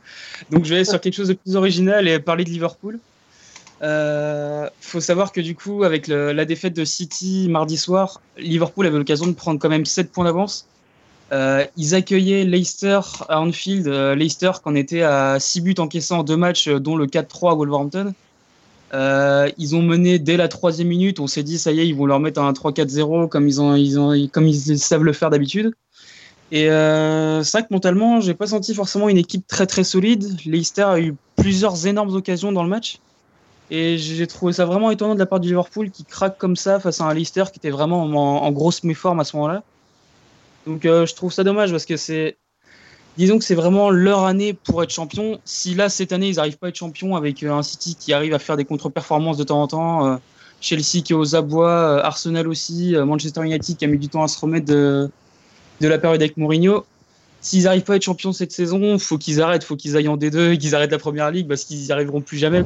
Donc 0.49 0.65
je 0.65 0.69
vais 0.69 0.77
aller 0.77 0.85
sur 0.85 0.99
quelque 0.99 1.13
chose 1.13 1.27
de 1.27 1.33
plus 1.33 1.55
original 1.55 2.07
et 2.07 2.19
parler 2.19 2.45
de 2.45 2.49
Liverpool. 2.49 2.99
Faut 4.81 5.01
savoir 5.01 5.31
que 5.31 5.39
du 5.39 5.53
coup, 5.53 5.83
avec 5.83 6.07
la 6.07 6.45
défaite 6.45 6.75
de 6.75 6.83
City 6.83 7.47
mardi 7.47 7.77
soir, 7.77 8.21
Liverpool 8.37 8.87
avait 8.87 8.97
l'occasion 8.97 9.27
de 9.27 9.33
prendre 9.33 9.59
quand 9.59 9.69
même 9.69 9.85
7 9.85 10.11
points 10.11 10.25
d'avance. 10.25 10.67
Euh, 11.31 11.65
ils 11.77 11.93
accueillaient 11.93 12.43
Leicester 12.43 12.99
à 13.27 13.41
Anfield. 13.41 13.87
Euh, 13.87 14.15
Leicester 14.15 14.51
qu'en 14.63 14.75
était 14.75 15.03
à 15.03 15.39
6 15.39 15.61
buts 15.61 15.75
encaissés 15.77 16.13
en 16.13 16.23
deux 16.23 16.37
matchs, 16.37 16.67
euh, 16.67 16.79
dont 16.79 16.95
le 16.95 17.05
4-3 17.05 17.51
à 17.51 17.55
Wolverhampton. 17.55 18.13
Euh, 18.93 19.47
ils 19.59 19.75
ont 19.75 19.83
mené 19.83 20.17
dès 20.17 20.37
la 20.37 20.47
troisième 20.47 20.87
minute. 20.87 21.19
On 21.19 21.27
s'est 21.27 21.43
dit, 21.43 21.59
ça 21.59 21.71
y 21.71 21.79
est, 21.81 21.87
ils 21.87 21.95
vont 21.95 22.07
leur 22.07 22.19
mettre 22.19 22.41
un 22.41 22.51
3-4-0 22.51 23.29
comme 23.29 23.47
ils, 23.47 24.79
savent 24.79 25.03
le 25.03 25.13
faire 25.13 25.29
d'habitude. 25.29 25.73
Et 26.51 26.65
c'est 26.65 27.51
vrai 27.51 27.61
que 27.61 27.71
mentalement, 27.71 28.21
j'ai 28.21 28.33
pas 28.33 28.47
senti 28.47 28.73
forcément 28.73 29.07
une 29.07 29.19
équipe 29.19 29.45
très 29.45 29.67
très 29.67 29.83
solide. 29.83 30.25
Leicester 30.45 30.81
a 30.81 30.99
eu 30.99 31.13
plusieurs 31.35 31.85
énormes 31.85 32.15
occasions 32.15 32.51
dans 32.51 32.63
le 32.63 32.69
match. 32.69 32.97
Et 33.69 33.99
j'ai 33.99 34.25
trouvé 34.25 34.53
ça 34.53 34.65
vraiment 34.65 34.89
étonnant 34.89 35.13
de 35.13 35.19
la 35.19 35.27
part 35.27 35.39
du 35.39 35.49
Liverpool 35.49 35.91
qui 35.91 36.03
craque 36.03 36.39
comme 36.39 36.55
ça 36.55 36.79
face 36.79 36.99
à 37.01 37.03
un 37.03 37.13
Leicester 37.13 37.43
qui 37.53 37.59
était 37.59 37.69
vraiment 37.69 38.05
en, 38.05 38.43
en 38.43 38.51
grosse 38.51 38.83
méforme 38.83 39.19
à 39.19 39.23
ce 39.23 39.35
moment-là. 39.35 39.61
Donc 40.67 40.85
euh, 40.85 41.05
je 41.05 41.15
trouve 41.15 41.31
ça 41.31 41.43
dommage 41.43 41.71
parce 41.71 41.85
que 41.85 41.97
c'est 41.97 42.37
disons 43.17 43.37
que 43.37 43.43
c'est 43.43 43.55
vraiment 43.55 43.89
leur 43.89 44.25
année 44.25 44.53
pour 44.53 44.83
être 44.83 44.91
champion. 44.91 45.39
Si 45.45 45.75
là, 45.75 45.89
cette 45.89 46.13
année, 46.13 46.29
ils 46.29 46.35
n'arrivent 46.35 46.57
pas 46.57 46.67
à 46.67 46.69
être 46.69 46.75
champion 46.75 47.15
avec 47.15 47.43
un 47.43 47.63
City 47.63 47.95
qui 47.99 48.13
arrive 48.13 48.33
à 48.33 48.39
faire 48.39 48.55
des 48.55 48.65
contre-performances 48.65 49.37
de 49.37 49.43
temps 49.43 49.61
en 49.61 49.67
temps, 49.67 50.19
Chelsea 50.61 51.01
qui 51.03 51.11
est 51.11 51.15
aux 51.15 51.35
abois, 51.35 52.03
Arsenal 52.05 52.47
aussi, 52.47 52.95
Manchester 52.95 53.43
United 53.43 53.75
qui 53.75 53.83
a 53.83 53.87
mis 53.89 53.97
du 53.97 54.07
temps 54.07 54.23
à 54.23 54.29
se 54.29 54.39
remettre 54.39 54.67
de, 54.67 55.09
la 55.81 55.97
période 55.97 56.21
avec 56.21 56.37
Mourinho, 56.37 56.85
s'ils 57.41 57.63
n'arrivent 57.63 57.83
pas 57.83 57.93
à 57.93 57.95
être 57.95 58.03
champions 58.03 58.33
cette 58.33 58.51
saison, 58.51 58.97
faut 58.99 59.17
qu'ils 59.17 59.41
arrêtent, 59.41 59.63
faut 59.63 59.75
qu'ils 59.75 59.95
aillent 59.97 60.07
en 60.07 60.17
D2, 60.17 60.57
qu'ils 60.57 60.75
arrêtent 60.75 60.91
la 60.91 60.97
première 60.97 61.31
ligue 61.31 61.47
parce 61.47 61.63
qu'ils 61.63 61.79
n'y 61.79 61.91
arriveront 61.91 62.21
plus 62.21 62.37
jamais. 62.37 62.63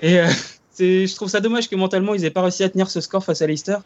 Et 0.00 0.20
euh, 0.20 0.28
je 0.78 1.14
trouve 1.14 1.28
ça 1.28 1.40
dommage 1.40 1.68
que 1.68 1.76
mentalement 1.76 2.14
ils 2.14 2.22
n'aient 2.22 2.30
pas 2.30 2.42
réussi 2.42 2.62
à 2.62 2.68
tenir 2.68 2.90
ce 2.90 3.00
score 3.00 3.24
face 3.24 3.42
à 3.42 3.46
Leicester. 3.46 3.78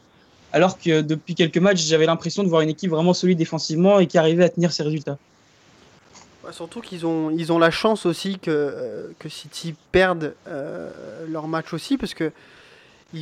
Alors 0.52 0.78
que 0.78 1.00
depuis 1.00 1.34
quelques 1.34 1.58
matchs, 1.58 1.82
j'avais 1.82 2.06
l'impression 2.06 2.42
de 2.42 2.48
voir 2.48 2.60
une 2.60 2.68
équipe 2.68 2.90
vraiment 2.90 3.14
solide 3.14 3.38
défensivement 3.38 3.98
et 3.98 4.06
qui 4.06 4.18
arrivait 4.18 4.44
à 4.44 4.48
tenir 4.50 4.72
ses 4.72 4.82
résultats. 4.82 5.16
surtout 6.50 6.80
qu'ils 6.80 7.06
ont, 7.06 7.30
ils 7.30 7.52
ont 7.52 7.58
la 7.58 7.70
chance 7.70 8.04
aussi 8.04 8.38
que, 8.38 8.50
euh, 8.50 9.06
que 9.18 9.28
City 9.28 9.74
perde 9.92 10.34
euh, 10.46 10.90
leur 11.28 11.48
match 11.48 11.72
aussi, 11.72 11.96
parce 11.96 12.12
que 12.12 12.32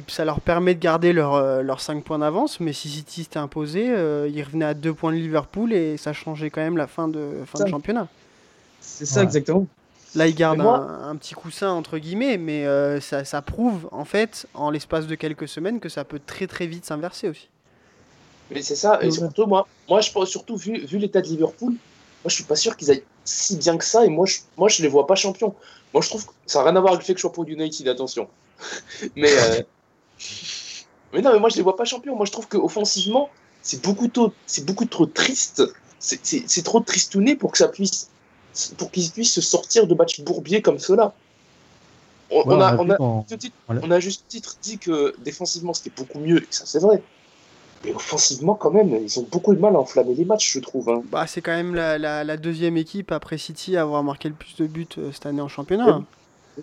ça 0.08 0.24
leur 0.24 0.40
permet 0.40 0.74
de 0.74 0.80
garder 0.80 1.12
leurs 1.12 1.62
leur 1.62 1.80
5 1.80 2.04
points 2.04 2.18
d'avance, 2.18 2.60
mais 2.60 2.72
si 2.72 2.88
City 2.88 3.24
s'était 3.24 3.38
imposé, 3.38 3.90
euh, 3.90 4.28
ils 4.32 4.42
revenaient 4.42 4.64
à 4.64 4.74
2 4.74 4.94
points 4.94 5.12
de 5.12 5.16
Liverpool 5.16 5.72
et 5.72 5.96
ça 5.96 6.12
changeait 6.12 6.50
quand 6.50 6.60
même 6.60 6.76
la 6.76 6.86
fin 6.86 7.08
de, 7.08 7.42
fin 7.46 7.64
de 7.64 7.68
championnat. 7.68 8.08
C'est 8.80 9.06
ça, 9.06 9.22
exactement. 9.22 9.66
Là, 10.16 10.26
ils 10.26 10.34
gardent 10.34 10.60
un, 10.60 11.14
petit 11.16 11.34
coussin, 11.34 11.70
entre 11.70 11.98
guillemets, 11.98 12.36
mais 12.36 12.66
euh, 12.66 13.00
ça, 13.00 13.24
ça, 13.24 13.42
prouve, 13.42 13.88
en 13.92 14.04
fait, 14.04 14.46
en 14.54 14.70
l'espace 14.70 15.06
de 15.06 15.14
quelques 15.14 15.48
semaines, 15.48 15.78
que 15.78 15.88
ça 15.88 16.04
peut 16.04 16.20
très 16.24 16.46
très 16.46 16.66
vite 16.66 16.84
s'inverser 16.84 17.28
aussi. 17.28 17.48
Mais 18.50 18.62
c'est 18.62 18.76
ça, 18.76 19.00
et 19.02 19.10
surtout, 19.10 19.46
moi, 19.46 19.68
moi 19.88 20.00
je 20.00 20.10
pense, 20.10 20.28
surtout, 20.28 20.56
vu, 20.56 20.84
vu 20.84 20.98
l'état 20.98 21.20
de 21.20 21.28
Liverpool, 21.28 21.70
moi 21.72 22.26
je 22.26 22.34
suis 22.34 22.44
pas 22.44 22.56
sûr 22.56 22.76
qu'ils 22.76 22.90
aillent 22.90 23.04
si 23.24 23.56
bien 23.56 23.78
que 23.78 23.84
ça, 23.84 24.04
et 24.04 24.08
moi 24.08 24.26
je, 24.26 24.38
moi, 24.56 24.68
je 24.68 24.82
les 24.82 24.88
vois 24.88 25.06
pas 25.06 25.14
champions. 25.14 25.54
Moi 25.94 26.02
je 26.02 26.08
trouve 26.08 26.26
que 26.26 26.32
ça 26.46 26.58
n'a 26.60 26.66
rien 26.66 26.76
à 26.76 26.80
voir 26.80 26.92
avec 26.94 27.02
le 27.02 27.06
fait 27.06 27.14
que 27.14 27.18
je 27.18 27.22
sois 27.22 27.32
pour 27.32 27.44
United, 27.48 27.86
attention. 27.86 28.28
mais. 29.16 29.32
Euh, 29.32 29.62
mais 31.12 31.22
non, 31.22 31.32
mais 31.32 31.38
moi 31.38 31.48
je 31.48 31.56
les 31.56 31.62
vois 31.62 31.76
pas 31.76 31.84
champions. 31.84 32.16
Moi 32.16 32.26
je 32.26 32.32
trouve 32.32 32.48
qu'offensivement, 32.48 33.30
c'est 33.62 33.82
beaucoup, 33.82 34.08
trop, 34.08 34.32
c'est 34.46 34.64
beaucoup 34.64 34.86
trop 34.86 35.06
triste. 35.06 35.62
C'est 35.98 36.62
trop 36.64 36.80
tristouné 36.80 37.36
pour 37.36 37.52
que 37.52 37.58
ça 37.58 37.68
puisse, 37.68 38.08
pour 38.76 38.90
qu'ils 38.90 39.10
puissent 39.10 39.32
se 39.32 39.40
sortir 39.40 39.86
de 39.86 39.94
matchs 39.94 40.20
bourbiers 40.20 40.62
comme 40.62 40.78
cela. 40.78 41.14
On, 42.32 42.60
a, 42.60 42.76
on, 42.76 42.90
a, 42.90 42.96
on, 43.68 43.90
a, 43.90 43.98
juste 43.98 44.26
titre 44.28 44.56
dit 44.62 44.78
que 44.78 45.16
défensivement 45.18 45.74
c'était 45.74 45.90
beaucoup 45.96 46.20
mieux, 46.20 46.40
et 46.42 46.46
ça 46.50 46.64
c'est 46.64 46.78
vrai. 46.78 47.02
Mais 47.84 47.92
offensivement, 47.92 48.54
quand 48.54 48.70
même, 48.70 48.94
ils 49.02 49.18
ont 49.18 49.26
beaucoup 49.28 49.54
de 49.54 49.58
mal 49.58 49.74
à 49.74 49.80
enflammer 49.80 50.14
les 50.14 50.24
matchs, 50.24 50.52
je 50.52 50.60
trouve. 50.60 50.90
Hein. 50.90 51.02
Bah, 51.10 51.26
c'est 51.26 51.40
quand 51.40 51.50
même 51.50 51.74
la, 51.74 51.98
la, 51.98 52.36
deuxième 52.36 52.76
équipe 52.76 53.10
après 53.10 53.38
City 53.38 53.76
à 53.76 53.82
avoir 53.82 54.04
marqué 54.04 54.28
le 54.28 54.34
plus 54.34 54.54
de 54.56 54.66
buts 54.66 54.86
euh, 54.98 55.10
cette 55.12 55.26
année 55.26 55.40
en 55.40 55.48
championnat. 55.48 56.02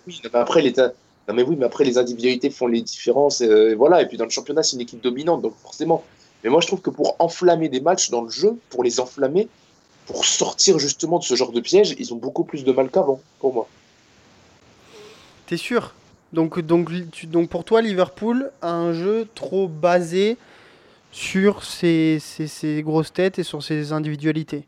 Oui, 0.06 0.22
après, 0.32 0.62
l'état 0.62 0.92
non, 1.28 1.34
mais 1.34 1.42
oui, 1.42 1.56
mais 1.58 1.66
après, 1.66 1.84
les 1.84 1.98
individualités 1.98 2.48
font 2.48 2.66
les 2.66 2.80
différences. 2.80 3.42
Euh, 3.42 3.72
et, 3.72 3.74
voilà. 3.74 4.00
Et 4.00 4.06
puis 4.06 4.16
dans 4.16 4.24
le 4.24 4.30
championnat, 4.30 4.62
c'est 4.62 4.76
une 4.76 4.80
équipe 4.80 5.02
dominante, 5.02 5.42
donc 5.42 5.54
forcément. 5.62 6.02
Mais 6.42 6.50
moi, 6.50 6.60
je 6.62 6.66
trouve 6.66 6.80
que 6.80 6.90
pour 6.90 7.16
enflammer 7.18 7.68
des 7.68 7.80
matchs 7.80 8.10
dans 8.10 8.22
le 8.22 8.30
jeu, 8.30 8.56
pour 8.70 8.82
les 8.82 8.98
enflammer, 8.98 9.48
pour 10.08 10.24
sortir 10.24 10.78
justement 10.78 11.18
de 11.18 11.24
ce 11.24 11.34
genre 11.34 11.52
de 11.52 11.60
piège, 11.60 11.94
ils 11.98 12.14
ont 12.14 12.16
beaucoup 12.16 12.42
plus 12.42 12.64
de 12.64 12.72
mal 12.72 12.88
qu'avant, 12.88 13.20
pour 13.40 13.52
moi. 13.52 13.68
T'es 15.46 15.58
sûr? 15.58 15.94
Donc, 16.32 16.58
donc, 16.60 16.90
donc 17.24 17.50
pour 17.50 17.64
toi, 17.64 17.82
Liverpool 17.82 18.50
a 18.62 18.72
un 18.72 18.94
jeu 18.94 19.28
trop 19.34 19.68
basé 19.68 20.38
sur 21.12 21.62
ses, 21.62 22.18
ses, 22.20 22.82
grosses 22.82 23.12
têtes 23.12 23.38
et 23.38 23.42
sur 23.42 23.62
ses 23.62 23.92
individualités 23.92 24.64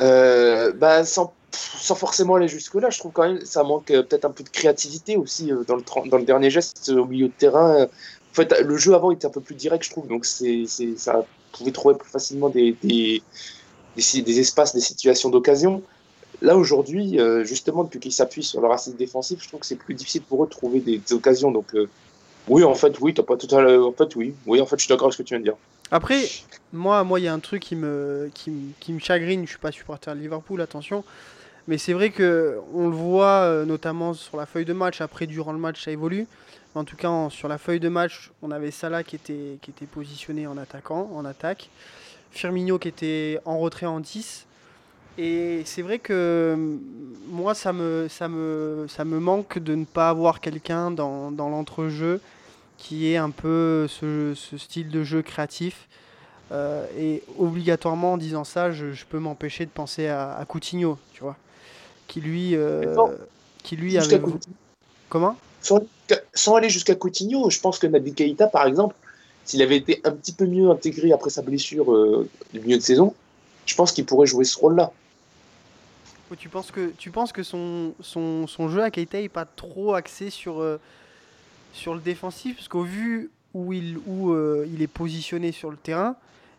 euh, 0.00 0.72
bah, 0.72 1.04
sans 1.04 1.32
sans 1.52 1.94
forcément 1.94 2.34
aller 2.34 2.48
jusque-là, 2.48 2.90
je 2.90 2.98
trouve 2.98 3.12
quand 3.12 3.22
même 3.22 3.44
ça 3.44 3.62
manque 3.62 3.92
euh, 3.92 4.02
peut-être 4.02 4.24
un 4.24 4.32
peu 4.32 4.42
de 4.42 4.48
créativité 4.48 5.16
aussi 5.16 5.52
euh, 5.52 5.62
dans, 5.62 5.76
le, 5.76 6.08
dans 6.08 6.18
le 6.18 6.24
dernier 6.24 6.50
geste 6.50 6.88
au 6.88 7.04
milieu 7.04 7.28
de 7.28 7.32
terrain. 7.32 7.84
En 7.84 8.34
fait, 8.34 8.52
le 8.60 8.76
jeu 8.76 8.92
avant 8.94 9.12
était 9.12 9.26
un 9.26 9.30
peu 9.30 9.40
plus 9.40 9.54
direct, 9.54 9.84
je 9.84 9.90
trouve, 9.90 10.08
donc 10.08 10.24
c'est, 10.24 10.64
ça 10.96 11.24
pouvait 11.52 11.70
trouver 11.70 11.94
plus 11.94 12.10
facilement 12.10 12.48
des, 12.48 12.76
des, 12.82 13.22
des, 13.96 14.40
espaces, 14.40 14.74
des 14.74 14.80
situations 14.80 15.30
d'occasion. 15.30 15.82
Là, 16.42 16.56
aujourd'hui, 16.56 17.18
justement, 17.44 17.84
depuis 17.84 18.00
qu'ils 18.00 18.12
s'appuient 18.12 18.42
sur 18.42 18.60
leur 18.60 18.72
assise 18.72 18.96
défensif, 18.96 19.42
je 19.42 19.48
trouve 19.48 19.60
que 19.60 19.66
c'est 19.66 19.76
plus 19.76 19.94
difficile 19.94 20.22
pour 20.22 20.42
eux 20.42 20.46
de 20.46 20.50
trouver 20.50 20.80
des, 20.80 21.00
occasions. 21.12 21.50
Donc, 21.50 21.74
oui, 22.48 22.64
en 22.64 22.74
fait, 22.74 22.98
oui, 23.00 23.14
t'as 23.14 23.22
pas 23.22 23.36
tout 23.36 23.54
à 23.54 23.62
En 23.78 23.92
fait, 23.92 24.16
oui. 24.16 24.34
Oui, 24.46 24.60
en 24.60 24.66
fait, 24.66 24.76
je 24.76 24.84
suis 24.84 24.88
d'accord 24.88 25.06
avec 25.06 25.14
ce 25.14 25.22
que 25.22 25.26
tu 25.26 25.34
viens 25.34 25.38
de 25.38 25.44
dire. 25.44 25.56
Après, 25.90 26.24
moi, 26.72 27.04
moi, 27.04 27.20
il 27.20 27.24
y 27.24 27.28
a 27.28 27.32
un 27.32 27.38
truc 27.38 27.62
qui 27.62 27.76
me, 27.76 28.30
qui, 28.34 28.52
qui 28.80 28.92
me 28.92 28.98
chagrine. 28.98 29.44
Je 29.44 29.50
suis 29.50 29.58
pas 29.58 29.72
supporter 29.72 30.14
de 30.14 30.20
Liverpool, 30.20 30.60
attention. 30.60 31.04
Mais 31.66 31.78
c'est 31.78 31.92
vrai 31.92 32.10
que 32.10 32.58
on 32.74 32.88
le 32.88 32.94
voit 32.94 33.42
euh, 33.42 33.64
notamment 33.64 34.12
sur 34.12 34.36
la 34.36 34.44
feuille 34.44 34.64
de 34.64 34.72
match. 34.72 35.00
Après, 35.00 35.26
durant 35.26 35.52
le 35.52 35.58
match, 35.58 35.82
ça 35.82 35.90
évolue. 35.90 36.26
En 36.74 36.84
tout 36.84 36.96
cas, 36.96 37.28
sur 37.30 37.48
la 37.48 37.58
feuille 37.58 37.80
de 37.80 37.88
match, 37.88 38.32
on 38.42 38.50
avait 38.50 38.70
Salah 38.70 39.04
qui 39.04 39.16
était, 39.16 39.58
qui 39.62 39.70
était 39.70 39.86
positionné 39.86 40.46
en 40.46 40.58
attaquant, 40.58 41.08
en 41.14 41.24
attaque. 41.24 41.70
Firmino 42.34 42.78
qui 42.78 42.88
était 42.88 43.38
en 43.44 43.58
retrait 43.58 43.86
en 43.86 44.00
10. 44.00 44.46
Et 45.16 45.62
c'est 45.64 45.82
vrai 45.82 45.98
que 45.98 46.54
mm, 46.56 46.80
moi, 47.28 47.54
ça 47.54 47.72
me, 47.72 48.08
ça, 48.08 48.28
me, 48.28 48.86
ça 48.88 49.04
me 49.04 49.18
manque 49.18 49.58
de 49.58 49.74
ne 49.74 49.84
pas 49.84 50.08
avoir 50.08 50.40
quelqu'un 50.40 50.90
dans, 50.90 51.30
dans 51.30 51.48
l'entrejeu 51.48 52.20
qui 52.76 53.10
ait 53.10 53.16
un 53.16 53.30
peu 53.30 53.86
ce, 53.88 54.34
ce, 54.34 54.58
style 54.58 54.88
de 54.90 55.04
jeu 55.04 55.22
créatif. 55.22 55.88
Euh, 56.52 56.86
et 56.98 57.22
obligatoirement, 57.38 58.14
en 58.14 58.16
disant 58.18 58.44
ça, 58.44 58.70
je, 58.70 58.92
je 58.92 59.06
peux 59.06 59.18
m'empêcher 59.18 59.64
de 59.64 59.70
penser 59.70 60.08
à, 60.08 60.36
à 60.36 60.44
Coutinho, 60.44 60.98
tu 61.12 61.22
vois 61.22 61.36
qui 62.06 62.20
lui, 62.20 62.54
euh, 62.54 62.94
qui 63.62 63.76
lui 63.76 63.98
avait. 63.98 64.20
Comment? 65.08 65.36
Sans, 65.60 66.54
aller 66.54 66.68
jusqu'à 66.68 66.94
Coutinho, 66.94 67.48
je 67.50 67.60
pense 67.60 67.78
que 67.78 67.86
Nabi 67.86 68.12
Keita, 68.12 68.48
par 68.48 68.66
exemple, 68.66 68.94
s'il 69.44 69.62
avait 69.62 69.76
été 69.76 70.00
un 70.04 70.12
petit 70.12 70.32
peu 70.32 70.46
mieux 70.46 70.70
intégré 70.70 71.12
après 71.12 71.30
sa 71.30 71.42
blessure 71.42 71.92
euh, 71.92 72.28
du 72.52 72.60
milieu 72.60 72.76
de 72.76 72.82
saison, 72.82 73.14
je 73.66 73.74
pense 73.74 73.92
qu'il 73.92 74.04
pourrait 74.04 74.26
jouer 74.26 74.44
ce 74.44 74.58
rôle-là. 74.58 74.92
Tu 76.38 76.48
penses 76.48 76.70
que, 76.70 76.92
tu 76.98 77.10
penses 77.10 77.32
que 77.32 77.44
son, 77.44 77.92
son, 78.00 78.46
son 78.48 78.68
jeu 78.68 78.82
à 78.82 78.90
Keita 78.90 79.20
n'est 79.20 79.28
pas 79.28 79.44
trop 79.44 79.94
axé 79.94 80.30
sur, 80.30 80.60
euh, 80.60 80.80
sur 81.72 81.94
le 81.94 82.00
défensif? 82.00 82.56
Parce 82.56 82.66
qu'au 82.66 82.82
vu 82.82 83.30
où, 83.52 83.72
il, 83.72 83.98
où 84.06 84.34
il 84.64 84.82
est 84.82 84.88
positionné 84.88 85.52
sur 85.52 85.70
le 85.70 85.76
terrain, 85.76 86.16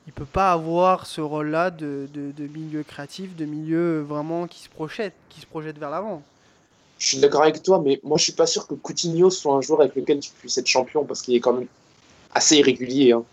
il 0.07 0.13
peut 0.13 0.25
pas 0.25 0.51
avoir 0.51 1.05
ce 1.05 1.19
rôle-là 1.19 1.71
de, 1.71 2.07
de, 2.13 2.47
milieu 2.47 2.83
créatif, 2.83 3.35
de 3.35 3.45
milieu 3.45 4.01
vraiment 4.01 4.47
qui 4.47 4.59
se 4.59 4.69
projette, 4.69 5.13
qui 5.29 5.41
se 5.41 5.47
projette 5.47 5.77
vers 5.77 5.89
l'avant. 5.89 6.21
Je 6.99 7.07
suis 7.07 7.17
d'accord 7.17 7.41
avec 7.41 7.61
toi, 7.63 7.81
mais 7.83 7.99
moi 8.03 8.17
je 8.17 8.23
suis 8.23 8.33
pas 8.33 8.45
sûr 8.45 8.67
que 8.67 8.75
Coutinho 8.75 9.29
soit 9.29 9.55
un 9.55 9.61
joueur 9.61 9.81
avec 9.81 9.95
lequel 9.95 10.19
tu 10.19 10.31
puisses 10.31 10.57
être 10.57 10.67
champion 10.67 11.03
parce 11.03 11.21
qu'il 11.21 11.35
est 11.35 11.39
quand 11.39 11.53
même 11.53 11.67
assez 12.35 12.57
irrégulier. 12.57 13.13
Hein. 13.13 13.23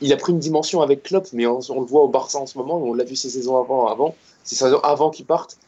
Il 0.00 0.12
a 0.12 0.16
pris 0.16 0.32
une 0.32 0.38
dimension 0.38 0.80
avec 0.80 1.02
Klopp, 1.02 1.26
mais 1.32 1.46
on, 1.46 1.58
le 1.58 1.86
voit 1.86 2.02
au 2.02 2.08
Barça 2.08 2.38
en 2.38 2.46
ce 2.46 2.56
moment, 2.56 2.78
on 2.78 2.94
l'a 2.94 3.04
vu 3.04 3.16
ces 3.16 3.30
saisons 3.30 3.58
avant, 3.58 3.88
avant, 3.88 4.14
ces 4.44 4.54
saisons 4.54 4.80
avant 4.80 5.10
qu'il 5.10 5.26
parte. 5.26 5.58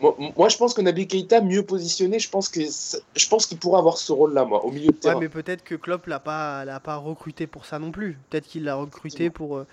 Moi, 0.00 0.48
je 0.48 0.56
pense 0.56 0.74
que 0.74 0.80
Nabi 0.80 1.08
Keita, 1.08 1.40
mieux 1.40 1.64
positionné, 1.64 2.20
je 2.20 2.30
pense 2.30 2.48
que 2.48 2.60
je 2.60 3.28
pense 3.28 3.46
qu'il 3.46 3.58
pourrait 3.58 3.80
avoir 3.80 3.98
ce 3.98 4.12
rôle-là, 4.12 4.44
moi, 4.44 4.64
au 4.64 4.70
milieu 4.70 4.92
de 4.92 4.92
terrain. 4.92 5.14
Ouais, 5.14 5.22
mais 5.22 5.28
peut-être 5.28 5.64
que 5.64 5.74
Klopp 5.74 6.06
l'a 6.06 6.20
pas, 6.20 6.64
l'a 6.64 6.78
pas 6.78 6.96
recruté 6.96 7.48
pour 7.48 7.66
ça 7.66 7.80
non 7.80 7.90
plus. 7.90 8.16
Peut-être 8.30 8.46
qu'il 8.46 8.62
l'a 8.64 8.76
recruté 8.76 9.28
pour, 9.28 9.56
euh, 9.56 9.66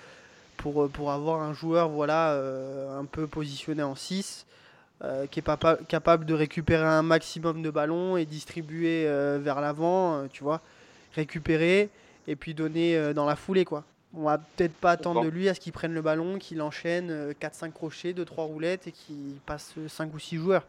pour, 0.57 0.83
euh, 0.83 0.87
pour 0.87 1.11
avoir 1.11 1.41
un 1.41 1.53
joueur, 1.53 1.89
voilà, 1.89 2.31
euh, 2.31 2.99
un 2.99 3.05
peu 3.05 3.27
positionné 3.27 3.83
en 3.83 3.95
6, 3.95 4.45
qui 5.29 5.39
est 5.39 5.43
pas, 5.43 5.57
capable 5.87 6.25
de 6.25 6.33
récupérer 6.33 6.85
un 6.85 7.03
maximum 7.03 7.61
de 7.61 7.69
ballons 7.69 8.17
et 8.17 8.25
distribuer 8.25 9.03
vers 9.37 9.61
l'avant, 9.61 10.27
tu 10.31 10.43
vois, 10.43 10.61
récupérer 11.15 11.89
et 12.27 12.35
puis 12.35 12.53
donner 12.53 13.13
dans 13.13 13.25
la 13.25 13.35
foulée, 13.35 13.65
quoi. 13.65 13.83
On 14.17 14.23
va 14.23 14.37
peut-être 14.37 14.73
pas 14.73 14.91
attendre 14.91 15.23
de 15.23 15.27
lui 15.27 15.49
à 15.49 15.53
ce 15.53 15.59
qu'il 15.59 15.73
prenne 15.73 15.93
le 15.93 16.01
ballon, 16.01 16.39
qu'il 16.39 16.61
enchaîne 16.61 17.33
4-5 17.33 17.65
euh, 17.65 17.69
crochets, 17.71 18.13
2-3 18.13 18.45
roulettes 18.45 18.87
et 18.87 18.91
qu'il 18.91 19.35
passe 19.45 19.73
5 19.87 20.13
ou 20.13 20.19
6 20.19 20.37
joueurs. 20.37 20.65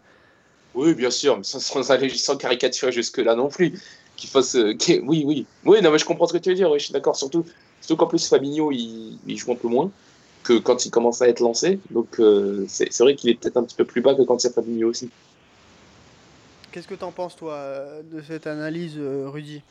Oui, 0.74 0.94
bien 0.94 1.10
sûr, 1.10 1.36
mais 1.36 1.44
sans, 1.44 1.90
aller 1.90 2.08
sans 2.10 2.36
caricaturer 2.36 2.90
jusque-là 2.90 3.36
non 3.36 3.48
plus. 3.48 3.80
Qu'il 4.16 4.30
fasse. 4.30 4.56
Euh, 4.56 4.74
oui, 5.04 5.22
oui. 5.24 5.46
Oui, 5.64 5.80
non, 5.80 5.92
mais 5.92 5.98
je 5.98 6.04
comprends 6.04 6.26
ce 6.26 6.32
que 6.32 6.38
tu 6.38 6.48
veux 6.48 6.56
dire, 6.56 6.70
oui, 6.70 6.80
je 6.80 6.84
suis 6.84 6.92
d'accord. 6.92 7.14
Surtout, 7.14 7.46
surtout 7.80 7.96
qu'en 7.96 8.08
plus, 8.08 8.26
Fabinho, 8.26 8.72
il, 8.72 9.36
joue 9.36 9.52
un 9.52 9.56
peu 9.56 9.68
moins 9.68 9.90
que 10.42 10.58
quand 10.58 10.84
il 10.84 10.90
commence 10.90 11.22
à 11.22 11.28
être 11.28 11.40
lancé. 11.40 11.78
Donc, 11.90 12.18
euh, 12.18 12.64
c'est 12.68 12.98
vrai 12.98 13.14
qu'il 13.14 13.30
est 13.30 13.34
peut-être 13.34 13.58
un 13.58 13.62
petit 13.62 13.76
peu 13.76 13.84
plus 13.84 14.00
bas 14.00 14.14
que 14.14 14.22
quand 14.22 14.40
c'est 14.40 14.52
Fabinho 14.52 14.88
aussi. 14.88 15.08
Qu'est-ce 16.72 16.88
que 16.88 16.94
tu 16.94 17.04
en 17.04 17.12
penses, 17.12 17.36
toi, 17.36 17.84
de 18.10 18.20
cette 18.22 18.48
analyse, 18.48 18.98
Rudy? 18.98 19.62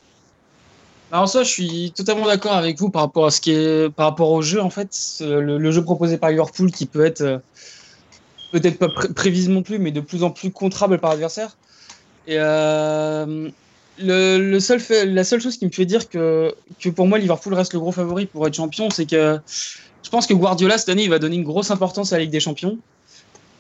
Alors 1.15 1.29
ça, 1.29 1.43
je 1.43 1.49
suis 1.49 1.93
totalement 1.95 2.25
d'accord 2.25 2.51
avec 2.51 2.77
vous 2.77 2.89
par 2.89 3.03
rapport 3.03 3.25
à 3.25 3.31
ce 3.31 3.39
qui 3.39 3.51
est, 3.51 3.89
par 3.89 4.07
rapport 4.07 4.31
au 4.31 4.41
jeu 4.41 4.61
en 4.61 4.69
fait, 4.69 4.91
le, 5.21 5.71
jeu 5.71 5.81
proposé 5.81 6.17
par 6.17 6.29
Liverpool 6.29 6.71
qui 6.71 6.85
peut 6.85 7.05
être 7.05 7.21
euh, 7.21 7.37
peut-être 8.51 8.77
pas 8.77 8.89
prévisible 9.15 9.53
non 9.53 9.63
plus, 9.63 9.79
mais 9.79 9.91
de 9.91 10.01
plus 10.01 10.23
en 10.23 10.29
plus 10.29 10.51
contrable 10.51 10.99
par 10.99 11.11
l'adversaire. 11.11 11.55
Et 12.27 12.35
euh, 12.37 13.49
la 13.97 14.59
seule 14.59 15.39
chose 15.39 15.55
qui 15.55 15.65
me 15.65 15.71
fait 15.71 15.85
dire 15.85 16.09
que, 16.09 16.53
que 16.81 16.89
pour 16.89 17.07
moi 17.07 17.17
Liverpool 17.17 17.53
reste 17.53 17.71
le 17.71 17.79
gros 17.79 17.93
favori 17.93 18.25
pour 18.25 18.45
être 18.45 18.55
champion, 18.55 18.89
c'est 18.89 19.05
que 19.05 19.39
je 20.03 20.09
pense 20.09 20.27
que 20.27 20.33
Guardiola 20.33 20.77
cette 20.77 20.89
année 20.89 21.03
il 21.03 21.09
va 21.09 21.19
donner 21.19 21.37
une 21.37 21.45
grosse 21.45 21.71
importance 21.71 22.11
à 22.11 22.17
la 22.17 22.23
Ligue 22.23 22.33
des 22.33 22.41
Champions. 22.41 22.77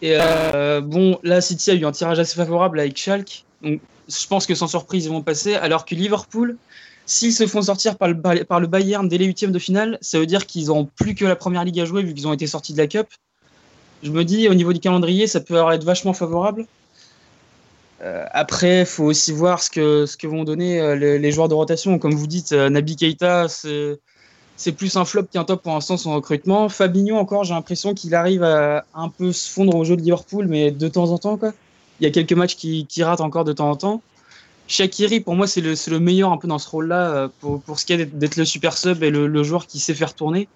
Et 0.01 0.17
euh, 0.19 0.81
bon, 0.81 1.19
là 1.23 1.39
City 1.39 1.71
a 1.71 1.73
eu 1.75 1.85
un 1.85 1.93
tirage 1.93 2.19
assez 2.19 2.35
favorable 2.35 2.81
avec 2.81 2.97
Schalke, 2.97 3.45
donc 3.61 3.79
je 4.09 4.27
pense 4.27 4.45
que 4.45 4.55
sans 4.55 4.67
surprise 4.67 5.05
ils 5.05 5.11
vont 5.11 5.21
passer. 5.21 5.55
Alors 5.55 5.85
que 5.85 5.95
Liverpool, 5.95 6.57
s'ils 7.05 7.33
se 7.33 7.45
font 7.45 7.61
sortir 7.61 7.97
par 7.97 8.07
le, 8.07 8.67
Bayern 8.67 9.07
dès 9.07 9.17
les 9.17 9.25
huitièmes 9.25 9.51
de 9.51 9.59
finale, 9.59 9.97
ça 10.01 10.19
veut 10.19 10.25
dire 10.25 10.45
qu'ils 10.45 10.67
n'ont 10.67 10.85
plus 10.85 11.15
que 11.15 11.25
la 11.25 11.35
première 11.35 11.63
ligue 11.63 11.79
à 11.79 11.85
jouer 11.85 12.03
vu 12.03 12.13
qu'ils 12.13 12.27
ont 12.27 12.33
été 12.33 12.47
sortis 12.47 12.73
de 12.73 12.77
la 12.77 12.87
Cup. 12.87 13.07
Je 14.03 14.11
me 14.11 14.23
dis 14.23 14.49
au 14.49 14.53
niveau 14.53 14.73
du 14.73 14.79
calendrier, 14.79 15.27
ça 15.27 15.39
peut 15.39 15.55
être 15.71 15.83
vachement 15.83 16.13
favorable. 16.13 16.65
Euh, 18.01 18.25
après, 18.31 18.81
il 18.81 18.85
faut 18.85 19.05
aussi 19.05 19.31
voir 19.31 19.61
ce 19.61 19.69
que, 19.69 20.27
vont 20.27 20.43
donner 20.43 20.79
euh, 20.79 20.95
les, 20.95 21.31
joueurs 21.31 21.47
de 21.47 21.53
rotation. 21.53 21.97
Comme 21.97 22.13
vous 22.13 22.27
dites, 22.27 22.51
euh, 22.51 22.69
Naby 22.69 22.95
Keita, 22.95 23.47
c'est 23.47 24.71
plus 24.71 24.95
un 24.97 25.05
flop 25.05 25.23
qu'un 25.31 25.43
top 25.43 25.63
pour 25.63 25.73
l'instant 25.73 25.97
son 25.97 26.13
recrutement. 26.13 26.69
Fabinho, 26.69 27.15
encore, 27.15 27.43
j'ai 27.43 27.53
l'impression 27.53 27.93
qu'il 27.93 28.15
arrive 28.15 28.43
à 28.43 28.85
un 28.93 29.09
peu 29.09 29.31
se 29.31 29.49
fondre 29.49 29.75
au 29.75 29.83
jeu 29.83 29.95
de 29.95 30.01
Liverpool, 30.01 30.47
mais 30.47 30.71
de 30.71 30.87
temps 30.87 31.11
en 31.11 31.17
temps. 31.17 31.39
Il 31.99 32.03
y 32.03 32.05
a 32.07 32.11
quelques 32.11 32.33
matchs 32.33 32.55
qui 32.57 33.03
ratent 33.03 33.21
encore 33.21 33.43
de 33.43 33.53
temps 33.53 33.69
en 33.69 33.75
temps. 33.75 34.01
Shakiri, 34.67 35.19
pour 35.19 35.35
moi, 35.35 35.45
c'est 35.47 35.61
le, 35.61 35.73
le 35.87 35.99
meilleur 35.99 36.31
un 36.31 36.37
peu 36.37 36.47
dans 36.47 36.57
ce 36.59 36.67
rôle-là, 36.69 37.11
euh, 37.15 37.27
pour, 37.39 37.61
pour 37.61 37.79
ce 37.79 37.85
qui 37.85 37.93
est 37.93 38.05
d'être- 38.05 38.35
le 38.37 38.45
super 38.45 38.77
sub 38.77 39.03
et 39.03 39.11
le, 39.11 39.27
le 39.27 39.43
joueur 39.43 39.67
qui 39.67 39.79
sait 39.79 39.93
faire 39.93 40.13
tourner 40.15 40.47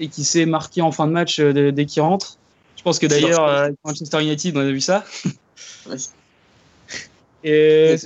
et 0.00 0.08
qui 0.08 0.24
sait 0.24 0.46
marquer 0.46 0.82
en 0.82 0.90
fin 0.90 1.06
de 1.06 1.12
match 1.12 1.38
euh, 1.38 1.52
dès, 1.52 1.70
dès 1.72 1.86
qu'il 1.86 2.02
rentre. 2.02 2.36
Je 2.76 2.82
pense 2.82 2.98
que 2.98 3.06
d'ailleurs, 3.06 3.46
leur- 3.46 3.48
euh, 3.56 3.64
avec 3.66 3.76
Manchester 3.84 4.20
United, 4.22 4.56
on 4.56 4.60
a 4.60 4.70
vu 4.70 4.80
ça. 4.80 5.04
Ouais. 5.88 5.96
Et 7.44 7.96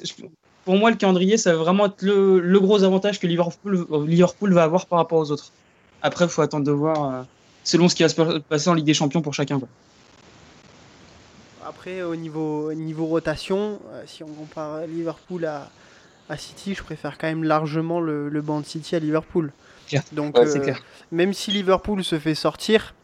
pour 0.64 0.76
moi, 0.76 0.90
le 0.90 0.96
calendrier, 0.96 1.36
ça 1.38 1.52
va 1.52 1.58
vraiment 1.58 1.86
être 1.86 2.02
le, 2.02 2.40
le 2.40 2.60
gros 2.60 2.82
avantage 2.82 3.20
que 3.20 3.26
Liverpool, 3.26 3.86
Liverpool 4.06 4.52
va 4.52 4.64
avoir 4.64 4.86
par 4.86 4.98
rapport 4.98 5.18
aux 5.18 5.30
autres. 5.30 5.52
Après, 6.02 6.24
il 6.26 6.30
faut 6.30 6.42
attendre 6.42 6.64
de 6.66 6.72
voir 6.72 7.24
selon 7.64 7.88
ce 7.88 7.94
qui 7.94 8.02
va 8.02 8.08
se 8.08 8.38
passer 8.40 8.68
en 8.68 8.74
Ligue 8.74 8.84
des 8.84 8.94
Champions 8.94 9.22
pour 9.22 9.32
chacun. 9.34 9.58
Quoi. 9.60 9.68
Après, 11.68 12.02
au 12.02 12.16
niveau, 12.16 12.70
au 12.70 12.74
niveau 12.74 13.06
rotation, 13.06 13.78
euh, 13.92 14.02
si 14.06 14.22
on 14.24 14.28
compare 14.28 14.86
Liverpool 14.86 15.44
à, 15.44 15.68
à 16.30 16.36
City, 16.38 16.74
je 16.74 16.82
préfère 16.82 17.18
quand 17.18 17.26
même 17.26 17.44
largement 17.44 18.00
le, 18.00 18.28
le 18.28 18.40
banc 18.42 18.60
de 18.60 18.66
City 18.66 18.96
à 18.96 18.98
Liverpool. 18.98 19.52
Donc, 20.12 20.36
Ouais, 20.36 20.46
euh, 20.46 20.60
clair. 20.60 20.82
même 21.12 21.34
si 21.34 21.50
Liverpool 21.50 22.02
se 22.04 22.18
fait 22.18 22.34
sortir 22.34 22.94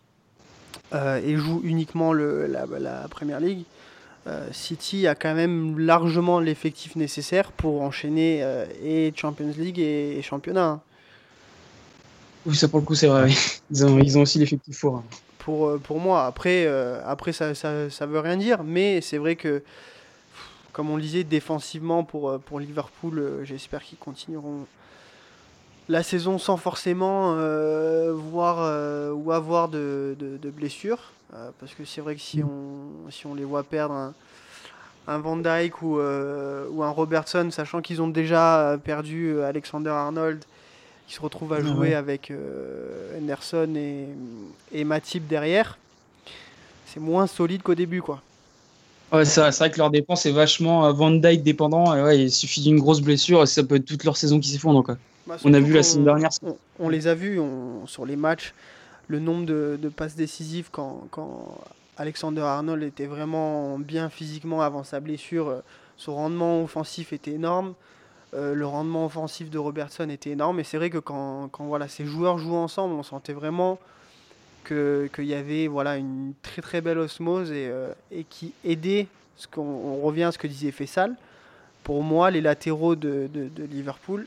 euh, 0.94 1.20
et 1.24 1.37
joue 1.37 1.61
uniquement 1.64 2.12
le, 2.12 2.46
la, 2.46 2.64
la 2.79 3.07
Premier 3.09 3.38
League, 3.40 3.64
euh, 4.27 4.48
City 4.53 5.07
a 5.07 5.14
quand 5.14 5.35
même 5.35 5.79
largement 5.79 6.40
l'effectif 6.40 6.96
nécessaire 6.96 7.53
pour 7.53 7.83
enchaîner 7.83 8.42
et 8.83 9.12
Champions 9.14 9.53
League 9.59 9.79
et, 9.79 10.16
et 10.18 10.22
championnat. 10.22 10.66
hein. 10.66 10.81
Oui, 12.46 12.57
ça 12.57 12.68
pour 12.68 12.81
le 12.81 12.85
coup, 12.85 12.94
c'est 12.94 13.07
vrai. 13.07 13.31
Ils 13.70 13.85
ont, 13.87 13.98
ils 13.98 14.18
ont 14.18 14.22
aussi 14.22 14.38
l'effectif 14.38 14.79
fort. 14.79 14.96
hein. 14.96 15.05
Pour, 15.44 15.68
euh, 15.68 15.78
pour 15.78 16.00
moi. 16.00 16.24
Après, 16.24 16.64
euh, 16.66 17.00
après 17.07 17.33
ça, 17.33 17.54
ça, 17.54 17.90
ça 17.90 18.07
veut 18.07 18.18
rien 18.18 18.37
dire, 18.37 18.64
mais 18.64 19.00
c'est 19.00 19.18
vrai 19.18 19.37
que, 19.37 19.62
comme 20.72 20.90
on 20.90 20.96
le 20.96 21.02
disait, 21.02 21.22
défensivement 21.22 22.02
pour, 22.02 22.30
euh, 22.30 22.38
pour 22.38 22.59
Liverpool, 22.61 23.40
j'espère 23.44 23.83
qu'ils 23.83 23.98
continueront 23.98 24.66
la 25.90 26.02
saison 26.02 26.38
sans 26.38 26.57
forcément 26.57 27.35
euh, 27.37 28.12
voir 28.14 28.57
euh, 28.61 29.12
ou 29.12 29.33
avoir 29.33 29.68
de, 29.68 30.16
de, 30.18 30.38
de 30.38 30.50
blessures. 30.50 31.12
parce 31.61 31.74
que 31.74 31.85
c'est 31.85 32.00
vrai 32.00 32.14
que 32.14 32.22
si 32.22 32.42
on, 32.42 33.11
si 33.11 33.26
on 33.26 33.35
les 33.35 33.44
voit 33.44 33.64
perdre 33.64 33.94
un, 33.94 34.14
un 35.07 35.18
Van 35.18 35.37
Dyke 35.37 35.83
ou, 35.83 35.98
ou 35.98 36.83
un 36.83 36.90
Robertson, 36.90 37.50
sachant 37.50 37.83
qu'ils 37.83 38.00
ont 38.00 38.09
déjà 38.09 38.78
perdu 38.83 39.42
Alexander 39.42 39.90
Arnold, 39.90 40.42
qui 41.06 41.14
se 41.14 41.20
retrouve 41.20 41.52
à 41.52 41.60
jouer 41.60 41.88
ouais. 41.90 41.94
avec 41.94 42.30
euh, 42.30 43.18
Henderson 43.18 43.72
et, 43.76 44.06
et 44.72 44.84
Matip 44.84 45.26
derrière, 45.26 45.78
c'est 46.86 47.00
moins 47.00 47.26
solide 47.26 47.62
qu'au 47.62 47.74
début. 47.74 48.00
quoi. 48.02 48.22
Ouais, 49.12 49.24
c'est 49.24 49.40
vrai, 49.40 49.70
que 49.70 49.78
leur 49.78 49.90
dépense 49.90 50.26
est 50.26 50.32
vachement 50.32 50.86
euh, 50.86 50.92
Van 50.92 51.10
Dyke 51.10 51.42
dépendant. 51.42 51.94
Et 51.94 52.02
ouais, 52.02 52.18
il 52.20 52.30
suffit 52.32 52.62
d'une 52.62 52.78
grosse 52.78 53.00
blessure 53.00 53.42
et 53.42 53.46
ça 53.46 53.62
peut 53.62 53.76
être 53.76 53.84
toute 53.84 54.04
leur 54.04 54.16
saison 54.16 54.40
qui 54.40 54.48
s'effondre. 54.48 54.82
Quoi. 54.82 54.96
Bah, 55.26 55.36
On 55.44 55.52
a 55.54 55.60
vu 55.60 55.72
la 55.74 55.82
semaine 55.82 56.04
dernière. 56.06 56.30
On, 56.42 56.56
on 56.80 56.88
les 56.88 57.06
a 57.06 57.14
vus 57.14 57.38
on- 57.38 57.86
sur 57.86 58.06
les 58.06 58.16
matchs, 58.16 58.54
le 59.08 59.20
nombre 59.20 59.44
de, 59.46 59.78
de 59.80 59.88
passes 59.88 60.16
décisives 60.16 60.68
quand, 60.72 61.06
quand 61.10 61.58
Alexander 61.96 62.40
Arnold 62.40 62.82
était 62.82 63.06
vraiment 63.06 63.78
bien 63.78 64.08
physiquement 64.08 64.62
avant 64.62 64.84
sa 64.84 65.00
blessure. 65.00 65.48
euh, 65.48 65.60
Son 65.96 66.14
rendement 66.16 66.62
offensif 66.64 67.12
était 67.12 67.32
énorme. 67.32 67.74
Euh, 68.34 68.54
le 68.54 68.66
rendement 68.66 69.06
offensif 69.06 69.50
de 69.50 69.58
Robertson 69.58 70.08
était 70.08 70.30
énorme. 70.30 70.60
Et 70.60 70.64
c'est 70.64 70.76
vrai 70.76 70.90
que 70.90 70.98
quand, 70.98 71.48
quand 71.52 71.64
voilà, 71.64 71.88
ces 71.88 72.04
joueurs 72.04 72.38
jouaient 72.38 72.56
ensemble, 72.56 72.94
on 72.94 73.02
sentait 73.02 73.32
vraiment 73.32 73.78
que- 74.64 75.08
qu'il 75.14 75.24
y 75.26 75.34
avait 75.34 75.66
voilà, 75.66 75.96
une 75.96 76.32
très 76.42 76.62
très 76.62 76.80
belle 76.80 76.98
osmose 76.98 77.50
et, 77.52 77.68
euh, 77.68 77.92
et 78.10 78.24
qui 78.24 78.52
aidait, 78.64 79.06
ce 79.36 79.46
qu'on 79.46 79.62
on 79.62 80.00
revient 80.00 80.24
à 80.24 80.32
ce 80.32 80.38
que 80.38 80.46
disait 80.46 80.70
Fessal, 80.70 81.14
pour 81.82 82.02
moi, 82.02 82.30
les 82.30 82.40
latéraux 82.40 82.94
de, 82.96 83.28
de- 83.32 83.48
de 83.48 83.64
Liverpool 83.64 84.26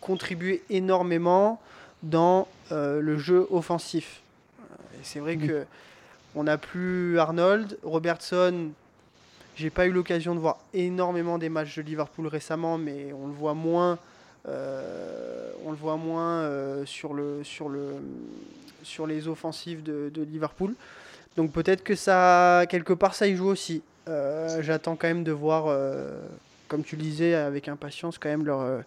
contribuaient 0.00 0.62
énormément 0.70 1.60
dans 2.02 2.46
euh, 2.70 3.00
le 3.00 3.18
jeu 3.18 3.46
offensif. 3.50 4.20
Et 4.94 4.98
c'est 5.04 5.18
vrai 5.20 5.36
Oui. 5.40 5.46
que 5.48 5.64
on 6.34 6.44
n'a 6.44 6.56
plus 6.58 7.18
Arnold, 7.18 7.76
Robertson. 7.82 8.70
J'ai 9.56 9.70
pas 9.70 9.86
eu 9.86 9.92
l'occasion 9.92 10.34
de 10.34 10.40
voir 10.40 10.58
énormément 10.74 11.38
des 11.38 11.48
matchs 11.48 11.76
de 11.76 11.82
Liverpool 11.82 12.26
récemment, 12.26 12.78
mais 12.78 13.12
on 13.12 13.26
le 13.26 13.32
voit 13.34 13.54
moins. 13.54 13.98
euh, 14.48 15.50
on 15.64 15.70
le 15.70 15.76
voit 15.76 15.96
moins 15.96 16.40
euh, 16.40 16.84
sur, 16.86 17.14
le, 17.14 17.44
sur, 17.44 17.68
le, 17.68 17.94
sur 18.82 19.06
les 19.06 19.28
offensives 19.28 19.82
de, 19.82 20.10
de 20.12 20.22
Liverpool. 20.22 20.74
Donc 21.36 21.52
peut-être 21.52 21.84
que 21.84 21.94
ça, 21.94 22.64
quelque 22.68 22.92
part, 22.92 23.14
ça 23.14 23.26
y 23.28 23.36
joue 23.36 23.46
aussi. 23.48 23.82
Euh, 24.08 24.60
J'attends 24.62 24.96
quand 24.96 25.06
même 25.06 25.22
de 25.24 25.32
voir, 25.32 25.74
comme 26.68 26.82
tu 26.82 26.96
le 26.96 27.02
disais, 27.02 27.34
avec 27.34 27.68
impatience, 27.68 28.18
quand 28.18 28.28
même 28.30 28.44
leur, 28.44 28.82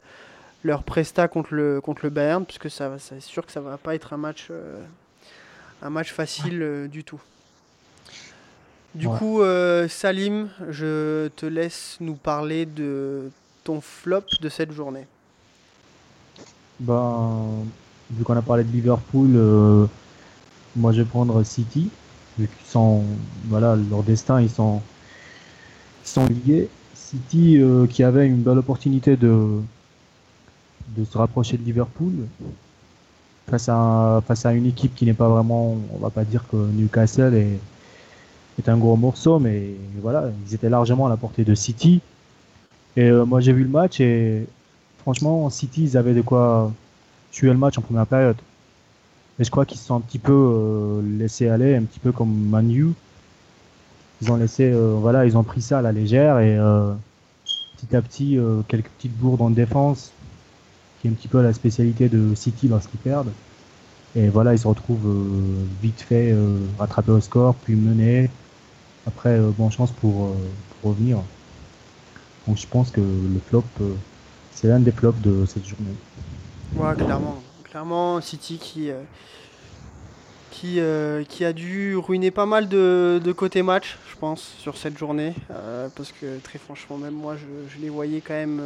leur 0.63 0.83
presta 0.83 1.27
contre 1.27 1.53
le, 1.53 1.79
contre 1.79 2.01
le 2.03 2.09
Bayern, 2.09 2.43
puisque 2.45 2.69
ça, 2.69 2.91
c'est 2.99 3.21
sûr 3.21 3.45
que 3.45 3.51
ça 3.51 3.61
va 3.61 3.77
pas 3.77 3.95
être 3.95 4.11
un 4.13 4.17
match, 4.17 4.49
un 5.81 5.89
match 5.89 6.11
facile 6.11 6.87
du 6.91 7.03
tout. 7.03 7.21
Du 8.95 9.07
Ouais. 9.07 9.17
coup, 9.17 9.41
euh, 9.41 9.87
Salim, 9.89 10.47
je 10.69 11.27
te 11.35 11.45
laisse 11.45 11.97
nous 11.99 12.15
parler 12.15 12.65
de 12.65 13.29
ton 13.65 13.81
flop 13.81 14.23
de 14.41 14.47
cette 14.49 14.71
journée. 14.71 15.05
Ben, 16.79 17.65
vu 18.11 18.23
qu'on 18.23 18.37
a 18.37 18.41
parlé 18.41 18.63
de 18.63 18.71
Liverpool, 18.71 19.31
euh, 19.35 19.85
moi 20.75 20.91
je 20.93 21.01
vais 21.01 21.07
prendre 21.07 21.43
City, 21.43 21.89
vu 22.37 22.47
qu'ils 22.47 22.67
sont, 22.67 23.03
voilà, 23.47 23.75
leur 23.75 24.03
destin, 24.03 24.41
ils 24.41 24.49
sont, 24.49 24.81
ils 26.05 26.09
sont 26.09 26.25
liés. 26.27 26.69
City 26.93 27.57
euh, 27.59 27.87
qui 27.87 28.03
avait 28.03 28.27
une 28.27 28.41
belle 28.41 28.57
opportunité 28.57 29.15
de, 29.17 29.59
de 30.97 31.05
se 31.05 31.17
rapprocher 31.17 31.57
de 31.57 31.63
Liverpool 31.63 32.13
face 33.49 33.69
à, 33.69 34.21
face 34.27 34.45
à 34.45 34.53
une 34.53 34.65
équipe 34.65 34.95
qui 34.95 35.05
n'est 35.05 35.13
pas 35.13 35.29
vraiment, 35.29 35.77
on 35.93 35.97
va 35.99 36.09
pas 36.09 36.23
dire 36.23 36.43
que 36.49 36.55
Newcastle 36.55 37.33
est, 37.35 37.59
est 38.61 38.69
un 38.69 38.77
gros 38.77 38.95
morceau, 38.95 39.39
mais 39.39 39.71
voilà, 40.01 40.31
ils 40.47 40.55
étaient 40.55 40.69
largement 40.69 41.07
à 41.07 41.09
la 41.09 41.17
portée 41.17 41.43
de 41.43 41.55
City. 41.55 42.01
Et 42.97 43.09
euh, 43.09 43.25
moi 43.25 43.41
j'ai 43.41 43.53
vu 43.53 43.63
le 43.63 43.69
match 43.69 43.99
et 43.99 44.47
franchement, 44.99 45.49
City, 45.49 45.83
ils 45.83 45.97
avaient 45.97 46.13
de 46.13 46.21
quoi 46.21 46.71
tuer 47.31 47.49
le 47.49 47.57
match 47.57 47.77
en 47.77 47.81
première 47.81 48.07
période. 48.07 48.37
Mais 49.37 49.45
je 49.45 49.51
crois 49.51 49.65
qu'ils 49.65 49.77
se 49.77 49.85
sont 49.85 49.95
un 49.95 50.01
petit 50.01 50.19
peu 50.19 50.31
euh, 50.33 51.01
laissés 51.17 51.49
aller, 51.49 51.75
un 51.75 51.83
petit 51.83 51.99
peu 51.99 52.11
comme 52.11 52.33
Manu. 52.33 52.93
Ils 54.21 54.31
ont 54.31 54.37
laissé, 54.37 54.71
euh, 54.71 54.95
voilà, 54.99 55.25
ils 55.25 55.37
ont 55.37 55.43
pris 55.43 55.61
ça 55.61 55.79
à 55.79 55.81
la 55.81 55.91
légère 55.91 56.39
et 56.39 56.57
euh, 56.57 56.93
petit 57.77 57.95
à 57.95 58.01
petit, 58.01 58.37
euh, 58.37 58.61
quelques 58.67 58.89
petites 58.97 59.15
bourdes 59.17 59.41
en 59.41 59.49
défense, 59.49 60.11
qui 61.01 61.07
est 61.07 61.11
un 61.11 61.13
petit 61.13 61.27
peu 61.27 61.41
la 61.41 61.53
spécialité 61.53 62.07
de 62.07 62.33
City 62.33 62.69
lorsqu'ils 62.69 62.99
perdent. 62.99 63.31
Et 64.15 64.29
voilà, 64.29 64.53
ils 64.53 64.59
se 64.59 64.67
retrouvent 64.67 65.07
euh, 65.07 65.65
vite 65.81 65.99
fait 65.99 66.33
rattrapés 66.79 67.11
au 67.11 67.19
score, 67.19 67.55
puis 67.55 67.75
menés. 67.75 68.29
Après, 69.07 69.37
euh, 69.37 69.51
bonne 69.51 69.71
chance 69.71 69.91
pour, 69.91 70.25
euh, 70.25 70.35
pour 70.81 70.91
revenir. 70.91 71.19
Donc 72.47 72.57
je 72.57 72.67
pense 72.67 72.91
que 72.91 73.01
le 73.01 73.39
flop, 73.47 73.63
euh, 73.81 73.93
c'est 74.51 74.67
l'un 74.67 74.79
des 74.79 74.91
flops 74.91 75.21
de 75.21 75.45
cette 75.45 75.65
journée. 75.65 75.93
Ouais, 76.75 76.95
clairement. 76.95 77.41
Clairement, 77.63 78.21
City 78.21 78.57
qui, 78.57 78.89
qui, 80.49 80.79
qui 81.27 81.45
a 81.45 81.53
dû 81.53 81.97
ruiner 81.97 82.31
pas 82.31 82.45
mal 82.45 82.69
de, 82.69 83.19
de 83.21 83.31
côté 83.33 83.63
match, 83.63 83.97
je 84.09 84.15
pense, 84.15 84.41
sur 84.59 84.77
cette 84.77 84.97
journée. 84.97 85.33
Parce 85.95 86.13
que 86.13 86.39
très 86.39 86.57
franchement, 86.57 86.97
même 86.97 87.13
moi, 87.13 87.35
je, 87.35 87.81
les 87.81 87.89
voyais 87.89 88.21
quand 88.21 88.33
même 88.33 88.61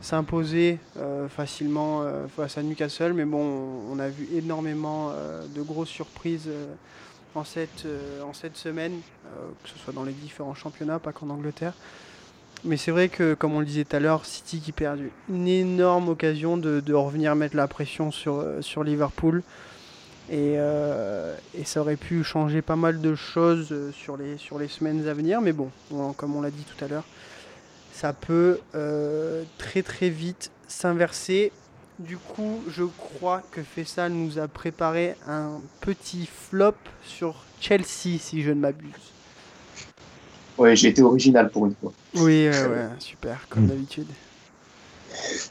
s'imposer 0.00 0.78
facilement 1.28 2.02
face 2.34 2.56
à 2.56 2.62
Newcastle. 2.62 3.12
Mais 3.12 3.26
bon, 3.26 3.82
on 3.92 3.98
a 3.98 4.08
vu 4.08 4.26
énormément 4.34 5.12
de 5.54 5.60
grosses 5.60 5.90
surprises 5.90 6.48
en, 7.34 7.44
cette, 7.44 7.86
euh, 7.86 8.22
en 8.22 8.32
cette 8.32 8.56
semaine, 8.56 9.00
euh, 9.26 9.48
que 9.62 9.68
ce 9.68 9.78
soit 9.78 9.92
dans 9.92 10.04
les 10.04 10.12
différents 10.12 10.54
championnats, 10.54 10.98
pas 10.98 11.12
qu'en 11.12 11.30
Angleterre. 11.30 11.74
Mais 12.64 12.76
c'est 12.76 12.90
vrai 12.90 13.08
que, 13.08 13.34
comme 13.34 13.54
on 13.54 13.60
le 13.60 13.66
disait 13.66 13.84
tout 13.84 13.96
à 13.96 14.00
l'heure, 14.00 14.26
City 14.26 14.60
qui 14.60 14.72
perd 14.72 15.00
une 15.30 15.48
énorme 15.48 16.10
occasion 16.10 16.56
de, 16.58 16.92
revenir 16.92 17.34
mettre 17.34 17.56
la 17.56 17.68
pression 17.68 18.10
sur, 18.10 18.36
euh, 18.36 18.60
sur 18.60 18.84
Liverpool. 18.84 19.42
Et, 20.30 20.56
ça 21.64 21.80
aurait 21.80 21.96
pu 21.96 22.22
changer 22.22 22.62
pas 22.62 22.76
mal 22.76 23.00
de 23.00 23.14
choses 23.14 23.74
sur 23.92 24.16
les, 24.16 24.38
sur 24.38 24.58
les 24.58 24.68
semaines 24.68 25.06
à 25.08 25.14
venir. 25.14 25.40
Mais 25.40 25.52
bon, 25.52 25.70
comme 26.16 26.36
on 26.36 26.40
l'a 26.40 26.50
dit 26.50 26.64
tout 26.64 26.84
à 26.84 26.88
l'heure, 26.88 27.04
ça 27.92 28.12
peut 28.12 28.60
très 29.58 29.82
très 29.82 30.08
vite 30.08 30.52
s'inverser. 30.68 31.50
Du 32.00 32.16
coup, 32.16 32.62
je 32.66 32.84
crois 32.84 33.42
que 33.52 33.62
Fessal 33.62 34.12
nous 34.12 34.38
a 34.38 34.48
préparé 34.48 35.16
un 35.28 35.60
petit 35.82 36.26
flop 36.26 36.72
sur 37.04 37.44
Chelsea, 37.60 38.18
si 38.18 38.42
je 38.42 38.48
ne 38.50 38.60
m'abuse. 38.60 39.12
Ouais, 40.56 40.74
j'ai 40.76 40.88
été 40.88 41.02
original 41.02 41.50
pour 41.50 41.66
une 41.66 41.74
fois. 41.74 41.92
Oui, 42.14 42.48
ouais, 42.48 42.88
super, 43.00 43.46
comme 43.50 43.66
d'habitude. 43.66 44.06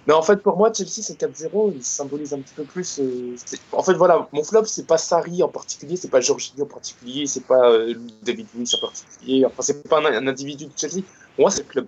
Mais 0.07 0.13
en 0.13 0.23
fait, 0.23 0.37
pour 0.37 0.57
moi, 0.57 0.71
Chelsea, 0.73 1.03
c'est 1.03 1.21
4-0, 1.21 1.73
il 1.75 1.83
symbolise 1.83 2.33
un 2.33 2.39
petit 2.39 2.55
peu 2.55 2.63
plus. 2.63 2.99
Euh, 2.99 3.35
en 3.71 3.83
fait, 3.83 3.93
voilà, 3.93 4.27
mon 4.33 4.43
flop, 4.43 4.65
c'est 4.65 4.87
pas 4.87 4.97
Sarri 4.97 5.43
en 5.43 5.49
particulier, 5.49 5.97
c'est 5.97 6.09
pas 6.09 6.19
Jorginho 6.19 6.63
en 6.63 6.67
particulier, 6.67 7.27
c'est 7.27 7.45
pas 7.45 7.69
euh, 7.69 7.93
David 8.23 8.47
Luiz 8.55 8.73
en 8.73 8.79
particulier, 8.79 9.45
enfin, 9.45 9.61
c'est 9.61 9.87
pas 9.87 9.99
un, 9.99 10.25
individu 10.27 10.65
de 10.65 10.71
Chelsea. 10.75 11.03
Pour 11.35 11.43
moi, 11.43 11.51
c'est 11.51 11.61
le 11.61 11.69
club. 11.69 11.87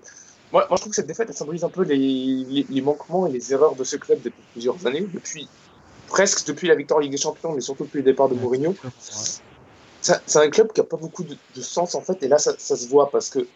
Moi, 0.51 0.65
moi, 0.69 0.75
je 0.75 0.81
trouve 0.81 0.91
que 0.91 0.95
cette 0.95 1.07
défaite, 1.07 1.29
elle 1.29 1.35
symbolise 1.35 1.63
un 1.63 1.69
peu 1.69 1.83
les, 1.83 1.97
les, 1.97 2.65
les, 2.69 2.81
manquements 2.81 3.25
et 3.25 3.31
les 3.31 3.53
erreurs 3.53 3.75
de 3.75 3.83
ce 3.83 3.95
club 3.95 4.21
depuis 4.21 4.43
plusieurs 4.51 4.85
années, 4.85 5.07
depuis 5.13 5.47
presque 6.07 6.45
depuis 6.45 6.67
la 6.67 6.75
victoire 6.75 6.97
en 6.97 7.01
Ligue 7.01 7.11
des 7.11 7.17
Champions, 7.17 7.53
mais 7.53 7.61
surtout 7.61 7.85
depuis 7.85 7.99
le 7.99 8.03
départ 8.03 8.27
de 8.27 8.35
Mourinho. 8.35 8.75
C'est 10.01 10.35
un 10.35 10.49
club 10.49 10.73
qui 10.73 10.81
a 10.81 10.83
pas 10.83 10.97
beaucoup 10.97 11.23
de, 11.23 11.37
de, 11.55 11.61
sens, 11.61 11.95
en 11.95 12.01
fait, 12.01 12.21
et 12.23 12.27
là, 12.27 12.37
ça, 12.37 12.53
ça 12.57 12.75
se 12.75 12.87
voit 12.87 13.09
parce 13.09 13.29
que 13.29 13.47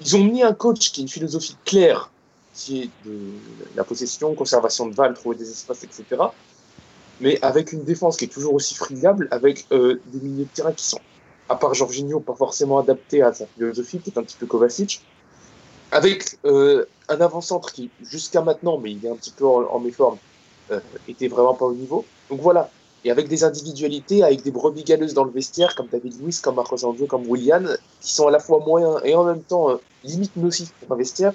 ils 0.00 0.16
ont 0.16 0.24
mis 0.24 0.42
un 0.42 0.54
coach 0.54 0.92
qui 0.92 1.00
a 1.00 1.02
une 1.02 1.08
philosophie 1.08 1.56
claire 1.64 2.10
qui 2.54 2.82
est 2.82 2.90
de 3.04 3.18
la 3.76 3.84
possession, 3.84 4.34
conservation 4.34 4.86
de 4.86 4.94
balles, 4.94 5.14
trouver 5.14 5.36
des 5.36 5.50
espaces, 5.50 5.84
etc. 5.84 6.04
Mais 7.20 7.38
avec 7.42 7.72
une 7.72 7.84
défense 7.84 8.16
qui 8.16 8.24
est 8.24 8.28
toujours 8.28 8.54
aussi 8.54 8.74
friable, 8.74 9.28
avec 9.30 9.66
euh, 9.72 10.00
des 10.06 10.20
milieux 10.20 10.44
de 10.44 10.50
terrain 10.50 10.72
qui 10.72 10.84
sont, 10.84 11.00
à 11.48 11.56
part 11.56 11.74
Jorginho, 11.74 12.20
pas 12.20 12.34
forcément 12.34 12.78
adaptés 12.78 13.22
à 13.22 13.32
sa 13.32 13.46
philosophie, 13.46 13.98
qui 14.00 14.10
est 14.10 14.18
un 14.18 14.22
petit 14.22 14.36
peu 14.36 14.46
Kovacic, 14.46 15.02
avec 15.90 16.38
euh, 16.44 16.84
un 17.08 17.20
avant-centre 17.20 17.72
qui, 17.72 17.90
jusqu'à 18.02 18.42
maintenant, 18.42 18.78
mais 18.78 18.92
il 18.92 19.04
est 19.04 19.10
un 19.10 19.16
petit 19.16 19.30
peu 19.30 19.46
en, 19.46 19.62
en 19.64 19.80
méforme, 19.80 20.18
euh, 20.70 20.80
était 21.08 21.28
vraiment 21.28 21.54
pas 21.54 21.66
au 21.66 21.74
niveau. 21.74 22.04
Donc 22.30 22.40
voilà. 22.40 22.70
Et 23.04 23.10
avec 23.10 23.28
des 23.28 23.44
individualités, 23.44 24.24
avec 24.24 24.42
des 24.42 24.50
brebis 24.50 24.82
galeuses 24.82 25.14
dans 25.14 25.24
le 25.24 25.30
vestiaire, 25.30 25.74
comme 25.76 25.86
David 25.86 26.20
Luiz, 26.20 26.40
comme 26.40 26.56
Marcos 26.56 26.84
Andrew, 26.84 27.06
comme 27.06 27.26
Willian, 27.28 27.64
qui 28.00 28.12
sont 28.12 28.26
à 28.26 28.30
la 28.30 28.40
fois 28.40 28.58
moyens 28.66 29.00
et 29.04 29.14
en 29.14 29.24
même 29.24 29.42
temps 29.42 29.70
euh, 29.70 29.76
limite 30.04 30.36
nocifs 30.36 30.72
pour 30.72 30.94
un 30.94 30.98
vestiaire. 30.98 31.32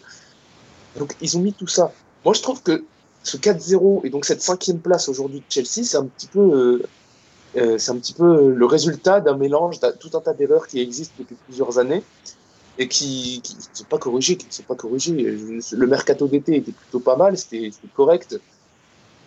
Donc 0.97 1.15
ils 1.21 1.37
ont 1.37 1.41
mis 1.41 1.53
tout 1.53 1.67
ça. 1.67 1.91
Moi 2.25 2.33
je 2.33 2.41
trouve 2.41 2.61
que 2.61 2.83
ce 3.23 3.37
4-0 3.37 4.01
et 4.03 4.09
donc 4.09 4.25
cette 4.25 4.41
cinquième 4.41 4.79
place 4.79 5.07
aujourd'hui 5.07 5.39
de 5.39 5.45
Chelsea, 5.47 5.85
c'est 5.85 5.97
un 5.97 6.05
petit 6.05 6.27
peu, 6.27 6.39
euh, 6.39 6.83
euh, 7.55 7.77
c'est 7.77 7.91
un 7.91 7.97
petit 7.97 8.13
peu 8.13 8.49
le 8.49 8.65
résultat 8.65 9.21
d'un 9.21 9.37
mélange 9.37 9.79
d'un 9.79 9.93
tout 9.93 10.11
un 10.15 10.19
tas 10.19 10.33
d'erreurs 10.33 10.67
qui 10.67 10.81
existent 10.81 11.15
depuis 11.17 11.35
plusieurs 11.45 11.79
années 11.79 12.03
et 12.77 12.87
qui 12.87 13.41
ne 13.43 13.75
sont 13.75 13.83
pas 13.85 13.99
corrigées, 13.99 14.35
qui 14.35 14.47
ne 14.47 14.51
sont 14.51 14.63
pas 14.63 14.75
corrigées. 14.75 15.11
Le 15.13 15.87
mercato 15.87 16.27
d'été 16.27 16.57
était 16.57 16.71
plutôt 16.71 16.99
pas 16.99 17.15
mal, 17.15 17.37
c'était 17.37 17.71
correct. 17.95 18.39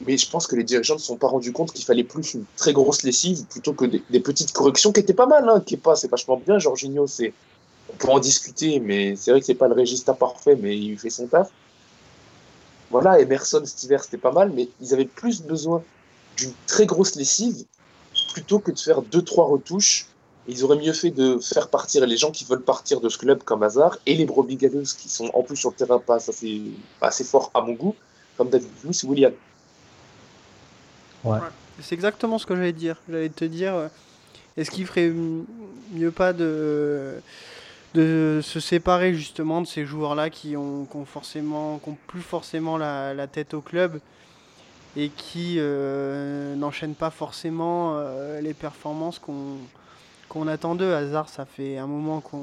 Mais 0.04 0.18
je 0.18 0.28
pense 0.28 0.46
que 0.46 0.56
les 0.56 0.64
dirigeants 0.64 0.94
ne 0.94 0.98
se 0.98 1.06
sont 1.06 1.16
pas 1.16 1.28
rendus 1.28 1.52
compte 1.52 1.72
qu'il 1.72 1.84
fallait 1.84 2.04
plus 2.04 2.34
une 2.34 2.44
très 2.56 2.72
grosse 2.74 3.02
lessive 3.02 3.44
plutôt 3.46 3.72
que 3.72 3.86
des, 3.86 4.02
des 4.10 4.20
petites 4.20 4.52
corrections 4.52 4.92
qui 4.92 5.00
étaient 5.00 5.14
pas 5.14 5.26
mal, 5.26 5.48
hein, 5.48 5.62
qui 5.64 5.74
est 5.74 5.78
pas, 5.78 5.96
c'est 5.96 6.10
vachement 6.10 6.36
bien. 6.36 6.58
Jorginho, 6.58 7.06
c'est, 7.06 7.32
on 7.92 7.96
peut 7.96 8.08
en 8.08 8.18
discuter, 8.18 8.78
mais 8.80 9.16
c'est 9.16 9.30
vrai 9.30 9.40
que 9.40 9.46
c'est 9.46 9.54
pas 9.54 9.68
le 9.68 9.74
registre 9.74 10.14
parfait, 10.14 10.56
mais 10.60 10.76
il 10.76 10.98
fait 10.98 11.08
son 11.08 11.26
taf. 11.28 11.50
Voilà, 12.90 13.20
Emerson, 13.20 13.62
cet 13.64 13.82
hiver, 13.84 14.04
c'était 14.04 14.18
pas 14.18 14.32
mal, 14.32 14.52
mais 14.54 14.68
ils 14.80 14.92
avaient 14.92 15.06
plus 15.06 15.42
besoin 15.42 15.82
d'une 16.36 16.52
très 16.66 16.84
grosse 16.84 17.14
lessive 17.16 17.64
plutôt 18.34 18.58
que 18.58 18.70
de 18.70 18.78
faire 18.78 19.02
deux, 19.02 19.22
trois 19.22 19.46
retouches. 19.46 20.06
Ils 20.48 20.64
auraient 20.64 20.78
mieux 20.78 20.92
fait 20.92 21.10
de 21.10 21.38
faire 21.38 21.68
partir 21.68 22.06
les 22.06 22.16
gens 22.16 22.30
qui 22.30 22.44
veulent 22.44 22.62
partir 22.62 23.00
de 23.00 23.08
ce 23.08 23.18
club 23.18 23.42
comme 23.42 23.62
hasard 23.62 23.98
et 24.06 24.14
les 24.14 24.24
brebis 24.24 24.56
galeuses 24.56 24.92
qui 24.92 25.08
sont 25.08 25.30
en 25.34 25.42
plus 25.42 25.56
sur 25.56 25.70
le 25.70 25.76
terrain 25.76 25.98
pas 25.98 26.16
assez, 26.16 26.62
pas 27.00 27.08
assez 27.08 27.24
forts 27.24 27.50
à 27.54 27.60
mon 27.62 27.72
goût, 27.72 27.96
comme 28.36 28.48
David 28.48 28.70
Luiz 28.84 29.02
ou 29.04 29.08
William. 29.08 29.32
Ouais. 31.24 31.38
C'est 31.80 31.94
exactement 31.94 32.38
ce 32.38 32.46
que 32.46 32.54
j'allais 32.54 32.72
dire. 32.72 32.96
J'allais 33.08 33.28
te 33.28 33.44
dire, 33.44 33.90
est-ce 34.56 34.70
qu'il 34.70 34.86
ferait 34.86 35.12
mieux 35.92 36.10
pas 36.10 36.32
de, 36.32 37.20
de 37.94 38.40
se 38.42 38.60
séparer 38.60 39.14
justement 39.14 39.60
de 39.60 39.66
ces 39.66 39.84
joueurs-là 39.84 40.30
qui 40.30 40.56
ont, 40.56 40.84
qui 40.84 40.96
ont, 40.96 41.04
forcément, 41.04 41.78
qui 41.78 41.90
ont 41.90 41.98
plus 42.06 42.20
forcément 42.20 42.76
la, 42.76 43.14
la, 43.14 43.26
tête 43.26 43.54
au 43.54 43.60
club 43.60 44.00
et 44.96 45.10
qui 45.10 45.56
euh, 45.58 46.54
n'enchaînent 46.54 46.94
pas 46.94 47.10
forcément 47.10 47.96
euh, 47.96 48.40
les 48.40 48.54
performances 48.54 49.18
qu'on 49.18 49.58
qu'on 50.28 50.48
attend 50.48 50.74
d'eux. 50.74 50.94
Hazard, 50.94 51.28
ça 51.28 51.44
fait 51.44 51.78
un 51.78 51.86
moment 51.86 52.20
qu'on 52.20 52.42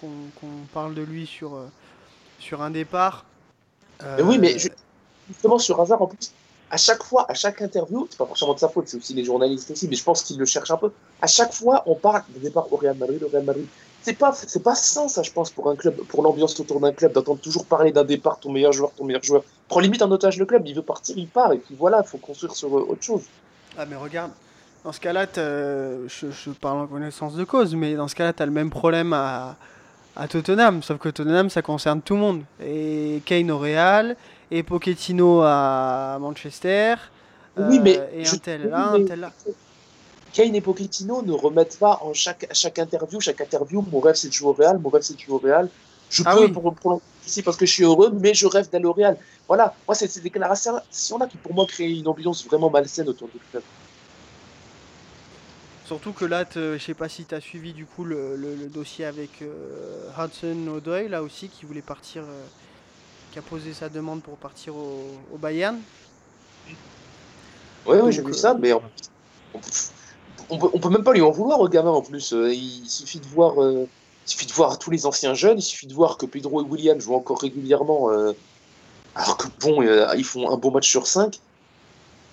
qu 0.00 0.06
qu 0.40 0.46
parle 0.72 0.94
de 0.94 1.02
lui 1.02 1.26
sur, 1.26 1.58
sur 2.38 2.62
un 2.62 2.70
départ. 2.70 3.24
Euh... 4.02 4.22
oui, 4.22 4.38
mais 4.38 4.56
justement 5.28 5.58
sur 5.58 5.80
Hazard, 5.80 6.02
en 6.02 6.06
plus, 6.06 6.32
à 6.70 6.76
chaque 6.76 7.02
fois, 7.02 7.26
à 7.28 7.34
chaque 7.34 7.62
interview, 7.62 8.06
c'est 8.10 8.18
pas 8.18 8.26
forcément 8.26 8.54
de 8.54 8.58
sa 8.58 8.68
faute, 8.68 8.88
c'est 8.88 8.98
aussi 8.98 9.14
les 9.14 9.24
journalistes 9.24 9.70
aussi, 9.70 9.88
mais 9.88 9.96
je 9.96 10.04
pense 10.04 10.22
qu'ils 10.22 10.38
le 10.38 10.44
cherchent 10.44 10.70
un 10.70 10.76
peu. 10.76 10.92
À 11.22 11.26
chaque 11.26 11.52
fois, 11.52 11.82
on 11.86 11.94
parle 11.94 12.22
de 12.34 12.40
départ 12.40 12.70
au 12.72 12.76
Real 12.76 12.96
Madrid, 12.96 13.22
au 13.22 13.28
Real 13.28 13.44
Madrid. 13.44 13.66
C'est 14.02 14.14
pas, 14.14 14.32
c'est 14.32 14.62
pas 14.62 14.74
sain, 14.74 15.08
ça, 15.08 15.22
je 15.22 15.32
pense, 15.32 15.50
pour 15.50 15.68
un 15.68 15.76
club, 15.76 15.96
pour 16.04 16.22
l'ambiance 16.22 16.58
autour 16.60 16.80
d'un 16.80 16.92
club, 16.92 17.12
d'entendre 17.12 17.40
toujours 17.40 17.66
parler 17.66 17.90
d'un 17.90 18.04
départ, 18.04 18.38
ton 18.38 18.52
meilleur 18.52 18.72
joueur, 18.72 18.92
ton 18.92 19.04
meilleur 19.04 19.22
joueur. 19.22 19.42
Prends 19.66 19.80
limite 19.80 20.02
en 20.02 20.10
otage 20.10 20.38
le 20.38 20.46
club, 20.46 20.66
il 20.66 20.74
veut 20.74 20.82
partir, 20.82 21.16
il 21.18 21.26
part, 21.26 21.52
et 21.52 21.58
puis 21.58 21.74
voilà, 21.76 22.02
il 22.04 22.08
faut 22.08 22.18
construire 22.18 22.54
sur 22.54 22.72
autre 22.72 23.02
chose. 23.02 23.22
Ah, 23.76 23.86
mais 23.86 23.96
regarde, 23.96 24.30
dans 24.84 24.92
ce 24.92 25.00
cas-là, 25.00 25.26
je, 25.36 26.06
je, 26.30 26.50
parle 26.50 26.78
en 26.78 26.86
connaissance 26.86 27.34
de 27.34 27.44
cause, 27.44 27.74
mais 27.74 27.94
dans 27.94 28.08
ce 28.08 28.14
cas-là, 28.14 28.32
tu 28.32 28.42
as 28.42 28.46
le 28.46 28.52
même 28.52 28.70
problème 28.70 29.12
à, 29.12 29.56
à 30.18 30.26
Tottenham, 30.26 30.82
sauf 30.82 30.98
que 30.98 31.08
Tottenham, 31.08 31.48
ça 31.48 31.62
concerne 31.62 32.02
tout 32.02 32.14
le 32.14 32.20
monde. 32.20 32.42
Et 32.60 33.22
Kane 33.24 33.50
au 33.50 33.58
Real, 33.58 34.16
et 34.50 34.62
Pochettino 34.62 35.42
à 35.42 36.18
Manchester. 36.20 36.96
Oui, 37.56 37.78
mais 37.80 37.98
euh, 37.98 38.06
et 38.22 38.28
un 38.28 38.36
tel 38.36 38.68
là, 38.68 38.92
un 38.92 39.04
tel 39.04 39.20
là. 39.20 39.32
Kane 40.32 40.54
et 40.54 40.60
Pochettino 40.60 41.22
ne 41.22 41.32
remettent 41.32 41.78
pas 41.78 42.00
en 42.02 42.12
chaque, 42.14 42.48
chaque 42.52 42.78
interview, 42.78 43.20
chaque 43.20 43.40
interview, 43.40 43.84
mon 43.90 44.00
rêve 44.00 44.14
c'est 44.14 44.28
de 44.28 44.32
jouer 44.32 44.48
au 44.48 44.52
Real, 44.52 44.78
mon 44.78 44.88
rêve 44.90 45.02
c'est 45.02 45.14
de 45.14 45.20
jouer 45.20 45.34
au 45.34 45.38
Real. 45.38 45.68
Je 46.10 46.22
ah 46.24 46.34
peux 46.34 46.46
oui. 46.46 46.52
pour, 46.52 46.74
pour 46.74 47.00
ici 47.26 47.42
parce 47.42 47.56
que 47.56 47.66
je 47.66 47.72
suis 47.72 47.84
heureux, 47.84 48.10
mais 48.12 48.34
je 48.34 48.46
rêve 48.46 48.68
d'aller 48.70 48.86
au 48.86 48.92
Real. 48.92 49.16
Voilà, 49.46 49.74
moi 49.86 49.94
c'est 49.94 50.08
ces 50.08 50.20
déclarations-là 50.20 51.26
qui 51.26 51.36
pour 51.36 51.54
moi 51.54 51.66
créent 51.66 51.98
une 51.98 52.08
ambiance 52.08 52.44
vraiment 52.44 52.70
malsaine 52.70 53.08
autour 53.08 53.28
du 53.28 53.38
club. 53.50 53.62
Surtout 55.88 56.12
que 56.12 56.26
là, 56.26 56.44
je 56.54 56.76
sais 56.76 56.92
pas 56.92 57.08
si 57.08 57.24
tu 57.24 57.34
as 57.34 57.40
suivi 57.40 57.72
du 57.72 57.86
coup 57.86 58.04
le, 58.04 58.36
le, 58.36 58.54
le 58.54 58.68
dossier 58.68 59.06
avec 59.06 59.40
euh, 59.40 60.10
Hudson 60.18 60.66
O'Doy, 60.68 61.08
là 61.08 61.22
aussi, 61.22 61.48
qui 61.48 61.64
voulait 61.64 61.80
partir, 61.80 62.24
euh, 62.24 62.46
qui 63.30 63.38
a 63.38 63.42
posé 63.42 63.72
sa 63.72 63.88
demande 63.88 64.22
pour 64.22 64.36
partir 64.36 64.76
au, 64.76 65.24
au 65.32 65.38
Bayern. 65.38 65.80
Oui, 67.86 67.96
oui, 68.02 68.12
j'ai 68.12 68.22
vu 68.22 68.34
ça, 68.34 68.52
mais 68.54 68.72
on, 68.74 68.82
on, 70.50 70.58
peut, 70.58 70.68
on 70.72 70.80
peut 70.80 70.90
même 70.90 71.04
pas 71.04 71.12
lui 71.12 71.22
en 71.22 71.30
vouloir 71.30 71.60
au 71.60 71.68
gamin 71.68 71.90
en 71.90 72.02
plus. 72.02 72.32
Euh, 72.34 72.52
il 72.52 72.88
suffit 72.88 73.20
de 73.20 73.26
voir, 73.26 73.62
euh, 73.62 73.90
il 74.26 74.30
suffit 74.30 74.46
de 74.46 74.52
voir 74.52 74.78
tous 74.78 74.90
les 74.90 75.06
anciens 75.06 75.34
jeunes, 75.34 75.58
il 75.58 75.62
suffit 75.62 75.86
de 75.86 75.94
voir 75.94 76.18
que 76.18 76.26
Pedro 76.26 76.60
et 76.62 76.64
William 76.64 77.00
jouent 77.00 77.14
encore 77.14 77.40
régulièrement, 77.40 78.10
euh, 78.10 78.32
alors 79.14 79.36
que 79.38 79.48
bon, 79.60 79.82
euh, 79.82 80.14
ils 80.16 80.24
font 80.24 80.50
un 80.52 80.58
bon 80.58 80.70
match 80.72 80.88
sur 80.88 81.06
5 81.06 81.40
On 81.42 81.47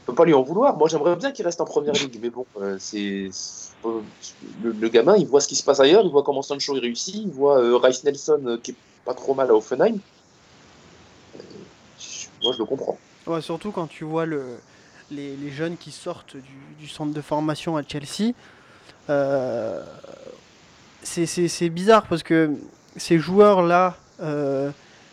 peut 0.06 0.16
pas 0.16 0.26
lui 0.26 0.34
en 0.34 0.44
vouloir. 0.44 0.78
Moi, 0.78 0.88
j'aimerais 0.88 1.16
bien 1.16 1.32
qu'il 1.32 1.46
reste 1.46 1.62
en 1.62 1.66
première 1.66 1.94
ligue, 1.94 2.20
mais 2.22 2.30
bon, 2.30 2.46
euh, 2.62 2.78
c'est 2.80 3.30
le, 4.64 4.90
gamin, 4.90 5.16
il 5.16 5.28
voit 5.28 5.42
ce 5.42 5.48
qui 5.48 5.56
se 5.56 5.64
passe 5.64 5.80
ailleurs, 5.80 6.04
il 6.04 6.12
voit 6.12 6.24
comment 6.24 6.42
Sancho 6.42 6.76
est 6.76 6.80
réussi, 6.80 7.24
il 7.26 7.32
voit 7.32 7.60
Rice 7.80 8.04
Nelson 8.04 8.60
qui 8.62 8.72
est 8.72 8.76
pas 9.04 9.14
trop 9.14 9.34
mal 9.34 9.50
à 9.50 9.56
Offenheim. 9.56 9.98
moi, 12.42 12.52
je 12.54 12.60
le 12.60 12.66
comprends. 12.66 12.98
Ouais, 13.28 13.42
surtout 13.42 13.72
quand 13.72 13.88
tu 13.88 14.04
vois 14.04 14.26
le 14.26 14.58
les, 15.12 15.52
jeunes 15.52 15.78
qui 15.78 15.92
sortent 15.92 16.36
du, 16.80 16.88
centre 16.88 17.14
de 17.14 17.22
formation 17.22 17.78
à 17.78 17.84
Chelsea. 17.84 18.34
Euh, 19.10 19.84
c'est 21.04 21.70
bizarre 21.70 22.06
parce 22.08 22.24
que 22.24 22.52
ces 22.96 23.20
joueurs-là, 23.20 23.96
euh, 24.22 24.72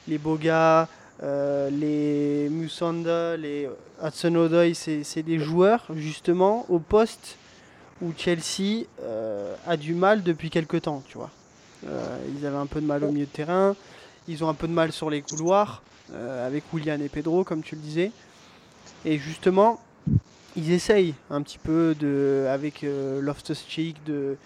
les 0.08 0.18
Boga, 0.18 0.88
euh, 1.22 1.70
les 1.70 2.48
Musanda, 2.48 3.36
les 3.36 3.68
Hudson 4.02 4.34
Odoi, 4.34 4.74
c'est 4.74 5.22
des 5.22 5.38
joueurs 5.38 5.84
justement 5.94 6.66
au 6.68 6.80
poste 6.80 7.36
où 8.00 8.12
Chelsea 8.16 8.86
euh, 9.02 9.54
a 9.66 9.76
du 9.76 9.94
mal 9.94 10.24
depuis 10.24 10.50
quelques 10.50 10.82
temps, 10.82 11.02
tu 11.06 11.18
vois. 11.18 11.30
Euh, 11.86 12.18
ils 12.36 12.44
avaient 12.44 12.56
un 12.56 12.66
peu 12.66 12.80
de 12.80 12.86
mal 12.86 13.04
au 13.04 13.12
milieu 13.12 13.26
de 13.26 13.30
terrain, 13.30 13.76
ils 14.26 14.42
ont 14.42 14.48
un 14.48 14.54
peu 14.54 14.66
de 14.66 14.72
mal 14.72 14.90
sur 14.90 15.10
les 15.10 15.22
couloirs, 15.22 15.82
avec 16.44 16.64
William 16.74 17.00
et 17.00 17.08
Pedro, 17.08 17.42
comme 17.42 17.62
tu 17.62 17.74
le 17.74 17.80
disais. 17.80 18.10
Et 19.06 19.16
justement, 19.16 19.80
ils 20.56 20.70
essayent 20.70 21.14
un 21.30 21.40
petit 21.40 21.56
peu 21.56 21.96
de, 21.98 22.46
avec 22.50 22.82
Loftus 22.82 23.64
Cheek 23.66 23.96
de 24.04 24.36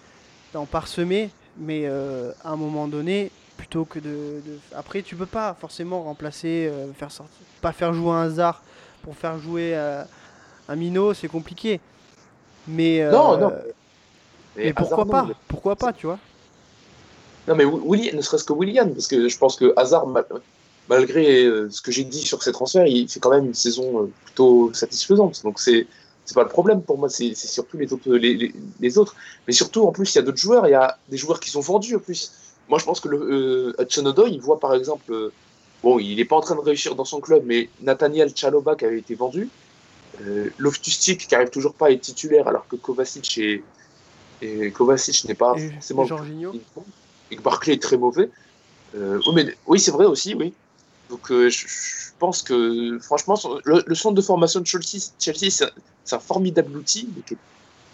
d'en 0.53 0.65
parsemer, 0.65 1.29
mais 1.57 1.87
à 1.87 2.51
un 2.51 2.55
moment 2.55 2.87
donné, 2.87 3.31
plutôt 3.57 3.85
que 3.85 3.99
de, 3.99 4.09
de- 4.45 4.59
Après, 4.75 5.01
tu 5.01 5.15
peux 5.15 5.25
pas 5.25 5.55
forcément 5.59 6.03
remplacer, 6.03 6.67
euh, 6.71 6.93
faire 6.93 7.11
sortir, 7.11 7.35
pas 7.61 7.73
faire 7.73 7.93
jouer 7.93 8.11
un 8.11 8.21
hasard 8.23 8.61
pour 9.03 9.15
faire 9.15 9.37
jouer 9.39 9.71
euh, 9.75 10.03
un 10.69 10.75
minot, 10.75 11.13
c'est 11.13 11.27
compliqué. 11.27 11.79
Mais, 12.67 13.01
euh, 13.01 13.11
Non, 13.11 13.37
non. 13.37 13.51
mais 14.57 14.73
pourquoi 14.73 15.05
pas? 15.05 15.29
Pourquoi 15.47 15.75
pas, 15.75 15.93
tu 15.93 16.05
vois? 16.07 16.19
Non, 17.47 17.55
mais 17.55 17.65
Willy, 17.65 18.13
ne 18.15 18.21
serait-ce 18.21 18.43
que 18.43 18.53
Willian, 18.53 18.89
parce 18.89 19.07
que 19.07 19.27
je 19.27 19.37
pense 19.37 19.55
que 19.55 19.73
Hazard, 19.77 20.07
mal- 20.07 20.25
malgré 20.89 21.45
ce 21.69 21.81
que 21.81 21.91
j'ai 21.91 22.03
dit 22.03 22.21
sur 22.21 22.43
ses 22.43 22.51
transferts, 22.51 22.87
il 22.87 23.09
fait 23.09 23.19
quand 23.19 23.29
même 23.31 23.45
une 23.45 23.53
saison 23.53 24.11
plutôt 24.25 24.73
satisfaisante. 24.73 25.41
Donc 25.43 25.59
c'est 25.59 25.87
c'est 26.25 26.33
pas 26.35 26.43
le 26.43 26.49
problème 26.49 26.83
pour 26.83 26.97
moi, 26.97 27.07
c'est 27.09 27.33
c'est 27.35 27.47
surtout 27.47 27.77
les 27.77 27.93
autres, 27.93 28.09
les, 28.13 28.33
les- 28.35 28.53
les 28.79 28.97
autres. 28.97 29.15
Mais 29.47 29.53
surtout, 29.53 29.83
en 29.87 29.93
plus, 29.93 30.13
il 30.13 30.17
y 30.17 30.19
a 30.19 30.23
d'autres 30.23 30.37
joueurs, 30.37 30.67
il 30.67 30.71
y 30.71 30.73
a 30.73 30.97
des 31.07 31.15
joueurs 31.17 31.39
qui 31.39 31.49
sont 31.49 31.61
vendus 31.61 31.95
en 31.95 31.99
plus. 31.99 32.31
Moi, 32.69 32.79
je 32.79 32.85
pense 32.85 32.99
que 32.99 33.07
le 33.07 33.17
euh, 33.17 33.81
Hudson 33.81 34.13
il 34.27 34.41
voit 34.41 34.59
par 34.59 34.73
exemple, 34.73 35.11
euh, 35.13 35.31
bon, 35.83 35.99
il 35.99 36.15
n'est 36.17 36.25
pas 36.25 36.35
en 36.35 36.41
train 36.41 36.55
de 36.55 36.61
réussir 36.61 36.95
dans 36.95 37.05
son 37.05 37.21
club, 37.21 37.43
mais 37.45 37.69
Nathaniel 37.81 38.35
Chaloba 38.35 38.75
qui 38.75 38.85
avait 38.85 38.99
été 38.99 39.15
vendu, 39.15 39.49
euh, 40.21 40.49
Loftus-Cheek 40.57 41.27
qui 41.27 41.35
arrive 41.35 41.49
toujours 41.49 41.73
pas 41.73 41.87
à 41.87 41.91
être 41.91 42.01
titulaire 42.01 42.47
alors 42.47 42.67
que 42.67 42.75
Kovacic 42.75 43.37
est, 43.37 43.63
et 44.41 44.71
Kovacic 44.71 45.25
n'est 45.25 45.33
pas 45.33 45.53
Et, 45.57 45.69
forcément 45.71 46.03
et 46.03 46.07
Jorginho 46.07 46.53
et 47.31 47.35
que 47.35 47.41
Barclay 47.41 47.73
est 47.73 47.81
très 47.81 47.97
mauvais. 47.97 48.29
Euh, 48.95 49.19
oui, 49.27 49.33
mais, 49.35 49.57
oui, 49.65 49.79
c'est 49.79 49.91
vrai 49.91 50.05
aussi, 50.05 50.33
oui. 50.33 50.53
Donc 51.09 51.31
euh, 51.31 51.49
je, 51.49 51.67
je 51.67 52.11
pense 52.19 52.41
que 52.41 52.99
franchement, 52.99 53.39
le, 53.65 53.83
le 53.85 53.95
centre 53.95 54.15
de 54.15 54.21
formation 54.21 54.59
de 54.59 54.65
Chelsea, 54.65 55.11
Chelsea 55.19 55.49
c'est 55.49 55.65
un- 55.65 55.71
c'est 56.03 56.15
un 56.15 56.19
formidable 56.19 56.77
outil, 56.77 57.09
mais 57.15 57.21
qui 57.23 57.37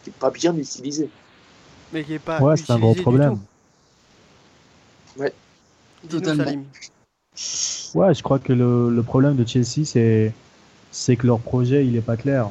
n'est 0.08 0.14
pas 0.20 0.30
bien 0.30 0.56
utilisé. 0.56 1.10
Mais 1.92 2.04
qui 2.04 2.14
est 2.14 2.20
pas 2.20 2.40
Ouais, 2.42 2.56
c'est 2.58 2.72
un 2.72 2.80
gros 2.80 2.94
problème. 2.96 3.40
Tout. 5.16 5.22
Dis-nous, 6.04 6.20
Totalement. 6.22 6.64
Ouais, 7.96 8.14
je 8.14 8.24
crois 8.24 8.40
que 8.40 8.54
le, 8.54 8.90
le 8.90 9.04
problème 9.04 9.36
de 9.36 9.46
Chelsea, 9.48 9.86
c'est 9.86 10.34
c'est 10.92 11.16
que 11.18 11.28
leur 11.28 11.40
projet, 11.40 11.86
il 11.88 11.96
est 11.96 12.02
pas 12.02 12.18
clair. 12.18 12.50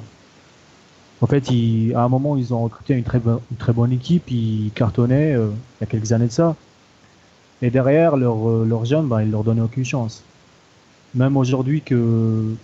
En 1.20 1.26
fait, 1.26 1.50
ils, 1.50 1.94
à 1.94 2.02
un 2.02 2.08
moment, 2.08 2.36
ils 2.36 2.52
ont 2.52 2.62
recruté 2.64 2.94
une 2.94 3.04
très, 3.04 3.18
bo- 3.20 3.40
une 3.50 3.56
très 3.56 3.72
bonne 3.72 3.92
équipe, 3.92 4.30
ils 4.30 4.70
cartonnaient 4.74 5.34
euh, 5.34 5.50
il 5.80 5.82
y 5.82 5.84
a 5.84 5.86
quelques 5.86 6.12
années 6.12 6.26
de 6.26 6.32
ça. 6.32 6.56
Et 7.62 7.70
derrière, 7.70 8.16
leurs 8.16 8.48
euh, 8.48 8.64
leurs 8.66 8.84
jeunes, 8.84 9.06
bah, 9.08 9.22
ils 9.22 9.30
leur 9.30 9.44
donnaient 9.44 9.60
aucune 9.62 9.84
chance. 9.84 10.22
Même 11.14 11.36
aujourd'hui, 11.36 11.82
que 11.82 12.54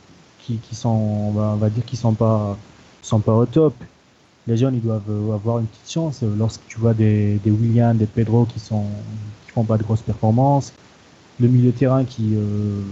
qui, 0.40 0.58
qui 0.58 0.74
sont, 0.74 0.88
on 0.90 1.32
va, 1.32 1.52
on 1.54 1.56
va 1.56 1.70
dire 1.70 1.84
qu'ils 1.84 1.98
sont 1.98 2.14
pas 2.14 2.56
sont 3.02 3.20
pas 3.20 3.34
au 3.34 3.46
top. 3.46 3.74
Les 4.46 4.56
jeunes, 4.56 4.74
ils 4.76 4.82
doivent 4.82 5.32
avoir 5.34 5.58
une 5.60 5.66
petite 5.66 5.90
chance. 5.90 6.22
Lorsque 6.38 6.66
tu 6.68 6.78
vois 6.78 6.94
des, 6.94 7.36
des 7.44 7.50
William, 7.50 7.96
des 7.96 8.06
Pedro 8.06 8.46
qui 8.46 8.60
sont 8.60 8.86
pas 9.64 9.78
de 9.78 9.82
grosses 9.82 10.02
performances, 10.02 10.72
le 11.40 11.48
milieu 11.48 11.70
de 11.70 11.76
terrain 11.76 12.04
qui 12.04 12.34
euh, 12.34 12.82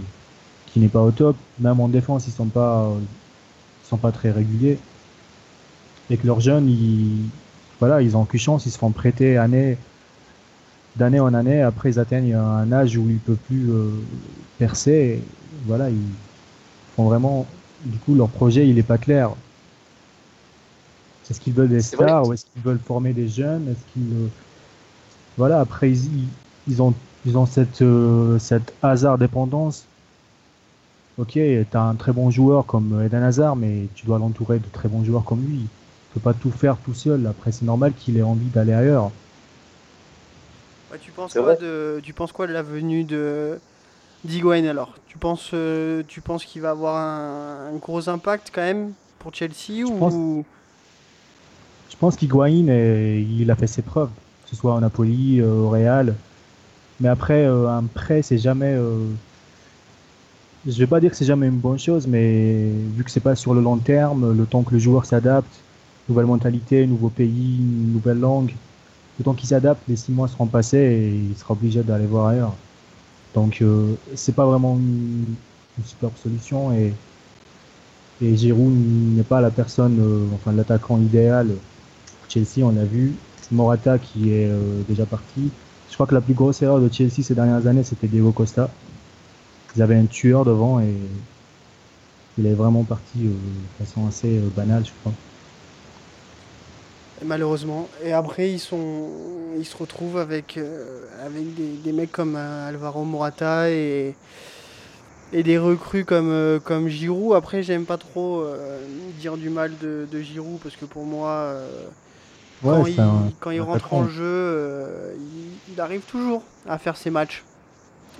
qui 0.67 0.79
n'est 0.79 0.87
pas 0.87 1.01
au 1.01 1.11
top, 1.11 1.35
même 1.59 1.79
en 1.79 1.87
défense 1.87 2.27
ils 2.27 2.31
sont 2.31 2.45
pas 2.45 2.83
euh, 2.83 2.99
ils 3.83 3.87
sont 3.87 3.97
pas 3.97 4.11
très 4.11 4.31
réguliers. 4.31 4.79
Et 6.09 6.17
que 6.17 6.25
leurs 6.25 6.39
jeunes 6.39 6.69
ils 6.69 7.29
voilà 7.79 8.01
ils 8.01 8.15
ont 8.15 8.21
aucune 8.21 8.39
chance 8.39 8.65
ils 8.65 8.71
se 8.71 8.77
font 8.77 8.91
prêter 8.91 9.37
année 9.37 9.77
d'année 10.95 11.19
en 11.19 11.33
année. 11.33 11.61
Après 11.61 11.91
ils 11.91 11.99
atteignent 11.99 12.35
un 12.35 12.71
âge 12.71 12.97
où 12.97 13.09
ils 13.09 13.19
peuvent 13.19 13.35
plus 13.35 13.69
euh, 13.69 13.89
percer. 14.57 14.91
Et 14.91 15.23
voilà 15.65 15.89
ils 15.89 15.97
font 16.95 17.05
vraiment 17.05 17.45
du 17.83 17.97
coup 17.99 18.15
leur 18.15 18.29
projet 18.29 18.67
il 18.67 18.77
est 18.77 18.83
pas 18.83 18.97
clair. 18.97 19.31
Est-ce 21.29 21.41
qu'ils 21.41 21.53
veulent 21.53 21.67
des 21.67 21.81
stars 21.81 22.25
ou 22.25 22.33
est-ce 22.33 22.45
qu'ils 22.45 22.61
veulent 22.61 22.79
former 22.79 23.11
des 23.11 23.27
jeunes? 23.27 23.67
Est-ce 23.69 23.93
qu'ils 23.93 24.13
euh, 24.13 24.27
voilà 25.37 25.59
après 25.59 25.91
ils, 25.91 26.27
ils- 26.67 26.81
ont 26.81 26.93
ils 27.25 27.37
ont 27.37 27.45
cette 27.45 27.81
euh, 27.81 28.39
cette 28.39 28.73
hasard 28.81 29.17
dépendance. 29.17 29.85
Ok 31.17 31.37
t'as 31.71 31.81
un 31.81 31.95
très 31.95 32.11
bon 32.11 32.29
joueur 32.29 32.65
comme 32.65 33.01
Eden 33.03 33.23
Hazard 33.23 33.55
mais 33.55 33.87
tu 33.95 34.05
dois 34.05 34.19
l'entourer 34.19 34.59
de 34.59 34.67
très 34.71 34.87
bons 34.87 35.03
joueurs 35.03 35.23
comme 35.23 35.41
lui. 35.43 35.61
Il 35.61 35.67
peut 36.13 36.19
pas 36.19 36.33
tout 36.33 36.51
faire 36.51 36.77
tout 36.77 36.93
seul. 36.93 37.25
Après 37.27 37.51
c'est 37.51 37.65
normal 37.65 37.93
qu'il 37.97 38.17
ait 38.17 38.21
envie 38.23 38.45
d'aller 38.47 38.73
ailleurs. 38.73 39.11
Ouais, 40.91 40.99
tu 41.01 41.11
penses 41.11 41.33
quoi 41.33 41.55
de 41.55 41.99
tu 42.03 42.13
penses 42.13 42.31
quoi 42.31 42.47
de 42.47 42.53
la 42.53 42.61
venue 42.63 43.03
de 43.03 43.59
d'Higuain 44.23 44.65
alors? 44.65 44.93
Tu 45.07 45.17
penses 45.17 45.49
euh, 45.53 46.03
tu 46.07 46.21
penses 46.21 46.45
qu'il 46.45 46.61
va 46.61 46.69
avoir 46.71 46.95
un, 46.97 47.73
un 47.73 47.77
gros 47.77 48.07
impact 48.09 48.51
quand 48.53 48.61
même 48.61 48.93
pour 49.19 49.33
Chelsea 49.33 49.83
ou 49.85 49.97
pense- 49.97 50.13
Je 51.89 51.95
pense 51.97 52.15
qu'Higuain, 52.15 52.67
est- 52.67 53.21
il 53.23 53.49
a 53.49 53.55
fait 53.55 53.65
ses 53.67 53.81
preuves, 53.81 54.09
que 54.43 54.49
ce 54.51 54.55
soit 54.55 54.75
au 54.75 54.79
Napoli, 54.79 55.39
euh, 55.41 55.49
au 55.51 55.69
Real. 55.69 56.13
Mais 56.99 57.09
après, 57.09 57.45
euh, 57.45 57.67
un 57.69 57.85
prêt, 57.87 58.21
c'est 58.21 58.37
jamais. 58.37 58.73
euh, 58.75 59.15
Je 60.65 60.77
vais 60.79 60.87
pas 60.87 60.99
dire 60.99 61.11
que 61.11 61.17
c'est 61.17 61.25
jamais 61.25 61.47
une 61.47 61.59
bonne 61.59 61.79
chose, 61.79 62.07
mais 62.07 62.69
vu 62.93 63.03
que 63.03 63.11
c'est 63.11 63.21
pas 63.21 63.35
sur 63.35 63.53
le 63.53 63.61
long 63.61 63.77
terme, 63.79 64.33
le 64.33 64.45
temps 64.47 64.63
que 64.63 64.73
le 64.73 64.79
joueur 64.79 65.05
s'adapte, 65.05 65.63
nouvelle 66.09 66.25
mentalité, 66.25 66.85
nouveau 66.87 67.09
pays, 67.09 67.59
nouvelle 67.61 68.19
langue, 68.19 68.59
le 69.19 69.25
temps 69.25 69.35
qu'il 69.35 69.49
s'adapte, 69.49 69.83
les 69.87 69.97
six 69.97 70.11
mois 70.11 70.27
seront 70.29 70.47
passés 70.49 70.77
et 70.79 71.15
il 71.31 71.37
sera 71.37 71.53
obligé 71.53 71.83
d'aller 71.83 72.07
voir 72.07 72.27
ailleurs. 72.27 72.59
Donc, 73.33 73.61
euh, 73.61 73.95
c'est 74.15 74.35
pas 74.35 74.45
vraiment 74.47 74.77
une, 74.77 75.37
une 75.77 75.85
superbe 75.85 76.17
solution 76.17 76.73
et 76.73 76.99
et 78.19 78.35
Giroud 78.35 78.73
n'est 78.75 79.23
pas 79.23 79.41
la 79.41 79.51
personne, 79.51 79.99
euh, 79.99 80.29
enfin 80.33 80.51
l'attaquant 80.53 80.99
idéal 80.99 81.63
Chelsea, 82.29 82.63
on 82.63 82.71
l'a 82.71 82.85
vu. 82.85 83.21
Morata 83.51 83.99
qui 83.99 84.31
est 84.31 84.49
euh, 84.49 84.83
déjà 84.83 85.05
parti. 85.07 85.57
Crois 85.97 86.05
que 86.05 86.13
la 86.13 86.21
plus 86.21 86.35
grosse 86.35 86.61
erreur 86.61 86.79
de 86.79 86.93
Chelsea 86.93 87.23
ces 87.23 87.33
dernières 87.33 87.65
années, 87.65 87.83
c'était 87.83 88.07
Diego 88.07 88.31
Costa. 88.31 88.69
Ils 89.75 89.81
avaient 89.81 89.95
un 89.95 90.05
tueur 90.05 90.45
devant 90.45 90.79
et 90.79 90.93
il 92.37 92.45
est 92.45 92.53
vraiment 92.53 92.83
parti 92.83 93.25
euh, 93.25 93.29
de 93.31 93.83
façon 93.83 94.05
assez 94.07 94.37
euh, 94.37 94.47
banale, 94.55 94.85
je 94.85 94.91
crois. 95.01 95.13
malheureusement 97.25 97.89
et 98.03 98.13
après 98.13 98.51
ils 98.51 98.59
sont 98.59 99.09
ils 99.57 99.65
se 99.65 99.75
retrouvent 99.75 100.17
avec 100.17 100.57
euh, 100.57 101.01
avec 101.25 101.55
des, 101.55 101.77
des 101.77 101.91
mecs 101.91 102.11
comme 102.11 102.35
Alvaro 102.35 103.03
Morata 103.05 103.71
et 103.71 104.15
et 105.33 105.43
des 105.43 105.57
recrues 105.57 106.05
comme 106.05 106.59
comme 106.63 106.87
Giroud. 106.87 107.35
Après 107.35 107.63
j'aime 107.63 107.85
pas 107.85 107.97
trop 107.97 108.45
dire 109.19 109.37
du 109.37 109.49
mal 109.49 109.71
de, 109.81 110.07
de 110.11 110.21
Giroud 110.21 110.59
parce 110.61 110.75
que 110.75 110.85
pour 110.85 111.05
moi 111.05 111.53
euh, 112.65 112.69
Ouais, 112.69 112.79
quand, 112.81 112.85
il, 112.87 112.99
un- 112.99 113.31
quand 113.39 113.51
il 113.51 113.59
un 113.59 113.63
rentre 113.63 113.93
en 113.93 114.07
jeu, 114.07 114.23
euh, 114.23 115.13
il, 115.15 115.73
il 115.73 115.81
arrive 115.81 116.01
toujours 116.01 116.41
à 116.67 116.77
faire 116.77 116.97
ses 116.97 117.09
matchs. 117.09 117.43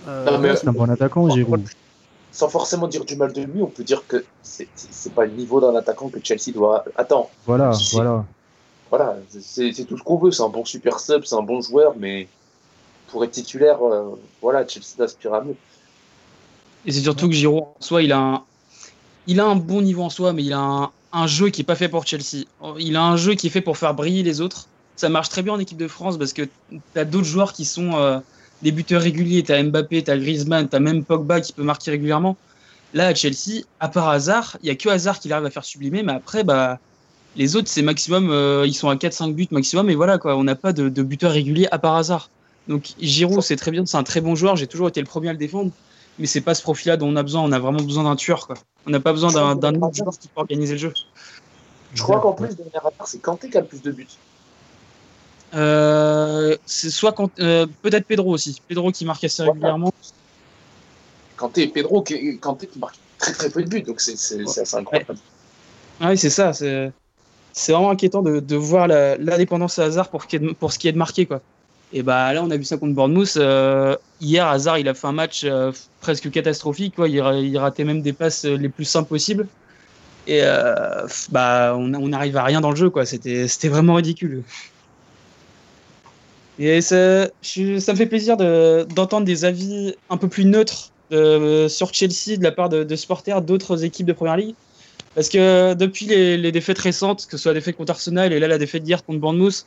Euh, 0.07 0.25
Non, 0.25 0.37
mais- 0.39 0.49
Ouais, 0.51 0.55
c'est 0.55 0.67
un 0.67 0.73
bon 0.73 0.89
attaquant, 0.89 1.29
Giroud. 1.29 1.63
Sans 2.31 2.49
forcément 2.49 2.87
dire 2.87 3.03
du 3.03 3.15
mal 3.15 3.33
de 3.33 3.41
lui, 3.41 3.63
on 3.63 3.67
peut 3.67 3.83
dire 3.83 4.05
que 4.07 4.23
c'est 4.43 4.67
c'est 4.75 5.11
pas 5.13 5.25
le 5.25 5.31
niveau 5.31 5.59
d'un 5.59 5.75
attaquant 5.75 6.09
que 6.09 6.19
Chelsea 6.23 6.53
doit. 6.53 6.85
Attends, 6.95 7.31
Voilà, 7.47 7.71
voilà. 7.93 8.25
voilà, 8.91 9.15
c'est 9.39 9.71
c'est 9.73 9.85
tout 9.85 9.97
ce 9.97 10.03
qu'on 10.03 10.17
veut. 10.17 10.31
C'est 10.31 10.43
un 10.43 10.49
bon 10.49 10.63
super 10.63 10.99
sub, 10.99 11.23
c'est 11.25 11.35
un 11.35 11.41
bon 11.41 11.61
joueur, 11.61 11.95
mais 11.97 12.27
pour 13.07 13.23
être 13.23 13.31
titulaire, 13.31 13.79
euh, 13.81 14.09
voilà, 14.41 14.67
Chelsea 14.67 15.01
aspire 15.03 15.33
à 15.33 15.41
mieux. 15.41 15.55
Et 16.85 16.91
c'est 16.91 16.99
surtout 17.01 17.27
que 17.27 17.33
Giroud, 17.33 17.63
en 17.63 17.75
soi, 17.81 18.03
il 18.03 18.11
a 18.11 18.19
un, 18.19 18.43
il 19.25 19.39
a 19.39 19.45
un 19.45 19.55
bon 19.55 19.81
niveau 19.81 20.03
en 20.03 20.09
soi, 20.11 20.31
mais 20.31 20.43
il 20.43 20.53
a 20.53 20.59
un, 20.59 20.91
un 21.13 21.27
jeu 21.27 21.49
qui 21.49 21.61
est 21.61 21.63
pas 21.63 21.75
fait 21.75 21.89
pour 21.89 22.05
Chelsea. 22.05 22.45
Il 22.79 22.95
a 22.95 23.03
un 23.03 23.17
jeu 23.17 23.35
qui 23.35 23.47
est 23.47 23.49
fait 23.49 23.61
pour 23.61 23.77
faire 23.77 23.93
briller 23.93 24.23
les 24.23 24.41
autres. 24.41 24.67
Ça 24.95 25.09
marche 25.09 25.29
très 25.29 25.43
bien 25.43 25.53
en 25.53 25.59
équipe 25.59 25.77
de 25.77 25.87
France 25.87 26.17
parce 26.17 26.33
que 26.33 26.43
tu 26.43 26.79
as 26.95 27.05
d'autres 27.05 27.25
joueurs 27.25 27.53
qui 27.53 27.65
sont 27.65 27.93
euh, 27.93 28.19
des 28.61 28.71
buteurs 28.71 29.01
réguliers. 29.01 29.43
Tu 29.43 29.51
as 29.51 29.61
Mbappé, 29.61 30.03
tu 30.03 30.11
as 30.11 30.17
Griezmann, 30.17 30.67
tu 30.67 30.75
as 30.75 30.79
même 30.79 31.03
Pogba 31.03 31.41
qui 31.41 31.53
peut 31.53 31.63
marquer 31.63 31.91
régulièrement. 31.91 32.35
Là, 32.93 33.07
à 33.07 33.15
Chelsea, 33.15 33.63
à 33.79 33.89
part 33.89 34.09
Hazard, 34.09 34.57
il 34.63 34.67
y 34.67 34.69
a 34.71 34.75
que 34.75 34.89
Hazard 34.89 35.19
qui 35.19 35.31
arrive 35.31 35.45
à 35.45 35.49
faire 35.49 35.65
sublimer, 35.65 36.03
mais 36.03 36.13
après, 36.13 36.43
bah, 36.43 36.79
les 37.35 37.55
autres, 37.55 37.67
c'est 37.67 37.81
maximum, 37.81 38.29
euh, 38.31 38.63
ils 38.65 38.73
sont 38.73 38.89
à 38.89 38.95
4-5 38.95 39.33
buts 39.33 39.47
maximum, 39.51 39.89
et 39.89 39.95
voilà, 39.95 40.17
quoi. 40.17 40.37
On 40.37 40.43
n'a 40.45 40.55
pas 40.55 40.71
de, 40.71 40.87
de 40.87 41.03
buteur 41.03 41.31
régulier 41.31 41.67
à 41.71 41.79
part 41.79 41.95
Hazard. 41.95 42.29
Donc, 42.67 42.93
Giroud, 42.99 43.41
c'est 43.41 43.57
très 43.57 43.71
bien, 43.71 43.85
c'est 43.85 43.97
un 43.97 44.03
très 44.03 44.21
bon 44.21 44.35
joueur. 44.35 44.55
J'ai 44.55 44.67
toujours 44.67 44.87
été 44.87 45.01
le 45.01 45.05
premier 45.05 45.29
à 45.29 45.33
le 45.33 45.37
défendre 45.37 45.71
mais 46.19 46.25
c'est 46.27 46.41
pas 46.41 46.53
ce 46.53 46.61
profil-là 46.61 46.97
dont 46.97 47.07
on 47.07 47.15
a 47.15 47.23
besoin. 47.23 47.41
On 47.41 47.51
a 47.51 47.59
vraiment 47.59 47.81
besoin 47.81 48.03
d'un 48.03 48.15
tueur, 48.15 48.47
quoi. 48.47 48.55
On 48.85 48.89
n'a 48.89 48.99
pas 48.99 49.11
besoin 49.11 49.55
d'un 49.55 49.75
autre 49.75 49.95
joueur 49.95 50.17
qui 50.17 50.27
peut 50.27 50.39
organiser 50.39 50.73
le 50.73 50.79
jeu. 50.79 50.93
Je 51.93 52.03
crois 52.03 52.19
qu'en 52.19 52.33
plus, 52.33 52.55
dernier 52.55 52.71
rapport, 52.81 53.07
c'est 53.07 53.19
Kanté 53.19 53.49
qui 53.49 53.57
a 53.57 53.61
le 53.61 53.67
plus 53.67 53.81
de 53.81 53.91
buts. 53.91 54.07
Euh, 55.53 56.57
c'est 56.65 56.89
soit 56.89 57.15
euh, 57.39 57.65
peut-être 57.81 58.05
Pedro 58.05 58.33
aussi. 58.33 58.61
Pedro 58.67 58.91
qui 58.91 59.05
marque 59.05 59.23
assez 59.23 59.43
régulièrement. 59.43 59.93
Kanté 61.37 61.63
et 61.63 61.67
Pedro, 61.67 62.01
qui, 62.01 62.37
Kanté 62.39 62.67
qui 62.67 62.79
marque 62.79 62.97
très 63.17 63.31
très 63.31 63.49
peu 63.49 63.63
de 63.63 63.69
buts, 63.69 63.81
donc 63.81 64.01
c'est 64.01 64.13
assez 64.13 64.75
incroyable. 64.75 65.15
Ah 65.99 66.09
oui, 66.09 66.17
c'est 66.17 66.29
ça. 66.29 66.51
C'est 66.53 66.91
vraiment 67.71 67.89
inquiétant 67.91 68.21
de, 68.21 68.39
de 68.39 68.55
voir 68.55 68.87
la, 68.87 69.17
la 69.17 69.37
dépendance 69.37 69.79
à 69.79 69.85
Hazard 69.85 70.09
pour, 70.09 70.23
ce 70.23 70.27
qui 70.27 70.35
est 70.35 70.39
de, 70.39 70.51
pour 70.51 70.71
ce 70.73 70.79
qui 70.79 70.87
est 70.87 70.91
de 70.91 70.97
marquer, 70.97 71.25
quoi. 71.25 71.41
Et 71.93 72.03
bah 72.03 72.33
là, 72.33 72.43
on 72.43 72.51
a 72.51 72.57
vu 72.57 72.65
ça 72.65 72.77
contre 72.77 72.93
Bournemouth. 72.93 73.37
Euh, 73.37 73.95
hier, 74.19 74.45
Hazard, 74.45 74.77
il 74.77 74.89
a 74.89 74.93
fait 74.93 75.07
un 75.07 75.13
match 75.13 75.43
euh, 75.45 75.71
presque 76.01 76.29
catastrophique. 76.29 76.95
Il, 76.97 77.15
il 77.15 77.57
ratait 77.57 77.85
même 77.85 78.01
des 78.01 78.13
passes 78.13 78.45
euh, 78.45 78.57
les 78.57 78.69
plus 78.69 78.85
simples 78.85 79.09
possibles. 79.09 79.47
Et 80.27 80.41
bah, 81.31 81.73
on 81.77 81.87
n'arrive 82.09 82.35
à 82.35 82.43
rien 82.43 82.59
dans 82.59 82.71
le 82.71 82.75
jeu. 82.75 82.91
C'était 83.05 83.69
vraiment 83.69 83.93
ridicule. 83.93 84.43
Et 86.59 86.81
ça, 86.81 87.27
ça 87.41 87.93
me 87.93 87.95
fait 87.95 88.07
plaisir 88.07 88.35
de- 88.35 88.85
d'entendre 88.93 89.25
des 89.25 89.45
avis 89.45 89.95
un 90.09 90.17
peu 90.17 90.27
plus 90.27 90.43
neutres 90.43 90.91
sur 91.09 91.93
Chelsea 91.93 92.35
de 92.37 92.43
la 92.43 92.51
part 92.51 92.67
de, 92.67 92.83
de 92.83 92.95
supporters 92.97 93.41
d'autres 93.41 93.85
équipes 93.85 94.07
de 94.07 94.11
Première 94.11 94.35
Ligue. 94.35 94.55
Parce 95.15 95.29
que 95.29 95.73
depuis 95.75 96.07
les, 96.07 96.35
les 96.35 96.51
défaites 96.51 96.79
récentes, 96.79 97.25
que 97.25 97.37
ce 97.37 97.43
soit 97.43 97.53
la 97.53 97.59
défaite 97.59 97.77
contre 97.77 97.91
Arsenal 97.91 98.33
et 98.33 98.39
là 98.41 98.49
la 98.49 98.57
défaite 98.57 98.83
d'hier 98.83 99.05
contre 99.05 99.19
Bournemouth, 99.19 99.65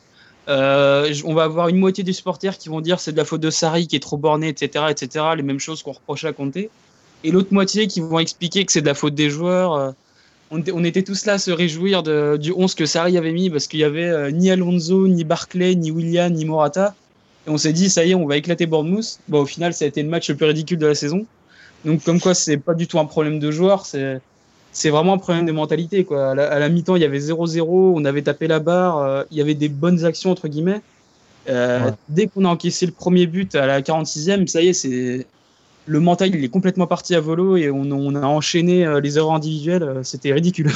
euh, 0.49 1.13
on 1.25 1.33
va 1.33 1.43
avoir 1.43 1.67
une 1.69 1.77
moitié 1.77 2.03
des 2.03 2.13
supporters 2.13 2.57
qui 2.57 2.69
vont 2.69 2.81
dire 2.81 2.99
c'est 2.99 3.11
de 3.11 3.17
la 3.17 3.25
faute 3.25 3.41
de 3.41 3.49
Sarri 3.49 3.87
qui 3.87 3.95
est 3.95 3.99
trop 3.99 4.17
borné, 4.17 4.49
etc., 4.49 4.85
etc., 4.89 5.25
les 5.37 5.43
mêmes 5.43 5.59
choses 5.59 5.83
qu'on 5.83 5.91
reprochait 5.91 6.27
à 6.27 6.33
Conte. 6.33 6.57
Et 7.23 7.31
l'autre 7.31 7.53
moitié 7.53 7.87
qui 7.87 7.99
vont 8.01 8.19
expliquer 8.19 8.65
que 8.65 8.71
c'est 8.71 8.81
de 8.81 8.87
la 8.87 8.95
faute 8.95 9.13
des 9.15 9.29
joueurs. 9.29 9.73
euh, 9.73 9.91
on, 10.49 10.83
était- 10.83 11.03
tous 11.03 11.25
là 11.25 11.33
à 11.33 11.37
se 11.37 11.51
réjouir 11.51 12.03
du 12.03 12.51
11 12.51 12.75
que 12.75 12.85
Sarri 12.85 13.17
avait 13.17 13.31
mis 13.31 13.49
parce 13.49 13.67
qu'il 13.67 13.79
y 13.79 13.83
avait 13.85 14.09
euh, 14.09 14.31
ni 14.31 14.51
Alonso, 14.51 15.07
ni 15.07 15.23
Barclay, 15.23 15.75
ni 15.75 15.91
William, 15.91 16.33
ni 16.33 16.43
Morata. 16.45 16.95
Et 17.47 17.49
on 17.49 17.57
s'est 17.57 17.73
dit, 17.73 17.89
ça 17.89 18.03
y 18.05 18.11
est, 18.11 18.15
on 18.15 18.27
va 18.27 18.37
éclater 18.37 18.65
Bournemouth. 18.65 19.19
Bon, 19.29 19.41
au 19.41 19.45
final, 19.45 19.73
ça 19.73 19.85
a 19.85 19.87
été 19.87 20.03
le 20.03 20.09
match 20.09 20.29
le 20.29 20.35
plus 20.35 20.45
ridicule 20.47 20.77
de 20.77 20.87
la 20.87 20.95
saison. 20.95 21.25
Donc, 21.85 22.03
comme 22.03 22.19
quoi, 22.19 22.33
c'est 22.33 22.57
pas 22.57 22.73
du 22.73 22.87
tout 22.87 22.99
un 22.99 23.05
problème 23.05 23.39
de 23.39 23.49
joueurs, 23.49 23.85
c'est, 23.85 24.19
c'est 24.71 24.89
vraiment 24.89 25.13
un 25.13 25.17
problème 25.17 25.45
de 25.45 25.51
mentalité, 25.51 26.03
quoi. 26.05 26.31
À 26.31 26.35
la, 26.35 26.51
à 26.51 26.59
la 26.59 26.69
mi-temps, 26.69 26.95
il 26.95 27.01
y 27.01 27.05
avait 27.05 27.19
0-0, 27.19 27.63
on 27.95 28.05
avait 28.05 28.21
tapé 28.21 28.47
la 28.47 28.59
barre, 28.59 28.97
euh, 28.99 29.23
il 29.31 29.37
y 29.37 29.41
avait 29.41 29.53
des 29.55 29.69
bonnes 29.69 30.05
actions, 30.05 30.31
entre 30.31 30.47
guillemets. 30.47 30.81
Euh, 31.49 31.85
Ouais. 31.85 31.91
Dès 32.09 32.27
qu'on 32.27 32.45
a 32.45 32.49
encaissé 32.49 32.85
le 32.85 32.91
premier 32.91 33.25
but 33.27 33.55
à 33.55 33.65
la 33.65 33.81
46e, 33.81 34.47
ça 34.47 34.61
y 34.61 34.69
est, 34.69 34.73
c'est, 34.73 35.25
le 35.87 35.99
mental, 35.99 36.29
il 36.35 36.43
est 36.43 36.49
complètement 36.49 36.85
parti 36.87 37.15
à 37.15 37.19
volo 37.19 37.57
et 37.57 37.71
on, 37.71 37.81
on 37.91 38.15
a 38.15 38.25
enchaîné 38.25 38.85
euh, 38.85 38.99
les 39.01 39.17
erreurs 39.17 39.33
individuelles. 39.33 39.83
euh, 39.83 40.03
C'était 40.03 40.31
ridicule. 40.31 40.69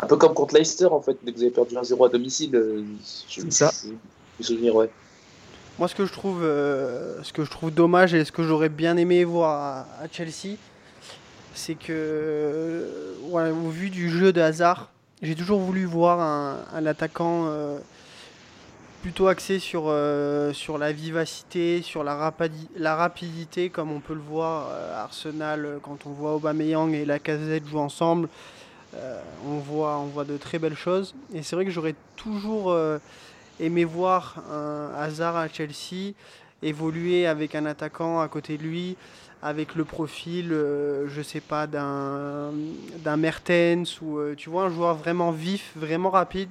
Un 0.00 0.06
peu 0.06 0.16
comme 0.16 0.34
contre 0.34 0.54
Leicester, 0.54 0.86
en 0.86 1.00
fait, 1.00 1.16
dès 1.22 1.32
que 1.32 1.36
vous 1.36 1.42
avez 1.42 1.50
perdu 1.52 1.74
1-0 1.74 2.06
à 2.06 2.08
domicile. 2.08 2.54
euh, 2.54 2.82
je- 3.28 3.40
C'est 3.42 3.52
ça. 3.52 3.70
je- 4.40 4.44
souvenir, 4.44 4.74
ouais. 4.74 4.90
Moi, 5.78 5.88
ce 5.88 5.94
que 5.94 6.06
je 6.06 6.12
trouve, 6.12 6.42
euh, 6.42 7.22
ce 7.22 7.32
que 7.32 7.44
je 7.44 7.50
trouve 7.50 7.70
dommage 7.70 8.14
et 8.14 8.24
ce 8.24 8.32
que 8.32 8.42
j'aurais 8.42 8.68
bien 8.70 8.96
aimé 8.96 9.24
voir 9.24 9.86
à, 10.00 10.04
à 10.04 10.08
Chelsea, 10.10 10.56
c'est 11.56 11.74
que, 11.74 12.84
au 13.32 13.68
vu 13.70 13.90
du 13.90 14.10
jeu 14.10 14.32
de 14.32 14.40
hasard, 14.40 14.90
j'ai 15.22 15.34
toujours 15.34 15.60
voulu 15.60 15.84
voir 15.84 16.20
un, 16.20 16.86
attaquant 16.86 17.46
euh, 17.46 17.78
plutôt 19.02 19.28
axé 19.28 19.58
sur, 19.58 19.84
euh, 19.86 20.52
sur 20.52 20.76
la 20.78 20.92
vivacité, 20.92 21.80
sur 21.82 22.04
la, 22.04 22.14
rapidi- 22.14 22.68
la 22.76 22.94
rapidité, 22.94 23.70
comme 23.70 23.90
on 23.90 24.00
peut 24.00 24.14
le 24.14 24.20
voir 24.20 24.68
à 24.94 25.04
Arsenal 25.04 25.64
euh, 25.64 25.78
quand 25.82 26.06
on 26.06 26.10
voit 26.10 26.34
Aubameyang 26.34 26.92
et 26.92 27.04
Lacazette 27.04 27.66
jouer 27.66 27.80
ensemble. 27.80 28.28
On, 29.46 29.58
voit, 29.58 29.98
on 29.98 30.06
voit 30.06 30.24
de 30.24 30.38
très 30.38 30.58
belles 30.58 30.76
choses. 30.76 31.14
Et 31.34 31.42
c'est 31.42 31.54
vrai 31.54 31.66
que 31.66 31.70
j'aurais 31.70 31.94
toujours 32.16 32.74
aimé 33.60 33.84
voir 33.84 34.36
un 34.50 34.88
Hazard 34.98 35.36
à 35.36 35.48
Chelsea 35.48 36.14
évoluer 36.62 37.26
avec 37.26 37.54
un 37.54 37.66
attaquant 37.66 38.20
à 38.20 38.28
côté 38.28 38.56
de 38.56 38.62
lui, 38.62 38.96
avec 39.42 39.74
le 39.74 39.84
profil, 39.84 40.52
euh, 40.52 41.08
je 41.08 41.22
sais 41.22 41.40
pas, 41.40 41.66
d'un 41.66 42.52
d'un 43.04 43.16
Mertens 43.16 44.00
ou 44.00 44.18
euh, 44.18 44.34
tu 44.36 44.50
vois 44.50 44.64
un 44.64 44.70
joueur 44.70 44.94
vraiment 44.96 45.30
vif, 45.30 45.72
vraiment 45.76 46.10
rapide, 46.10 46.50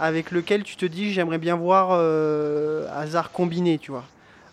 avec 0.00 0.30
lequel 0.30 0.62
tu 0.62 0.76
te 0.76 0.86
dis 0.86 1.12
j'aimerais 1.12 1.38
bien 1.38 1.56
voir 1.56 1.88
euh, 1.92 2.86
Hazard 2.94 3.32
combiné, 3.32 3.78
tu 3.78 3.90
vois. 3.90 4.04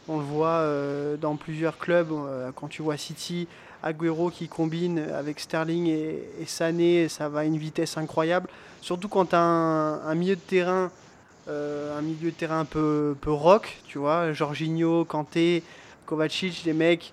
On 0.08 0.18
le 0.18 0.24
voit 0.24 0.48
euh, 0.48 1.16
dans 1.18 1.36
plusieurs 1.36 1.78
clubs, 1.78 2.12
euh, 2.12 2.52
quand 2.54 2.68
tu 2.68 2.82
vois 2.82 2.98
City, 2.98 3.48
Agüero 3.82 4.30
qui 4.30 4.48
combine 4.48 5.00
avec 5.00 5.40
Sterling 5.40 5.88
et, 5.88 6.46
Sané, 6.46 7.08
ça 7.10 7.30
va 7.30 7.42
à 7.42 7.44
une 7.44 7.58
vitesse 7.58 7.98
incroyable. 7.98 8.50
Surtout 8.82 9.08
quand 9.08 9.28
tu 9.28 9.36
as 9.36 9.42
un, 9.42 10.06
un 10.06 10.16
milieu 10.16 10.36
de 10.36 10.42
terrain 10.42 10.92
un 11.46 12.02
milieu 12.02 12.32
de 12.32 12.36
terrain 12.36 12.62
un 12.62 12.66
peu, 12.66 13.18
peu 13.20 13.32
rock, 13.32 13.78
tu 13.86 13.98
vois, 13.98 14.32
Jorginho, 14.32 15.04
Kanté, 15.04 15.62
Kovacic, 16.06 16.64
des 16.64 16.72
mecs 16.72 17.12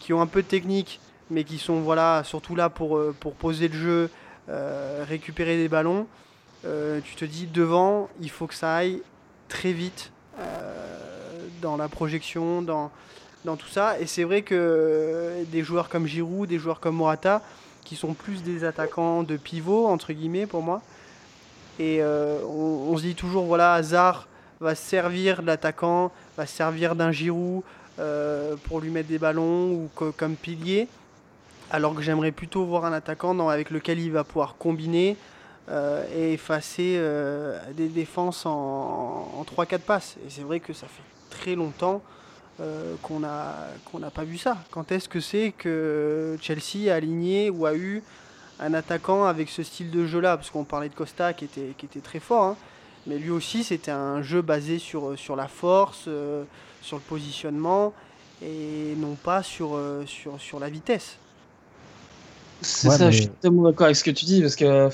qui 0.00 0.12
ont 0.12 0.20
un 0.20 0.26
peu 0.26 0.42
de 0.42 0.48
technique, 0.48 0.98
mais 1.30 1.44
qui 1.44 1.58
sont 1.58 1.80
voilà, 1.80 2.22
surtout 2.24 2.56
là 2.56 2.68
pour, 2.68 2.96
euh, 2.96 3.14
pour 3.20 3.34
poser 3.34 3.68
le 3.68 3.78
jeu, 3.78 4.10
euh, 4.48 5.04
récupérer 5.06 5.56
des 5.56 5.68
ballons. 5.68 6.08
Euh, 6.64 7.00
tu 7.04 7.14
te 7.14 7.24
dis 7.24 7.46
devant, 7.46 8.08
il 8.20 8.30
faut 8.30 8.48
que 8.48 8.54
ça 8.54 8.74
aille 8.74 9.02
très 9.48 9.72
vite 9.72 10.10
dans 11.60 11.76
la 11.76 11.88
projection, 11.88 12.62
dans, 12.62 12.90
dans 13.44 13.56
tout 13.56 13.68
ça. 13.68 14.00
Et 14.00 14.06
c'est 14.06 14.24
vrai 14.24 14.40
que 14.40 15.44
des 15.52 15.62
joueurs 15.62 15.90
comme 15.90 16.06
Giroud, 16.06 16.48
des 16.48 16.58
joueurs 16.58 16.80
comme 16.80 16.96
Morata, 16.96 17.42
qui 17.84 17.94
sont 17.94 18.14
plus 18.14 18.42
des 18.42 18.64
attaquants 18.64 19.22
de 19.22 19.36
pivot, 19.36 19.86
entre 19.86 20.14
guillemets, 20.14 20.46
pour 20.46 20.62
moi, 20.62 20.80
et 21.78 22.02
on, 22.02 22.96
se 22.96 23.02
dit 23.02 23.14
toujours, 23.14 23.44
voilà, 23.44 23.74
Hazard 23.74 24.28
va 24.60 24.74
se 24.74 24.82
servir 24.82 25.42
de 25.42 25.46
l'attaquant, 25.46 26.10
va 26.38 26.46
se 26.46 26.56
servir 26.56 26.94
d'un 26.94 27.12
Giroud 27.12 27.62
pour 28.64 28.80
lui 28.80 28.90
mettre 28.90 29.08
des 29.08 29.18
ballons 29.18 29.72
ou 29.72 29.90
co- 29.94 30.12
comme 30.12 30.36
pilier. 30.36 30.88
Alors 31.70 31.94
que 31.94 32.02
j'aimerais 32.02 32.32
plutôt 32.32 32.64
voir 32.64 32.84
un 32.84 32.92
attaquant 32.92 33.48
avec 33.48 33.70
lequel 33.70 34.00
il 34.00 34.10
va 34.10 34.24
pouvoir 34.24 34.56
combiner 34.58 35.16
euh, 35.68 36.04
et 36.16 36.32
effacer 36.32 36.96
euh, 36.98 37.58
des 37.76 37.88
défenses 37.88 38.44
en, 38.44 38.50
en 39.38 39.44
3-4 39.44 39.78
passes. 39.78 40.16
Et 40.26 40.30
c'est 40.30 40.42
vrai 40.42 40.58
que 40.58 40.72
ça 40.72 40.86
fait 40.88 41.02
très 41.30 41.54
longtemps 41.54 42.02
euh, 42.60 42.94
qu'on 43.02 43.20
n'a 43.20 44.10
pas 44.12 44.24
vu 44.24 44.36
ça. 44.36 44.56
Quand 44.72 44.90
est-ce 44.90 45.08
que 45.08 45.20
c'est 45.20 45.52
que 45.56 46.36
Chelsea 46.40 46.92
a 46.92 46.96
aligné 46.96 47.50
ou 47.50 47.66
a 47.66 47.74
eu 47.74 48.02
un 48.58 48.74
attaquant 48.74 49.24
avec 49.24 49.48
ce 49.48 49.62
style 49.62 49.90
de 49.92 50.06
jeu-là, 50.06 50.36
parce 50.36 50.50
qu'on 50.50 50.64
parlait 50.64 50.88
de 50.88 50.94
Costa 50.94 51.32
qui 51.32 51.44
était, 51.44 51.72
qui 51.78 51.86
était 51.86 52.00
très 52.00 52.18
fort, 52.20 52.42
hein, 52.44 52.56
mais 53.06 53.18
lui 53.18 53.30
aussi 53.30 53.64
c'était 53.64 53.90
un 53.90 54.22
jeu 54.22 54.42
basé 54.42 54.78
sur, 54.78 55.18
sur 55.18 55.36
la 55.36 55.48
force, 55.48 56.04
euh, 56.08 56.44
sur 56.82 56.96
le 56.96 57.02
positionnement, 57.02 57.92
et 58.44 58.94
non 58.96 59.16
pas 59.22 59.42
sur, 59.42 59.74
euh, 59.74 60.04
sur, 60.06 60.40
sur 60.40 60.60
la 60.60 60.68
vitesse. 60.68 61.16
C'est 62.62 62.88
Ouais, 62.88 62.98
ça, 62.98 63.06
mais- 63.06 63.12
je 63.12 63.16
suis 63.18 63.28
totalement 63.28 63.62
d'accord 63.64 63.86
avec 63.86 63.96
ce 63.96 64.04
que 64.04 64.10
tu 64.10 64.24
dis 64.26 64.40
parce 64.40 64.56
que 64.56 64.90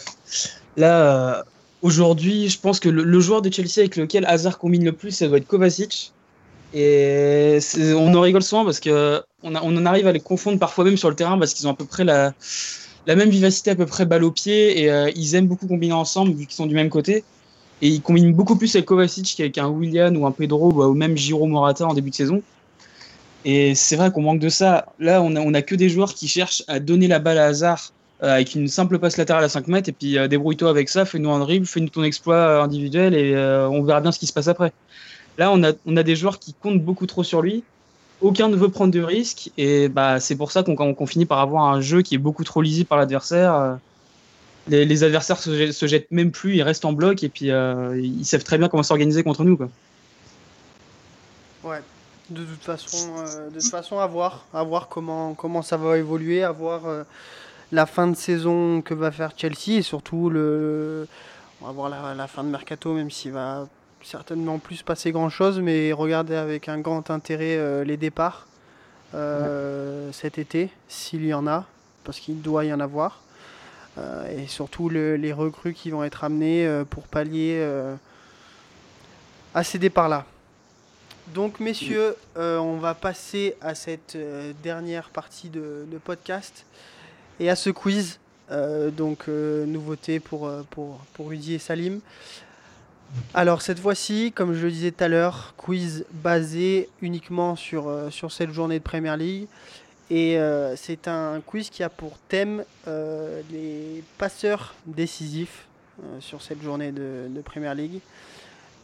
là, 0.77 1.39
euh, 1.39 1.43
aujourd'hui, 1.83 2.49
je 2.49 2.59
pense 2.61 2.81
que 2.81 2.89
le, 2.89 3.03
le 3.05 3.21
joueur 3.21 3.43
de 3.43 3.53
Chelsea 3.53 3.79
avec 3.79 3.97
lequel 3.97 4.25
Hazard 4.27 4.59
combine 4.59 4.85
le 4.85 4.93
plus, 4.93 5.11
ça 5.11 5.29
doit 5.29 5.39
être 5.39 5.47
Kovacic. 5.47 6.13
Et 6.75 7.59
on 7.97 8.15
en 8.15 8.21
rigole 8.21 8.43
souvent 8.43 8.65
parce 8.65 8.81
que 8.81 9.23
on, 9.43 9.55
a- 9.55 9.63
on 9.63 9.77
en 9.77 9.87
arrive 9.87 10.07
à 10.07 10.13
les 10.13 10.21
confondre 10.21 10.59
parfois 10.59 10.85
même 10.85 10.97
sur 10.97 11.09
le 11.09 11.17
terrain 11.17 11.39
parce 11.39 11.55
qu'ils 11.55 11.67
ont 11.69 11.71
à 11.73 11.75
peu 11.77 11.87
près 11.87 12.05
la, 12.05 12.35
la 13.07 13.17
même 13.17 13.31
vivacité, 13.31 13.71
à 13.71 13.77
peu 13.77 13.87
près 13.87 14.05
balle 14.05 14.25
au 14.25 14.33
pied 14.33 14.81
et 14.83 14.91
euh, 14.91 15.11
ils 15.17 15.35
aiment 15.37 15.47
beaucoup 15.47 15.67
combiner 15.69 15.93
ensemble 15.95 16.33
vu 16.35 16.47
qu'ils 16.47 16.57
sont 16.57 16.67
du 16.67 16.75
même 16.75 16.91
côté. 16.91 17.25
Et 17.83 17.89
ils 17.89 18.01
combinent 18.01 18.33
beaucoup 18.33 18.57
plus 18.57 18.75
avec 18.75 18.87
Kovacic 18.87 19.35
qu'avec 19.37 19.59
un 19.59 19.69
Willian 19.69 20.15
ou 20.15 20.27
un 20.27 20.33
Pedro 20.33 20.73
ou 20.73 20.95
même 20.95 21.17
Giro 21.17 21.47
Morata 21.47 21.87
en 21.87 21.95
début 21.95 22.11
de 22.11 22.15
saison. 22.15 22.43
Et 23.45 23.75
c'est 23.75 23.97
vrai 23.97 24.11
qu'on 24.11 24.23
manque 24.23 24.41
de 24.41 24.49
ça. 24.49 24.87
Là, 24.99 25.23
on 25.23 25.37
a, 25.37 25.41
on 25.41 25.55
a 25.55 25.63
que 25.63 25.75
des 25.75 25.89
joueurs 25.89 26.15
qui 26.15 26.27
cherchent 26.27 26.65
à 26.67 26.81
donner 26.81 27.07
la 27.07 27.21
balle 27.21 27.39
à 27.39 27.47
hasard 27.47 27.93
euh, 28.23 28.35
avec 28.35 28.55
une 28.55 28.67
simple 28.67 28.99
passe 28.99 29.19
latérale 29.19 29.45
à 29.45 29.49
5 29.49 29.69
mètres 29.69 29.89
et 29.89 29.93
puis 29.93 30.19
euh, 30.19 30.27
débrouille-toi 30.27 30.71
avec 30.71 30.89
ça, 30.89 31.05
fais-nous 31.05 31.31
un 31.31 31.39
dribble, 31.39 31.67
fais-nous 31.67 31.91
ton 31.91 32.03
exploit 32.03 32.35
euh, 32.35 32.63
individuel 32.63 33.15
et 33.15 33.35
euh, 33.35 33.69
on 33.69 33.83
verra 33.83 34.01
bien 34.01 34.11
ce 34.11 34.19
qui 34.19 34.27
se 34.27 34.33
passe 34.33 34.49
après. 34.49 34.73
Là, 35.39 35.53
on 35.53 35.63
a, 35.63 35.73
on 35.85 35.97
a 35.97 36.03
des 36.03 36.17
joueurs 36.17 36.39
qui 36.39 36.55
comptent 36.55 36.83
beaucoup 36.83 37.07
trop 37.07 37.23
sur 37.23 37.43
lui. 37.43 37.63
Aucun 38.23 38.49
ne 38.49 38.57
veut 38.57 38.71
prendre 38.71 38.93
de 38.93 39.03
risques 39.03 39.51
et 39.59 39.89
bah, 39.89 40.19
c'est 40.19 40.35
pour 40.35 40.51
ça 40.51 40.63
qu'on 40.63 40.75
qu'on 40.75 41.07
finit 41.07 41.27
par 41.27 41.39
avoir 41.39 41.65
un 41.65 41.83
jeu 41.83 42.01
qui 42.01 42.15
est 42.15 42.19
beaucoup 42.19 42.43
trop 42.43 42.63
lisible 42.63 42.89
par 42.89 42.97
l'adversaire. 42.97 43.79
Les, 44.69 44.85
les 44.85 45.05
adversaires 45.05 45.39
se, 45.39 45.71
se 45.71 45.87
jettent 45.87 46.11
même 46.11 46.33
plus, 46.33 46.57
ils 46.57 46.63
restent 46.63 46.85
en 46.85 46.93
bloc 46.93 47.23
et 47.23 47.29
puis 47.29 47.51
euh, 47.51 48.01
ils 48.01 48.25
savent 48.25 48.43
très 48.43 48.59
bien 48.59 48.69
comment 48.69 48.83
s'organiser 48.83 49.23
contre 49.23 49.45
nous. 49.45 49.57
Quoi. 49.57 49.69
Ouais. 51.63 51.83
De 52.31 52.45
toute 52.45 52.65
façon, 52.65 53.15
euh, 53.19 53.51
de 53.51 53.61
toute 53.61 53.71
façon 53.71 54.01
à 54.01 54.07
voir, 54.09 54.47
à 54.53 54.65
voir 54.65 54.89
comment, 54.89 55.35
comment 55.35 55.63
ça 55.63 55.77
va 55.77 55.97
évoluer, 55.97 56.43
à 56.43 56.51
voir 56.51 56.87
euh, 56.87 57.05
la 57.71 57.87
fin 57.87 58.09
de 58.09 58.17
saison 58.17 58.83
que 58.83 58.95
va 58.95 59.13
faire 59.13 59.31
Chelsea 59.37 59.79
et 59.79 59.83
surtout 59.83 60.31
le, 60.31 61.07
on 61.63 61.67
va 61.67 61.73
voir 61.73 61.89
la, 61.89 62.15
la 62.15 62.27
fin 62.27 62.43
de 62.43 62.49
mercato, 62.49 62.93
même 62.95 63.13
s'il 63.13 63.31
va 63.31 63.69
certainement 64.03 64.59
plus 64.59 64.83
passer 64.83 65.13
grand 65.13 65.31
chose, 65.31 65.61
mais 65.61 65.93
regarder 65.93 66.35
avec 66.35 66.69
un 66.69 66.79
grand 66.79 67.11
intérêt 67.11 67.85
les 67.85 67.97
départs 67.97 68.47
cet 70.13 70.39
été, 70.39 70.71
s'il 70.89 71.25
y 71.25 71.33
en 71.33 71.47
a, 71.47 71.65
parce 72.05 72.21
qu'il 72.21 72.41
doit 72.43 72.65
y 72.65 72.73
en 72.73 72.81
avoir, 72.81 73.21
et 74.31 74.47
surtout 74.47 74.89
le- 74.89 75.17
les 75.17 75.33
recrues 75.33 75.73
qui 75.75 75.91
vont 75.91 76.05
être 76.05 76.25
amenées 76.25 76.67
euh, 76.67 76.85
pour 76.85 77.05
pallier 77.05 77.57
euh, 77.61 77.95
à 79.55 79.65
ces 79.65 79.79
départs-là. 79.79 80.25
Donc, 81.35 81.59
messieurs, 81.59 82.15
euh, 82.37 82.59
on 82.59 82.77
va 82.77 82.95
passer 82.95 83.57
à 83.61 83.75
cette 83.75 84.15
euh, 84.15 84.53
dernière 84.63 85.09
partie 85.11 85.49
de, 85.49 85.85
podcast 85.99 86.65
et 87.41 87.51
à 87.51 87.57
ce 87.57 87.71
quiz. 87.71 88.19
Euh, 88.53 88.91
donc, 88.93 89.25
euh, 89.29 89.67
nouveauté 89.67 90.21
pour, 90.21 90.47
euh, 90.47 90.63
pour, 90.71 91.01
pour 91.15 91.33
et 91.33 91.59
Salim. 91.59 91.99
Alors, 93.35 93.61
cette 93.63 93.81
fois-ci, 93.81 94.31
comme 94.33 94.55
je 94.55 94.65
le 94.67 94.71
disais 94.71 94.93
tout 94.93 95.03
à 95.03 95.09
l'heure, 95.09 95.55
quiz 95.57 96.05
basé 96.13 96.89
uniquement 97.03 97.57
sur, 97.57 97.89
euh, 97.89 98.11
sur 98.11 98.31
cette 98.31 98.53
journée 98.53 98.79
de 98.79 98.85
Premier 98.85 99.17
League. 99.17 99.49
Et 100.11 100.39
euh, 100.39 100.77
c'est 100.77 101.09
un 101.09 101.41
quiz 101.45 101.69
qui 101.69 101.83
a 101.83 101.89
pour 101.89 102.19
thème 102.29 102.65
euh, 102.87 103.43
les 103.51 104.05
passeurs 104.19 104.75
décisifs 104.87 105.67
euh, 106.01 106.21
sur 106.21 106.43
cette 106.43 106.63
journée 106.63 106.93
de, 106.93 107.29
Premier 107.45 107.75
League. 107.75 108.01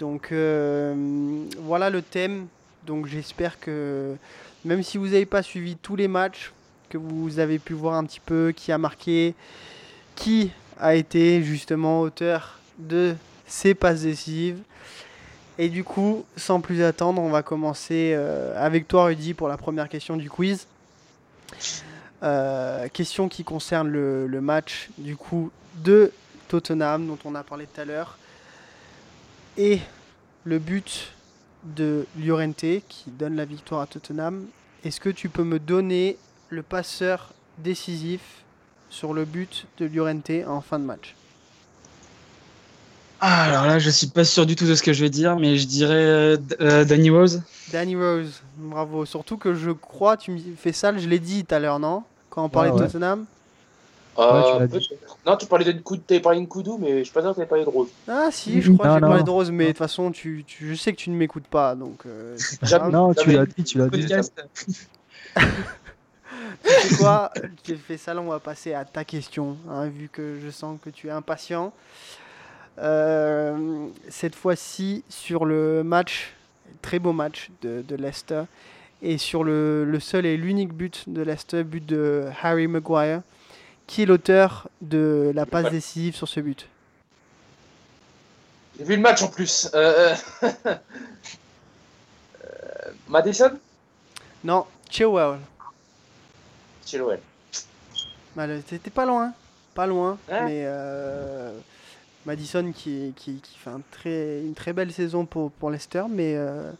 Donc 0.01 0.33
voilà 0.33 1.91
le 1.91 2.03
thème. 2.03 2.47
Donc 2.87 3.07
j'espère 3.07 3.61
que 3.61 4.17
même 4.65 4.83
si 4.83 4.99
vous 4.99 5.07
n'avez 5.07 5.27
pas 5.27 5.43
suivi 5.43 5.77
tous 5.77 5.95
les 5.95 6.09
matchs, 6.09 6.53
que 6.89 6.99
vous 6.99 7.39
avez 7.39 7.61
pu 7.61 7.73
voir 7.73 7.95
un 7.95 8.05
petit 8.05 8.21
peu 8.21 8.53
qui 8.55 8.73
a 8.73 8.79
marqué, 8.79 9.35
qui 10.17 10.51
a 10.81 10.97
été 10.97 11.43
justement 11.45 12.01
auteur 12.01 12.59
de 12.79 13.15
ces 13.47 13.75
passes 13.75 14.03
décisives. 14.03 14.59
Et 15.59 15.69
du 15.69 15.85
coup, 15.85 16.25
sans 16.37 16.61
plus 16.61 16.83
attendre, 16.83 17.23
on 17.23 17.31
va 17.31 17.43
commencer 17.43 18.15
avec 18.57 18.89
toi 18.89 19.05
Rudy 19.05 19.35
pour 19.35 19.47
la 19.47 19.57
première 19.57 19.89
question 19.89 20.17
du 20.17 20.29
quiz. 20.29 20.67
Euh, 22.23 22.89
question 22.89 23.29
qui 23.29 23.43
concerne 23.43 23.89
le, 23.89 24.41
match 24.41 24.91
du 24.99 25.17
coup 25.17 25.51
de 25.77 26.13
Tottenham 26.49 27.07
dont 27.07 27.19
on 27.25 27.35
a 27.35 27.43
parlé 27.43 27.67
tout 27.67 27.81
à 27.81 27.85
l'heure 27.85 28.17
et 29.57 29.81
le 30.45 30.59
but 30.59 31.13
de 31.65 32.07
Llorente 32.19 32.57
qui 32.89 33.11
donne 33.11 33.37
la 33.37 33.45
victoire 33.45 33.81
à 33.83 33.87
Tottenham. 33.87 34.47
Est-ce 34.85 35.01
que 35.01 35.09
tu 35.09 35.29
peux 35.29 35.45
me 35.45 35.59
donner 35.59 36.17
le 36.49 36.63
passeur 36.63 37.33
décisif 37.59 38.21
sur 38.89 39.15
le 39.15 39.25
but 39.25 39.67
de 39.79 39.87
Llorente 39.87 40.31
en 40.47 40.61
fin 40.61 40.79
de 40.79 40.85
match? 40.85 41.15
Ah, 43.25 43.45
alors 43.45 43.67
là, 43.67 43.79
je 43.79 43.89
suis 43.89 44.09
pas 44.09 44.25
sûr 44.25 44.47
du 44.47 44.57
tout 44.57 44.67
de 44.67 44.75
ce 44.75 44.83
que 44.83 44.93
je 44.93 45.01
vais 45.01 45.09
dire, 45.11 45.37
mais 45.37 45.57
je 45.57 45.67
dirais 45.69 45.95
euh, 45.95 46.37
euh, 46.61 46.85
Danny 46.85 47.09
Rose. 47.09 47.41
Danny 47.73 47.95
Rose, 47.95 48.43
bravo. 48.57 49.05
Surtout 49.07 49.37
que 49.37 49.55
je 49.55 49.71
crois, 49.71 50.17
tu 50.17 50.33
me 50.33 50.39
fais 50.57 50.73
ça, 50.73 50.97
je 50.99 51.07
l'ai 51.09 51.21
dit 51.21 51.45
tout 51.45 51.55
à 51.55 51.61
l'heure, 51.61 51.79
non? 51.79 52.03
Quand 52.31 52.45
on 52.45 52.49
parlait 52.49 52.71
Ouais, 52.71 52.79
de 52.79 52.83
ouais. 52.83 52.87
Tottenham? 52.89 53.27
Euh, 54.19 54.67
tu 54.67 54.79
dit. 54.79 54.89
peut-être. 54.89 55.17
non, 55.25 55.37
tu 55.37 55.47
parlais 55.47 55.65
de 55.65 55.73
Nkoudou, 56.41 56.79
mais 56.79 56.99
je 56.99 57.05
suis 57.05 57.13
pas 57.13 57.21
sûr 57.23 57.31
que 57.31 57.37
t'avais 57.37 57.47
parlé 57.49 57.65
de 57.65 57.71
Rose. 57.71 57.89
Ah 58.09 58.29
si, 58.33 58.61
je 58.61 58.73
crois 58.73 58.87
Non, 58.89 58.95
que 58.95 59.01
j'ai 59.01 59.09
parlé 59.09 59.23
de 59.23 59.31
Rose, 59.31 59.51
mais 59.53 59.65
de 59.67 59.69
toute 59.71 59.79
façon, 59.79 60.11
tu, 60.11 60.43
tu- 60.47 60.69
je 60.71 60.75
sais 60.75 60.93
que 60.93 60.99
tu 60.99 61.09
ne 61.11 61.15
m'écoutes 61.17 61.47
pas, 61.47 61.77
donc... 61.77 62.01
euh, 62.07 62.37
pas. 62.61 62.89
Non, 62.91 63.15
tu 63.15 63.31
l'as 63.31 63.47
dit, 63.47 63.63
tu 63.63 63.79
l'as 63.79 63.89
dit. 63.89 64.01
Podcast. 64.01 64.35
Tu 66.65 66.89
sais 66.89 66.97
quoi? 66.97 67.33
J'ai 67.67 67.77
fait 67.77 67.97
ça, 67.97 68.15
là, 68.15 68.21
on 68.21 68.29
va 68.29 68.39
passer 68.39 68.75
à 68.75 68.85
ta 68.85 69.05
question, 69.05 69.57
hein, 69.71 69.87
vu 69.89 70.09
que 70.13 70.39
je 70.45 70.51
sens 70.51 70.79
que 70.85 70.91
tu 70.91 71.09
es 71.09 71.11
impatient. 71.11 71.73
Euh, 72.79 73.89
cette 74.09 74.35
fois-ci, 74.35 75.05
sur 75.09 75.45
le 75.45 75.83
match, 75.85 76.33
très 76.81 76.99
beau 76.99 77.13
match 77.13 77.51
de, 77.61 77.83
de 77.87 77.97
Leicester, 77.97 78.45
et 79.03 79.19
sur 79.19 79.45
le, 79.45 79.85
le 79.85 80.01
seul 80.01 80.27
et 80.27 80.37
l'unique 80.37 80.73
but 80.73 81.05
de 81.09 81.23
Leicester, 81.23 81.65
but 81.65 81.85
de 81.85 82.25
Harry 82.43 82.67
Maguire, 82.67 83.23
qui 83.87 84.03
est 84.03 84.07
l'auteur 84.07 84.69
de 84.81 85.33
la 85.35 85.45
passe 85.45 85.71
décisive 85.71 86.15
sur 86.15 86.29
ce 86.29 86.41
but? 86.41 86.69
J'ai 88.79 88.85
vu 88.85 88.97
le 88.97 89.03
match 89.03 89.23
en 89.23 89.29
plus. 89.29 89.69
Euh... 89.75 90.15
euh, 90.43 90.49
Madison 93.09 93.53
Non, 94.45 94.67
Chilwell. 94.89 95.39
Chilwell. 96.87 97.21
Bah, 98.35 98.47
T'étais 98.67 98.91
pas 98.91 99.05
loin, 99.05 99.35
pas 99.75 99.87
loin, 99.87 100.17
mais 100.29 100.63
euh, 100.65 101.53
Madison 102.27 102.73
qui, 102.75 103.13
qui, 103.17 103.35
qui 103.37 103.59
fait 103.59 103.71
un 103.71 103.81
très, 103.91 104.41
une 104.41 104.55
très 104.55 104.73
belle 104.73 104.93
saison 104.93 105.25
pour, 105.27 105.51
pour 105.53 105.71
Leicester, 105.71 106.05
mais 106.09 106.35
euh, 106.37 106.71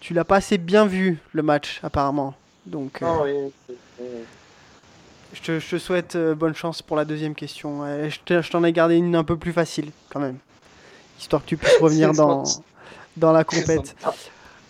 tu 0.00 0.14
l'as 0.14 0.24
pas 0.24 0.36
assez 0.36 0.58
bien 0.58 0.86
vu 0.86 1.18
le 1.32 1.42
match 1.42 1.80
apparemment. 1.82 2.34
Donc 2.66 3.00
euh, 3.02 3.06
Non, 3.06 3.22
oui, 3.24 3.52
oui, 3.68 3.74
oui. 4.00 4.06
je, 5.34 5.40
te, 5.42 5.58
je 5.60 5.70
te 5.70 5.78
souhaite 5.78 6.16
euh, 6.16 6.34
bonne 6.34 6.54
chance 6.54 6.82
pour 6.82 6.96
la 6.96 7.04
deuxième 7.04 7.34
question. 7.34 7.84
Je 8.08 8.18
te- 8.24 8.42
je 8.42 8.50
t'en 8.50 8.64
ai 8.64 8.72
gardé 8.72 8.96
une 8.96 9.14
un 9.16 9.24
peu 9.24 9.36
plus 9.36 9.52
facile 9.52 9.90
quand 10.10 10.20
même, 10.20 10.36
histoire 11.18 11.42
que 11.42 11.48
tu 11.48 11.56
puisses 11.56 11.76
revenir 11.80 12.12
dans, 12.12 12.42
dans 13.16 13.32
la 13.32 13.44
compète. 13.44 13.94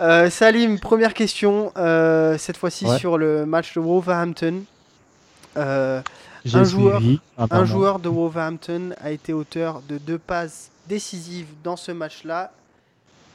Euh, 0.02 0.30
Salim, 0.30 0.78
première 0.78 1.12
question, 1.14 1.72
euh, 1.76 2.38
cette 2.38 2.56
fois-ci 2.56 2.86
Ouais. 2.86 2.98
sur 2.98 3.18
le 3.18 3.44
match 3.46 3.74
de 3.74 3.80
Wolverhampton. 3.80 4.62
Un 6.54 6.64
joueur- 6.64 7.02
Un 7.38 7.64
joueur 7.64 7.98
de 7.98 8.08
Wolverhampton 8.08 8.90
a 9.00 9.10
été 9.10 9.32
auteur 9.32 9.82
de 9.88 9.98
deux 9.98 10.18
passes 10.18 10.70
décisives 10.88 11.46
dans 11.62 11.76
ce 11.76 11.92
match-là. 11.92 12.52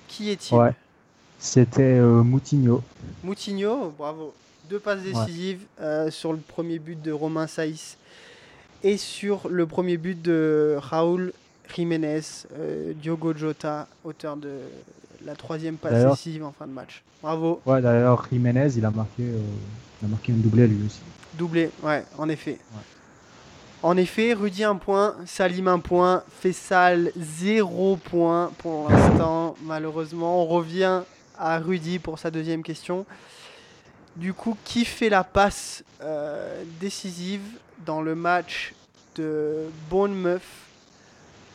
Qui 0.07 0.29
est-il? 0.29 0.55
Ouais. 0.57 0.73
C'était 1.39 1.81
euh, 1.99 2.23
Moutinho. 2.23 2.81
Moutinho, 3.23 3.93
bravo. 3.97 4.33
Deux 4.69 4.79
passes 4.79 5.01
décisives 5.01 5.61
euh, 5.81 6.09
sur 6.09 6.31
le 6.33 6.39
premier 6.39 6.79
but 6.79 6.99
de 7.01 7.11
Romain 7.11 7.45
Saïs 7.47 7.97
et 8.83 8.97
sur 8.97 9.47
le 9.49 9.65
premier 9.67 9.97
but 9.97 10.19
de 10.21 10.75
Raúl 10.79 11.33
Jiménez, 11.75 12.21
euh, 12.57 12.93
Diogo 12.95 13.33
Jota, 13.35 13.87
auteur 14.03 14.37
de 14.37 14.51
la 15.25 15.35
troisième 15.35 15.75
passe 15.77 15.93
décisive 16.11 16.43
en 16.45 16.51
fin 16.51 16.67
de 16.67 16.71
match. 16.71 17.03
Bravo, 17.21 17.59
Ouais, 17.65 17.81
d'ailleurs, 17.81 18.27
Jiménez, 18.31 18.69
il 18.77 18.85
a 18.85 18.91
marqué, 18.91 19.23
il 19.23 20.05
a 20.05 20.07
marqué 20.07 20.31
une 20.31 20.41
doublée 20.41 20.67
lui 20.67 20.85
aussi. 20.85 20.99
doublé, 21.33 21.69
ouais, 21.83 22.03
en 22.17 22.29
effet. 22.29 22.59
En 23.85 23.97
effet, 23.97 24.33
Rudy 24.33 24.63
un 24.63 24.77
point, 24.77 25.15
Salim 25.27 25.67
un 25.67 25.77
point, 25.77 26.23
Fessal 26.41 27.11
zéro 27.15 27.97
point 27.97 28.51
pour 28.57 28.89
l'instant. 28.89 29.55
Malheureusement, 29.61 30.41
on 30.41 30.47
revient 30.47 31.03
à 31.37 31.59
Rudy 31.59 31.99
pour 31.99 32.17
sa 32.17 32.31
deuxième 32.31 32.63
question. 32.63 33.05
Du 34.15 34.33
coup, 34.33 34.57
qui 34.65 34.85
fait 34.85 35.09
la 35.09 35.23
passe 35.23 35.83
euh, 36.01 36.63
décisive 36.79 37.43
dans 37.85 38.01
le 38.01 38.15
match 38.15 38.73
de 39.17 39.67
Bournemouth 39.87 40.41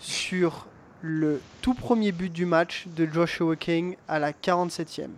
sur 0.01 0.69
le 1.03 1.41
tout 1.63 1.75
premier 1.75 2.13
but 2.13 2.33
du 2.33 2.47
match 2.47 2.85
de 2.95 3.09
Joshua 3.13 3.57
King 3.57 3.97
à 4.07 4.21
la 4.21 4.31
47e 4.31 5.09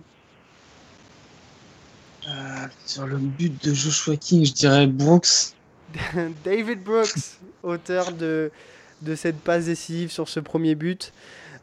Euh, 2.26 2.66
sur 2.86 3.06
le 3.06 3.18
but 3.18 3.62
de 3.62 3.74
Joshua 3.74 4.16
King, 4.16 4.46
je 4.46 4.52
dirais 4.54 4.86
Brooks. 4.86 5.52
David 6.45 6.82
Brooks, 6.82 7.38
auteur 7.62 8.12
de, 8.12 8.51
de 9.03 9.14
cette 9.14 9.38
passe 9.40 9.66
décisive 9.66 10.11
sur 10.11 10.28
ce 10.28 10.40
premier 10.40 10.74
but. 10.74 11.12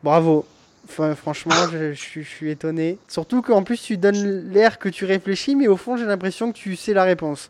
Bravo. 0.03 0.45
Enfin, 0.87 1.13
franchement, 1.15 1.53
je, 1.71 1.93
je 1.93 1.99
suis- 1.99 2.23
je 2.23 2.29
suis 2.29 2.49
étonné. 2.49 2.97
Surtout 3.07 3.41
qu'en 3.41 3.63
plus, 3.63 3.81
tu 3.81 3.97
donnes 3.97 4.51
l'air 4.51 4.79
que 4.79 4.89
tu 4.89 5.05
réfléchis, 5.05 5.55
mais 5.55 5.67
au 5.67 5.77
fond, 5.77 5.97
j'ai 5.97 6.05
l'impression 6.05 6.51
que 6.51 6.57
tu 6.57 6.75
sais 6.75 6.93
la 6.93 7.03
réponse. 7.03 7.49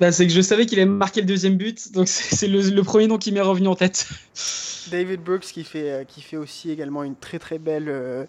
Bah, 0.00 0.10
c'est 0.12 0.26
que 0.26 0.32
je 0.32 0.40
savais 0.40 0.66
qu'il 0.66 0.78
allait 0.78 0.88
marquer 0.90 1.20
le 1.20 1.26
deuxième 1.26 1.56
but, 1.56 1.92
donc 1.92 2.06
c'est 2.08 2.46
le, 2.48 2.60
le 2.62 2.82
premier 2.84 3.06
nom 3.08 3.18
qui 3.18 3.32
m'est 3.32 3.40
revenu 3.40 3.66
en 3.68 3.74
tête. 3.74 4.08
David 4.90 5.20
Brooks 5.22 5.40
qui 5.42 5.64
fait, 5.64 5.90
euh, 5.90 6.04
qui 6.04 6.22
fait 6.22 6.36
aussi 6.36 6.70
également 6.70 7.02
une 7.04 7.16
très 7.16 7.38
très 7.38 7.58
belle 7.58 7.88
euh, 7.88 8.24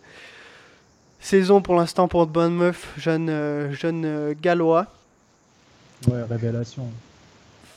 saison 1.20 1.62
pour 1.62 1.76
l'instant 1.76 2.08
pour 2.08 2.26
Bournemouth, 2.28 2.76
jeune, 2.98 3.30
euh, 3.30 3.72
jeune 3.72 4.04
euh, 4.06 4.34
gallois. 4.40 4.88
Ouais, 6.08 6.24
révélation. 6.30 6.88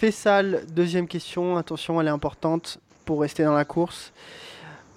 Fessal, 0.03 0.65
deuxième 0.67 1.07
question. 1.07 1.57
Attention, 1.57 2.01
elle 2.01 2.09
est 2.09 2.11
importante 2.11 2.81
pour 3.05 3.21
rester 3.21 3.45
dans 3.45 3.55
la 3.55 3.65
course. 3.65 4.13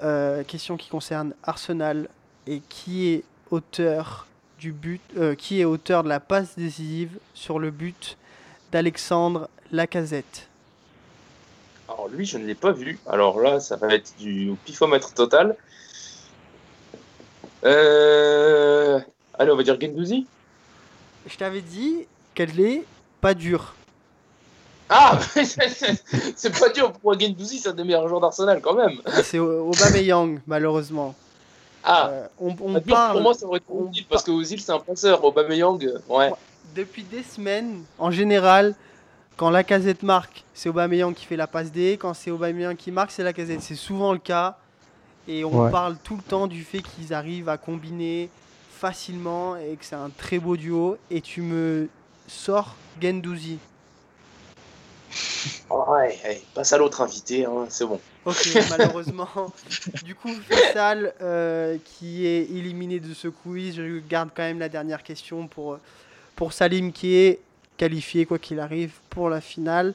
Euh, 0.01 0.43
question 0.43 0.77
qui 0.77 0.89
concerne 0.89 1.35
Arsenal 1.43 2.09
et 2.47 2.59
qui 2.69 3.09
est 3.09 3.23
auteur 3.51 4.25
du 4.57 4.71
but, 4.71 4.99
euh, 5.15 5.35
qui 5.35 5.61
est 5.61 5.63
auteur 5.63 6.01
de 6.01 6.09
la 6.09 6.19
passe 6.19 6.55
décisive 6.57 7.19
sur 7.35 7.59
le 7.59 7.69
but 7.69 8.17
d'Alexandre 8.71 9.47
Lacazette. 9.71 10.47
Alors 11.87 12.07
lui, 12.07 12.25
je 12.25 12.39
ne 12.39 12.45
l'ai 12.47 12.55
pas 12.55 12.71
vu. 12.71 12.97
Alors 13.05 13.39
là, 13.39 13.59
ça 13.59 13.75
va 13.75 13.93
être 13.93 14.11
du 14.17 14.55
pifomètre 14.65 15.13
total. 15.13 15.55
Euh... 17.63 18.99
Allez, 19.35 19.51
on 19.51 19.55
va 19.55 19.61
dire 19.61 19.79
Gendouzi. 19.79 20.25
Je 21.27 21.37
t'avais 21.37 21.61
dit 21.61 22.07
qu'elle 22.33 22.59
est 22.59 22.85
pas 23.21 23.35
dure. 23.35 23.75
Ah 24.89 25.19
C'est 26.35 26.59
pas 26.59 26.69
dur 26.69 26.91
pour 26.93 27.19
Gendouzi, 27.19 27.59
c'est 27.59 27.69
un 27.69 27.73
des 27.73 27.83
meilleurs 27.83 28.07
joueurs 28.07 28.21
d'Arsenal 28.21 28.61
quand 28.61 28.75
même. 28.75 28.99
C'est 29.23 29.39
O- 29.39 29.69
Aubameyang, 29.71 30.39
malheureusement. 30.45 31.15
Ah, 31.83 32.09
Euh, 32.11 32.27
on, 32.39 32.49
dur, 32.51 32.81
parle 32.87 33.13
pour 33.13 33.21
moi, 33.21 33.33
ça 33.33 33.45
aurait 33.45 33.57
été 33.57 33.67
on 33.69 33.89
Ozil, 33.89 34.05
parce 34.09 34.23
que 34.23 34.31
Ozil, 34.31 34.59
c'est 34.61 34.71
un 34.71 34.79
passeur. 34.79 35.23
Aubameyang, 35.23 35.83
euh, 35.83 35.99
ouais. 36.09 36.31
depuis 36.75 37.03
des 37.03 37.23
semaines, 37.23 37.83
en 37.99 38.11
général, 38.11 38.75
quand 39.37 39.49
Lacazette 39.49 40.03
marque, 40.03 40.43
c'est 40.53 40.69
Aubameyang 40.69 41.13
qui 41.13 41.25
fait 41.25 41.35
la 41.35 41.47
passe 41.47 41.71
D. 41.71 41.97
Quand 41.99 42.13
c'est 42.13 42.31
Aubameyang 42.31 42.75
qui 42.75 42.91
marque, 42.91 43.11
c'est 43.11 43.23
Lacazette. 43.23 43.61
C'est 43.61 43.75
souvent 43.75 44.13
le 44.13 44.19
cas. 44.19 44.57
Et 45.27 45.43
on 45.43 45.63
Ouais. 45.65 45.71
parle 45.71 45.97
tout 46.03 46.15
le 46.15 46.21
temps 46.21 46.45
du 46.47 46.63
fait 46.63 46.81
qu'ils 46.81 47.11
arrivent 47.13 47.49
à 47.49 47.57
combiner 47.57 48.29
facilement 48.71 49.55
et 49.55 49.75
que 49.75 49.83
c'est 49.85 49.95
un 49.95 50.09
très 50.15 50.37
beau 50.37 50.55
duo. 50.55 50.97
Et 51.09 51.21
tu 51.21 51.41
me 51.41 51.89
sors 52.27 52.75
Gendouzi. 53.01 53.57
Ouais, 55.69 56.19
allez, 56.23 56.41
passe 56.53 56.73
à 56.73 56.77
l'autre 56.77 57.01
invité, 57.01 57.45
hein, 57.45 57.65
c'est 57.69 57.85
bon. 57.85 57.99
Ok, 58.25 58.49
malheureusement. 58.69 59.53
Du 60.03 60.15
coup, 60.15 60.33
Faisal, 60.49 61.13
euh, 61.21 61.77
qui 61.83 62.25
est 62.25 62.43
éliminé 62.43 62.99
de 62.99 63.13
ce 63.13 63.27
quiz, 63.27 63.75
je 63.75 63.99
garde 63.99 64.29
quand 64.35 64.43
même 64.43 64.59
la 64.59 64.69
dernière 64.69 65.03
question 65.03 65.47
pour, 65.47 65.79
pour 66.35 66.53
Salim, 66.53 66.91
qui 66.91 67.15
est 67.15 67.39
qualifié, 67.77 68.25
quoi 68.25 68.39
qu'il 68.39 68.59
arrive, 68.59 68.93
pour 69.09 69.29
la 69.29 69.41
finale. 69.41 69.93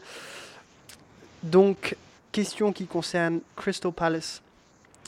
Donc, 1.43 1.97
question 2.33 2.73
qui 2.73 2.87
concerne 2.87 3.41
Crystal 3.57 3.93
Palace. 3.93 4.43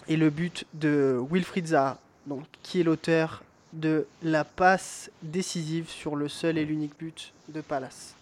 et 0.09 0.17
le 0.17 0.31
but 0.31 0.65
de 0.75 1.21
Wilfried 1.31 1.67
Zaha, 1.69 1.99
donc, 2.27 2.45
qui 2.63 2.81
est 2.81 2.85
l'auteur 2.85 3.43
de 3.73 4.07
la 4.23 4.45
passe 4.45 5.11
décisive 5.23 5.89
sur 5.89 6.17
le 6.17 6.29
seul 6.29 6.59
et 6.59 6.65
l'unique 6.65 6.99
but 6.99 7.33
de 7.49 7.61
Palace? 7.61 8.15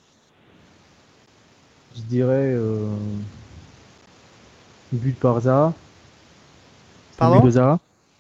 Je 1.97 2.03
dirais 2.03 2.53
euh, 2.55 2.87
but 4.93 5.19
par 5.19 5.41
Zaha. 5.41 5.73
C'est 7.13 7.17
un 7.25 7.29
Pardon 7.29 7.41
but 7.41 7.47
de 7.47 7.51
Zaha. 7.51 7.79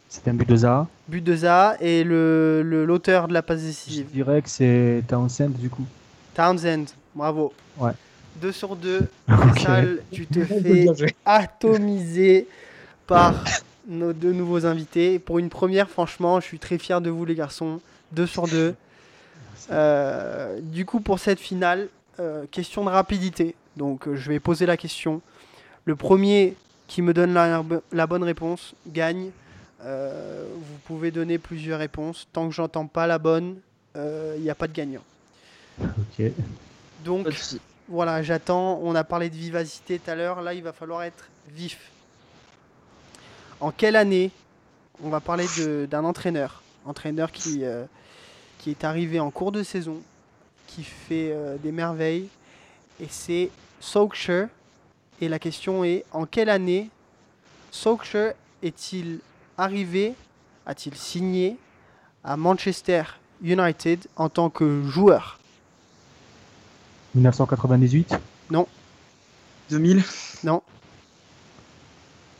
C'est 0.08 0.28
un 0.28 0.34
but 0.34 0.48
de 0.48 0.56
Zaha. 0.56 0.86
But 1.08 1.22
de 1.24 1.36
Zaha 1.36 1.76
et 1.80 2.04
le 2.04 2.62
le- 2.64 2.84
l'auteur 2.84 3.28
de 3.28 3.32
la 3.32 3.42
passe 3.42 3.60
Je 3.60 3.66
décisive. 3.66 4.06
dirais 4.10 4.42
que 4.42 4.48
c'est 4.48 5.02
Townsend 5.08 5.50
du 5.50 5.70
coup. 5.70 5.84
Townsend, 6.34 6.86
bravo. 7.14 7.52
Ouais. 7.78 7.92
2 8.40 8.52
sur 8.52 8.76
2. 8.76 9.06
Ok. 9.28 9.60
Sale, 9.60 9.98
tu 10.12 10.26
te 10.26 10.44
fais 10.44 11.14
atomisé 11.24 12.46
par 13.06 13.34
nos 13.88 14.12
deux 14.12 14.32
nouveaux 14.32 14.66
invités. 14.66 15.18
Pour 15.18 15.38
une 15.38 15.48
première, 15.48 15.88
franchement, 15.88 16.40
je 16.40 16.46
suis 16.46 16.58
très 16.58 16.78
fier 16.78 17.00
de 17.00 17.10
vous, 17.10 17.24
les 17.24 17.34
garçons. 17.34 17.80
2 18.12 18.26
sur 18.26 18.46
2. 18.48 18.74
Euh, 19.70 20.58
du 20.62 20.84
coup, 20.84 21.00
pour 21.00 21.18
cette 21.18 21.38
finale, 21.40 21.88
euh, 22.18 22.44
question 22.50 22.84
de 22.84 22.90
rapidité. 22.90 23.54
Donc, 23.80 24.06
euh, 24.06 24.14
je 24.14 24.28
vais 24.28 24.40
poser 24.40 24.66
la 24.66 24.76
question. 24.76 25.22
Le 25.86 25.96
premier 25.96 26.54
qui 26.86 27.00
me 27.00 27.14
donne 27.14 27.32
la, 27.32 27.64
la 27.92 28.06
bonne 28.06 28.22
réponse 28.22 28.74
gagne. 28.86 29.30
Euh, 29.82 30.44
vous 30.54 30.76
pouvez 30.84 31.10
donner 31.10 31.38
plusieurs 31.38 31.78
réponses. 31.78 32.28
Tant 32.30 32.46
que 32.46 32.54
j'entends 32.54 32.86
pas 32.86 33.06
la 33.06 33.18
bonne, 33.18 33.56
euh, 33.96 34.34
il 34.36 34.42
n'y 34.42 34.50
a 34.50 34.54
pas 34.54 34.68
de 34.68 34.74
gagnant. 34.74 35.00
Ok. 35.80 36.26
Donc, 37.06 37.26
voilà, 37.88 38.22
j'attends. 38.22 38.78
On 38.82 38.94
a 38.94 39.02
parlé 39.02 39.30
de 39.30 39.34
vivacité 39.34 39.98
tout 39.98 40.10
à 40.10 40.14
l'heure. 40.14 40.42
Là, 40.42 40.52
il 40.52 40.62
va 40.62 40.74
falloir 40.74 41.02
être 41.02 41.24
vif. 41.48 41.90
En 43.60 43.70
quelle 43.70 43.96
année 43.96 44.30
On 45.02 45.08
va 45.08 45.20
parler 45.20 45.46
de- 45.56 45.86
d'un 45.90 46.04
entraîneur. 46.04 46.62
Entraîneur 46.84 47.32
qui, 47.32 47.60
euh, 47.64 47.84
qui 48.58 48.68
est 48.68 48.84
arrivé 48.84 49.18
en 49.20 49.30
cours 49.30 49.52
de 49.52 49.62
saison, 49.62 49.96
qui 50.66 50.82
fait 50.82 51.30
euh, 51.32 51.56
des 51.56 51.72
merveilles. 51.72 52.28
Et 53.00 53.06
c'est 53.08 53.48
Solskjaer. 53.80 54.48
Et 55.20 55.28
la 55.28 55.38
question 55.38 55.84
est 55.84 56.04
en 56.12 56.24
quelle 56.26 56.48
année 56.48 56.88
Solskjaer 57.70 58.34
est-il 58.62 59.20
arrivé 59.58 60.14
A-t-il 60.66 60.94
signé 60.94 61.56
à 62.24 62.36
Manchester 62.36 63.02
United 63.42 64.06
en 64.16 64.28
tant 64.28 64.50
que 64.50 64.82
joueur? 64.84 65.38
1998. 67.14 68.14
2000 69.70 70.02
Non. 70.44 70.62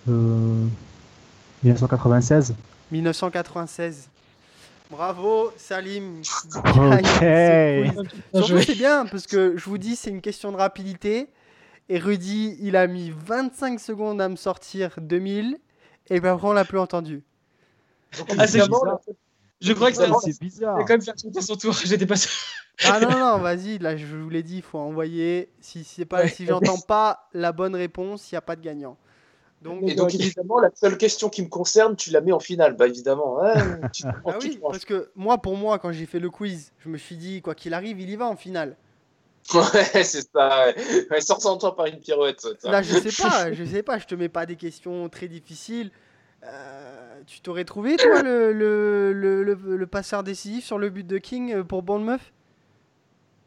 Euh, 0.08 0.66
1996. 1.62 2.54
1996. 2.90 4.08
Bravo 4.90 5.52
Salim. 5.56 6.20
Ok. 6.20 7.24
Surtout 8.34 8.62
c'est 8.62 8.74
bien 8.74 9.06
parce 9.06 9.26
que 9.26 9.56
je 9.56 9.64
vous 9.64 9.78
dis 9.78 9.94
c'est 9.96 10.10
une 10.10 10.20
question 10.20 10.50
de 10.50 10.56
rapidité 10.56 11.28
et 11.88 11.98
Rudy 11.98 12.56
il 12.60 12.76
a 12.76 12.86
mis 12.86 13.10
25 13.10 13.78
secondes 13.78 14.20
à 14.20 14.28
me 14.28 14.36
sortir 14.36 14.96
2000 15.00 15.58
et 16.08 16.20
ben 16.20 16.34
après 16.34 16.48
on 16.48 16.52
l'a 16.52 16.64
plus 16.64 16.78
entendu. 16.78 17.22
Ah, 18.36 18.46
c'est. 18.48 18.58
Je 19.60 19.72
crois 19.74 19.90
que 19.90 19.96
ça 19.96 20.08
c'est 20.22 20.40
bizarre. 20.40 20.74
allait 20.76 20.84
quand 20.84 20.94
même 20.94 21.02
faire 21.02 21.18
sauter 21.18 21.40
son 21.40 21.54
tour. 21.54 21.72
J'étais 21.84 22.06
pas 22.06 22.16
sûr. 22.16 22.30
Ah 22.84 22.98
non 22.98 23.10
non 23.10 23.38
vas-y 23.38 23.78
là 23.78 23.96
je 23.96 24.06
vous 24.06 24.30
l'ai 24.30 24.42
dit 24.42 24.56
il 24.56 24.62
faut 24.62 24.78
envoyer 24.78 25.50
si 25.60 25.84
c'est 25.84 26.06
pas 26.06 26.22
Ouais. 26.22 26.28
si 26.28 26.46
j'entends 26.46 26.80
pas 26.80 27.28
la 27.34 27.52
bonne 27.52 27.76
réponse 27.76 28.32
il 28.32 28.34
y 28.34 28.38
a 28.38 28.40
pas 28.40 28.56
de 28.56 28.62
gagnant. 28.62 28.96
Donc 29.62 29.82
Et 29.86 29.94
donc, 29.94 30.14
évidemment, 30.14 30.58
la 30.58 30.70
seule 30.74 30.96
question 30.96 31.28
qui 31.28 31.42
me 31.42 31.48
concerne, 31.48 31.94
tu 31.94 32.10
la 32.10 32.20
mets 32.22 32.32
en 32.32 32.40
finale. 32.40 32.76
Bah, 32.76 32.86
évidemment. 32.88 33.42
hein, 33.42 33.80
tu- 33.92 34.04
ah 34.04 34.38
oui 34.40 34.58
parce 34.62 34.84
que 34.84 35.10
moi 35.14 35.38
pour 35.38 35.56
moi 35.56 35.78
quand 35.78 35.92
j'ai 35.92 36.06
fait 36.06 36.18
le 36.18 36.30
quiz 36.30 36.72
je 36.78 36.88
me 36.88 36.96
suis 36.96 37.16
dit 37.16 37.42
quoi 37.42 37.54
qu'il 37.54 37.74
arrive 37.74 38.00
il 38.00 38.08
y 38.08 38.16
va 38.16 38.26
en 38.26 38.36
finale. 38.36 38.76
Ouais, 39.54 40.04
c'est 40.04 40.30
ça. 40.32 40.66
Ouais. 40.66 41.06
Ouais, 41.10 41.20
sors 41.20 41.40
sans 41.40 41.58
toi 41.58 41.74
par 41.74 41.86
une 41.86 41.98
pirouette. 41.98 42.40
ça. 42.40 42.70
Là, 42.70 42.82
je 42.82 42.94
sais 42.94 43.10
pas, 43.10 43.52
je 43.52 43.64
sais 43.64 43.82
pas, 43.82 43.98
je 43.98 44.06
te 44.06 44.14
mets 44.14 44.28
pas 44.28 44.46
des 44.46 44.54
questions 44.56 45.08
très 45.08 45.28
difficiles. 45.28 45.90
Euh, 46.44 47.20
tu 47.26 47.40
t'aurais 47.40 47.64
trouvé, 47.64 47.96
toi, 47.96 48.22
le, 48.22 48.52
le, 48.52 49.12
le, 49.12 49.42
le- 49.42 49.76
le 49.76 49.86
passeur 49.86 50.22
décisif 50.22 50.64
sur 50.64 50.78
le 50.78 50.88
but 50.88 51.06
de 51.06 51.18
King 51.18 51.52
euh, 51.52 51.64
pour 51.64 51.82
Bournemouth? 51.82 52.20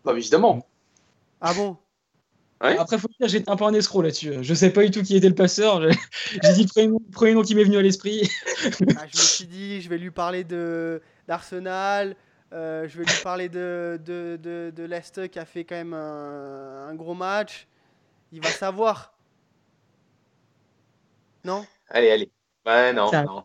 Bah, 0.03 0.13
évidemment. 0.13 0.67
Ah 1.41 1.53
bon? 1.53 1.77
Ouais. 2.63 2.77
Après, 2.77 2.97
faut 2.97 3.07
dire, 3.19 3.27
j'étais 3.27 3.49
un 3.49 3.55
peu 3.55 3.65
un 3.65 3.73
escroc 3.73 4.03
là-dessus. 4.03 4.35
Je 4.41 4.53
sais 4.53 4.71
pas 4.71 4.83
du 4.83 4.91
tout 4.91 5.03
qui 5.03 5.15
était 5.17 5.27
le 5.29 5.35
passeur. 5.35 5.81
J'ai 6.43 6.53
dit 6.53 6.63
le 6.63 6.67
premier, 6.69 6.87
nom- 6.87 7.01
le 7.05 7.11
premier 7.11 7.33
nom 7.33 7.41
qui 7.41 7.55
m'est 7.55 7.63
venu 7.63 7.77
à 7.77 7.81
l'esprit. 7.81 8.29
Ah, 8.97 9.05
Je 9.11 9.17
me 9.17 9.23
suis 9.23 9.45
dit, 9.47 9.81
je 9.81 9.89
vais 9.89 9.97
lui 9.97 10.11
parler 10.11 10.43
de 10.43 11.01
d'Arsenal, 11.27 12.15
euh, 12.53 12.87
je 12.87 12.97
vais 12.97 13.05
lui 13.05 13.23
parler 13.23 13.49
de, 13.49 13.99
de, 14.05 14.37
de, 14.41 14.71
de 14.75 14.83
Leicester 14.83 15.29
qui 15.29 15.39
a 15.39 15.45
fait 15.45 15.63
quand 15.63 15.75
même 15.75 15.93
un, 15.93 16.87
un 16.87 16.95
gros 16.95 17.13
match. 17.13 17.67
Il 18.31 18.41
va 18.41 18.49
savoir. 18.49 19.13
Non? 21.43 21.65
Allez, 21.89 22.11
allez. 22.11 22.31
Ouais, 22.65 22.93
non, 22.93 23.11
non. 23.11 23.43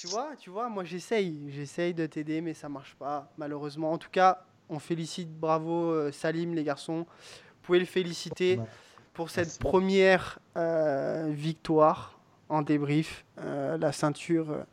Tu 0.00 0.06
vois, 0.08 0.30
tu 0.38 0.50
vois, 0.50 0.68
moi 0.68 0.84
j'essaye, 0.84 1.50
j'essaye 1.50 1.94
de 1.94 2.06
t'aider, 2.06 2.40
mais 2.40 2.54
ça 2.54 2.68
marche 2.68 2.94
pas, 2.96 3.30
malheureusement. 3.38 3.92
En 3.92 3.98
tout 3.98 4.10
cas, 4.10 4.44
on 4.68 4.78
félicite, 4.78 5.30
bravo 5.32 5.90
euh, 5.90 6.12
Salim, 6.12 6.54
les 6.54 6.64
garçons. 6.64 7.06
Vous 7.62 7.66
pouvez 7.66 7.78
le 7.78 7.84
féliciter 7.84 8.58
pour 9.14 9.30
cette 9.30 9.44
Merci. 9.46 9.58
première 9.60 10.40
euh, 10.56 11.28
victoire 11.30 12.18
en 12.48 12.60
débrief, 12.62 13.24
euh, 13.40 13.78
la 13.78 13.92
ceinture 13.92 14.50
euh, 14.50 14.64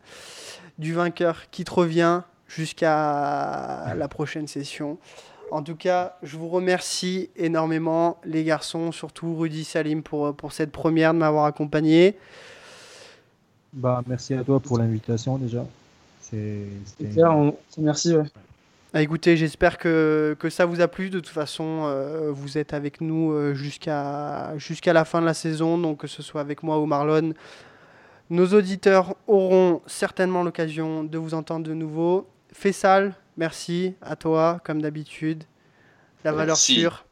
du 0.80 0.94
vainqueur 0.96 1.52
qui 1.52 1.64
te 1.66 1.72
revient 1.72 2.22
jusqu'à 2.48 3.94
la 3.96 4.08
prochaine 4.08 4.48
session. 4.48 4.98
En 5.52 5.62
tout 5.62 5.76
cas, 5.76 6.18
je 6.24 6.36
vous 6.36 6.50
remercie 6.50 7.30
énormément, 7.36 8.18
les 8.26 8.44
garçons, 8.44 8.92
surtout 8.92 9.36
Rudy 9.38 9.64
Salim, 9.64 10.02
pour, 10.02 10.36
pour 10.36 10.52
cette 10.52 10.72
première, 10.72 11.14
de 11.14 11.20
m'avoir 11.20 11.46
accompagné. 11.46 12.18
Bah, 13.72 14.02
merci 14.08 14.34
à 14.34 14.44
toi 14.44 14.60
pour 14.60 14.80
l'invitation 14.80 15.38
déjà. 15.38 15.64
C'est 16.22 16.64
c'était- 16.86 17.12
Claire, 17.12 17.36
on- 17.38 17.56
Merci. 17.78 18.16
ouais. 18.16 18.24
Ah, 18.92 19.04
écoutez, 19.04 19.38
j'espère 19.38 19.78
que, 19.78 20.36
que 20.40 20.50
ça 20.50 20.66
vous 20.66 20.82
a 20.82 20.88
plu. 20.88 21.12
De 21.12 21.20
toute 21.20 21.30
façon, 21.30 21.84
euh, 21.84 22.32
vous 22.32 22.58
êtes 22.58 22.74
avec 22.74 23.02
nous 23.02 23.32
euh, 23.32 23.54
jusqu'à 23.54 24.58
jusqu'à 24.58 24.94
la 24.94 25.06
fin 25.06 25.22
de 25.22 25.28
la 25.28 25.36
saison, 25.36 25.78
donc 25.78 26.00
que 26.00 26.08
ce 26.08 26.24
soit 26.24 26.42
avec 26.42 26.64
moi 26.64 26.80
ou 26.80 26.88
Marlon. 26.88 27.34
Nos 28.32 28.48
auditeurs 28.54 29.16
auront 29.28 29.82
certainement 29.86 30.42
l'occasion 30.42 31.04
de 31.04 31.18
vous 31.20 31.36
entendre 31.36 31.68
de 31.68 31.74
nouveau. 31.76 32.28
Fessal, 32.52 33.14
merci 33.38 33.94
à 34.02 34.16
toi, 34.16 34.60
comme 34.64 34.82
d'habitude. 34.82 35.44
La 36.24 36.32
valeur 36.32 36.56
Merci. 36.56 36.76
sûre. 36.76 37.06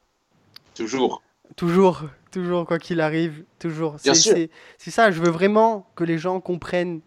Toujours. 0.75 1.21
Toujours, 1.55 2.03
toujours, 2.31 2.65
quoi 2.65 2.79
qu'il 2.79 3.01
arrive, 3.01 3.43
toujours. 3.59 3.97
C'est 3.99 4.91
ça, 4.91 5.11
je 5.11 5.21
veux 5.21 5.29
vraiment 5.29 5.87
que 5.95 6.03
les 6.03 6.17
gens 6.17 6.39
comprennent 6.39 7.01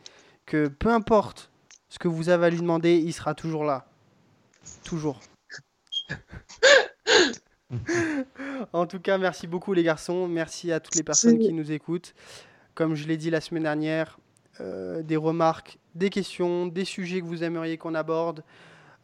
que 0.46 0.68
peu 0.68 0.88
importe 0.90 1.50
ce 1.88 1.98
que 1.98 2.08
vous 2.08 2.28
avez 2.28 2.46
à 2.46 2.50
lui 2.50 2.60
demander, 2.60 2.96
il 2.96 3.12
sera 3.12 3.34
toujours 3.34 3.64
là. 3.64 3.89
Toujours. 4.84 5.20
en 8.72 8.86
tout 8.86 9.00
cas, 9.00 9.18
merci 9.18 9.46
beaucoup 9.46 9.72
les 9.72 9.82
garçons. 9.82 10.28
Merci 10.28 10.72
à 10.72 10.80
toutes 10.80 10.96
les 10.96 11.02
personnes 11.02 11.38
qui 11.38 11.52
nous 11.52 11.72
écoutent. 11.72 12.14
Comme 12.74 12.94
je 12.94 13.06
l'ai 13.06 13.16
dit 13.16 13.30
la 13.30 13.40
semaine 13.40 13.64
dernière, 13.64 14.18
euh, 14.60 15.02
des 15.02 15.16
remarques, 15.16 15.78
des 15.94 16.10
questions, 16.10 16.66
des 16.66 16.84
sujets 16.84 17.20
que 17.20 17.26
vous 17.26 17.42
aimeriez 17.44 17.78
qu'on 17.78 17.94
aborde, 17.94 18.42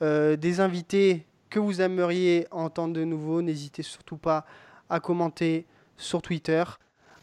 euh, 0.03 0.37
des 0.37 0.61
invités 0.61 1.27
que 1.51 1.59
vous 1.59 1.81
aimeriez 1.81 2.47
entendre 2.51 2.95
de 2.95 3.05
nouveau, 3.05 3.43
n'hésitez 3.43 3.83
surtout 3.83 4.17
pas 4.17 4.45
à 4.91 5.01
commenter 5.01 5.67
sur 5.97 6.23
Twitter. 6.23 6.63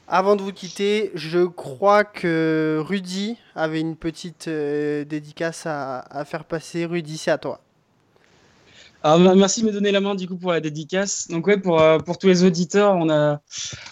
Avant 0.07 0.36
de 0.36 0.41
vous 0.41 0.51
quitter, 0.51 1.11
je 1.15 1.45
crois 1.45 2.03
que 2.03 2.81
Rudy 2.86 3.38
avait 3.55 3.79
une 3.79 3.95
petite 3.95 4.47
euh, 4.47 5.05
dédicace 5.05 5.65
à, 5.65 5.99
à 5.99 6.25
faire 6.25 6.45
passer. 6.45 6.86
Rudy, 6.86 7.17
c'est 7.17 7.31
à 7.31 7.38
toi. 7.38 7.62
Alors, 9.03 9.19
me- 9.19 9.35
merci 9.35 9.61
de 9.61 9.67
me 9.67 9.71
donner 9.71 9.91
la 9.91 9.99
main 9.99 10.15
du 10.15 10.27
coup 10.27 10.37
pour 10.37 10.51
la 10.51 10.61
dédicace. 10.61 11.27
Donc 11.27 11.45
ouais, 11.47 11.57
pour, 11.57 11.81
euh, 11.81 11.99
pour 11.99 12.17
tous 12.17 12.27
les 12.27 12.43
auditeurs, 12.43 12.95
on 12.95 13.09
a, 13.09 13.41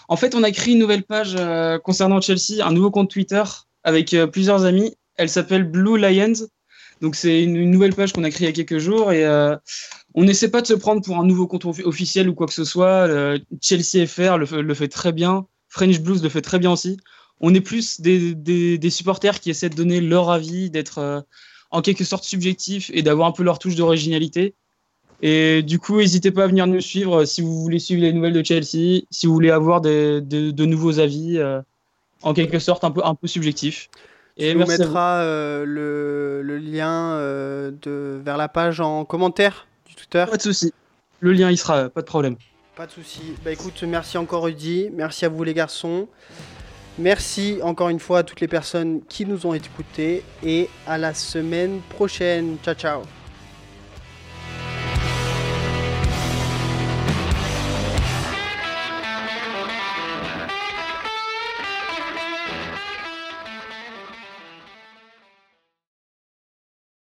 en 0.07 0.15
fait, 0.15 0.35
on 0.35 0.43
a 0.43 0.51
créé 0.51 0.73
une 0.73 0.79
nouvelle 0.79 1.03
page 1.03 1.35
euh, 1.37 1.79
concernant 1.79 2.21
Chelsea, 2.21 2.65
un 2.65 2.71
nouveau 2.71 2.91
compte 2.91 3.09
Twitter 3.09 3.43
avec 3.83 4.13
euh, 4.13 4.25
plusieurs 4.27 4.63
amis. 4.63 4.95
Elle 5.17 5.29
s'appelle 5.29 5.63
Blue 5.65 5.97
Lions. 5.99 6.47
Donc 7.01 7.15
c'est 7.15 7.43
une, 7.43 7.69
nouvelle 7.69 7.93
page 7.93 8.13
qu'on 8.13 8.23
a 8.23 8.29
créée 8.29 8.47
il 8.47 8.57
y 8.57 8.61
a 8.61 8.63
quelques 8.65 8.77
jours 8.77 9.11
et 9.11 9.25
on 10.13 10.23
n'essaie 10.23 10.51
pas 10.51 10.61
de 10.61 10.67
se 10.67 10.73
prendre 10.75 11.01
pour 11.03 11.17
un 11.17 11.25
nouveau 11.25 11.47
compte 11.47 11.65
offi- 11.65 11.83
officiel 11.83 12.29
ou 12.29 12.35
quoi 12.35 12.45
que 12.45 12.53
ce 12.53 12.63
soit. 12.63 13.07
Chelsea 13.59 14.05
FR 14.05 14.37
le, 14.37 14.73
fait- 14.75 14.87
très 14.87 15.11
bien. 15.11 15.47
French 15.67 15.99
Blues 15.99 16.21
le 16.21 16.29
fait 16.29 16.41
très 16.41 16.59
bien 16.59 16.71
aussi. 16.71 16.97
On 17.39 17.55
est 17.55 17.61
plus 17.61 18.01
des, 18.01 18.35
des, 18.35 18.77
des 18.77 18.89
supporters 18.91 19.39
qui 19.39 19.49
essaient 19.49 19.69
de 19.69 19.75
donner 19.75 19.99
leur 19.99 20.29
avis, 20.29 20.69
d'être 20.69 21.25
en 21.71 21.81
quelque 21.81 22.03
sorte 22.03 22.23
subjectifs 22.23 22.91
et 22.93 23.01
d'avoir 23.01 23.27
un 23.27 23.31
peu 23.31 23.41
leur 23.41 23.57
touche 23.57 23.75
d'originalité. 23.75 24.53
Et 25.21 25.61
du 25.63 25.77
coup, 25.79 25.97
n'hésitez 25.99 26.31
pas 26.31 26.45
à 26.45 26.47
venir 26.47 26.65
nous 26.67 26.81
suivre 26.81 27.21
euh, 27.21 27.25
si 27.25 27.41
vous 27.41 27.61
voulez 27.61 27.77
suivre 27.79 28.01
les 28.01 28.11
nouvelles 28.13 28.33
de 28.33 28.43
Chelsea, 28.43 29.03
si 29.11 29.27
vous 29.27 29.33
voulez 29.33 29.51
avoir 29.51 29.79
des- 29.81 30.21
de, 30.21 30.51
de 30.51 30.65
nouveaux 30.65 30.99
avis. 30.99 31.37
euh, 31.37 31.61
en 32.23 32.33
quelque 32.35 32.59
sorte 32.59 32.83
un 32.83 32.91
peu, 32.91 33.01
un 33.03 33.15
peu 33.15 33.25
subjectif. 33.27 33.89
Et 34.37 34.51
tu 34.51 34.57
nous 34.57 34.65
mettras 34.67 35.23
le, 35.65 36.41
le, 36.43 36.57
lien 36.59 37.17
de, 37.17 38.21
vers 38.23 38.37
la 38.37 38.47
page 38.47 38.79
en 38.79 39.05
commentaire 39.05 39.65
du 39.87 39.95
Twitter. 39.95 40.25
Pas 40.29 40.37
de 40.37 40.41
souci. 40.43 40.71
Le 41.19 41.33
lien, 41.33 41.49
il 41.49 41.57
sera, 41.57 41.89
pas 41.89 42.01
de 42.01 42.05
problème. 42.05 42.35
Pas 42.75 42.85
de 42.85 42.91
souci. 42.91 43.21
Bah 43.43 43.51
écoute, 43.51 43.83
merci 43.87 44.17
encore 44.19 44.43
Rudy, 44.43 44.89
merci 44.93 45.25
à 45.25 45.29
vous 45.29 45.43
les 45.43 45.53
garçons. 45.55 46.07
Merci 46.99 47.57
encore 47.63 47.89
une 47.89 47.99
fois 47.99 48.19
à 48.19 48.23
toutes 48.23 48.41
les 48.41 48.47
personnes 48.47 49.01
qui 49.09 49.25
nous 49.25 49.45
ont 49.47 49.53
écoutés 49.55 50.23
et 50.43 50.69
à 50.85 50.97
la 50.99 51.13
semaine 51.15 51.79
prochaine. 51.89 52.57
Ciao 52.63 52.75
ciao. 52.75 53.20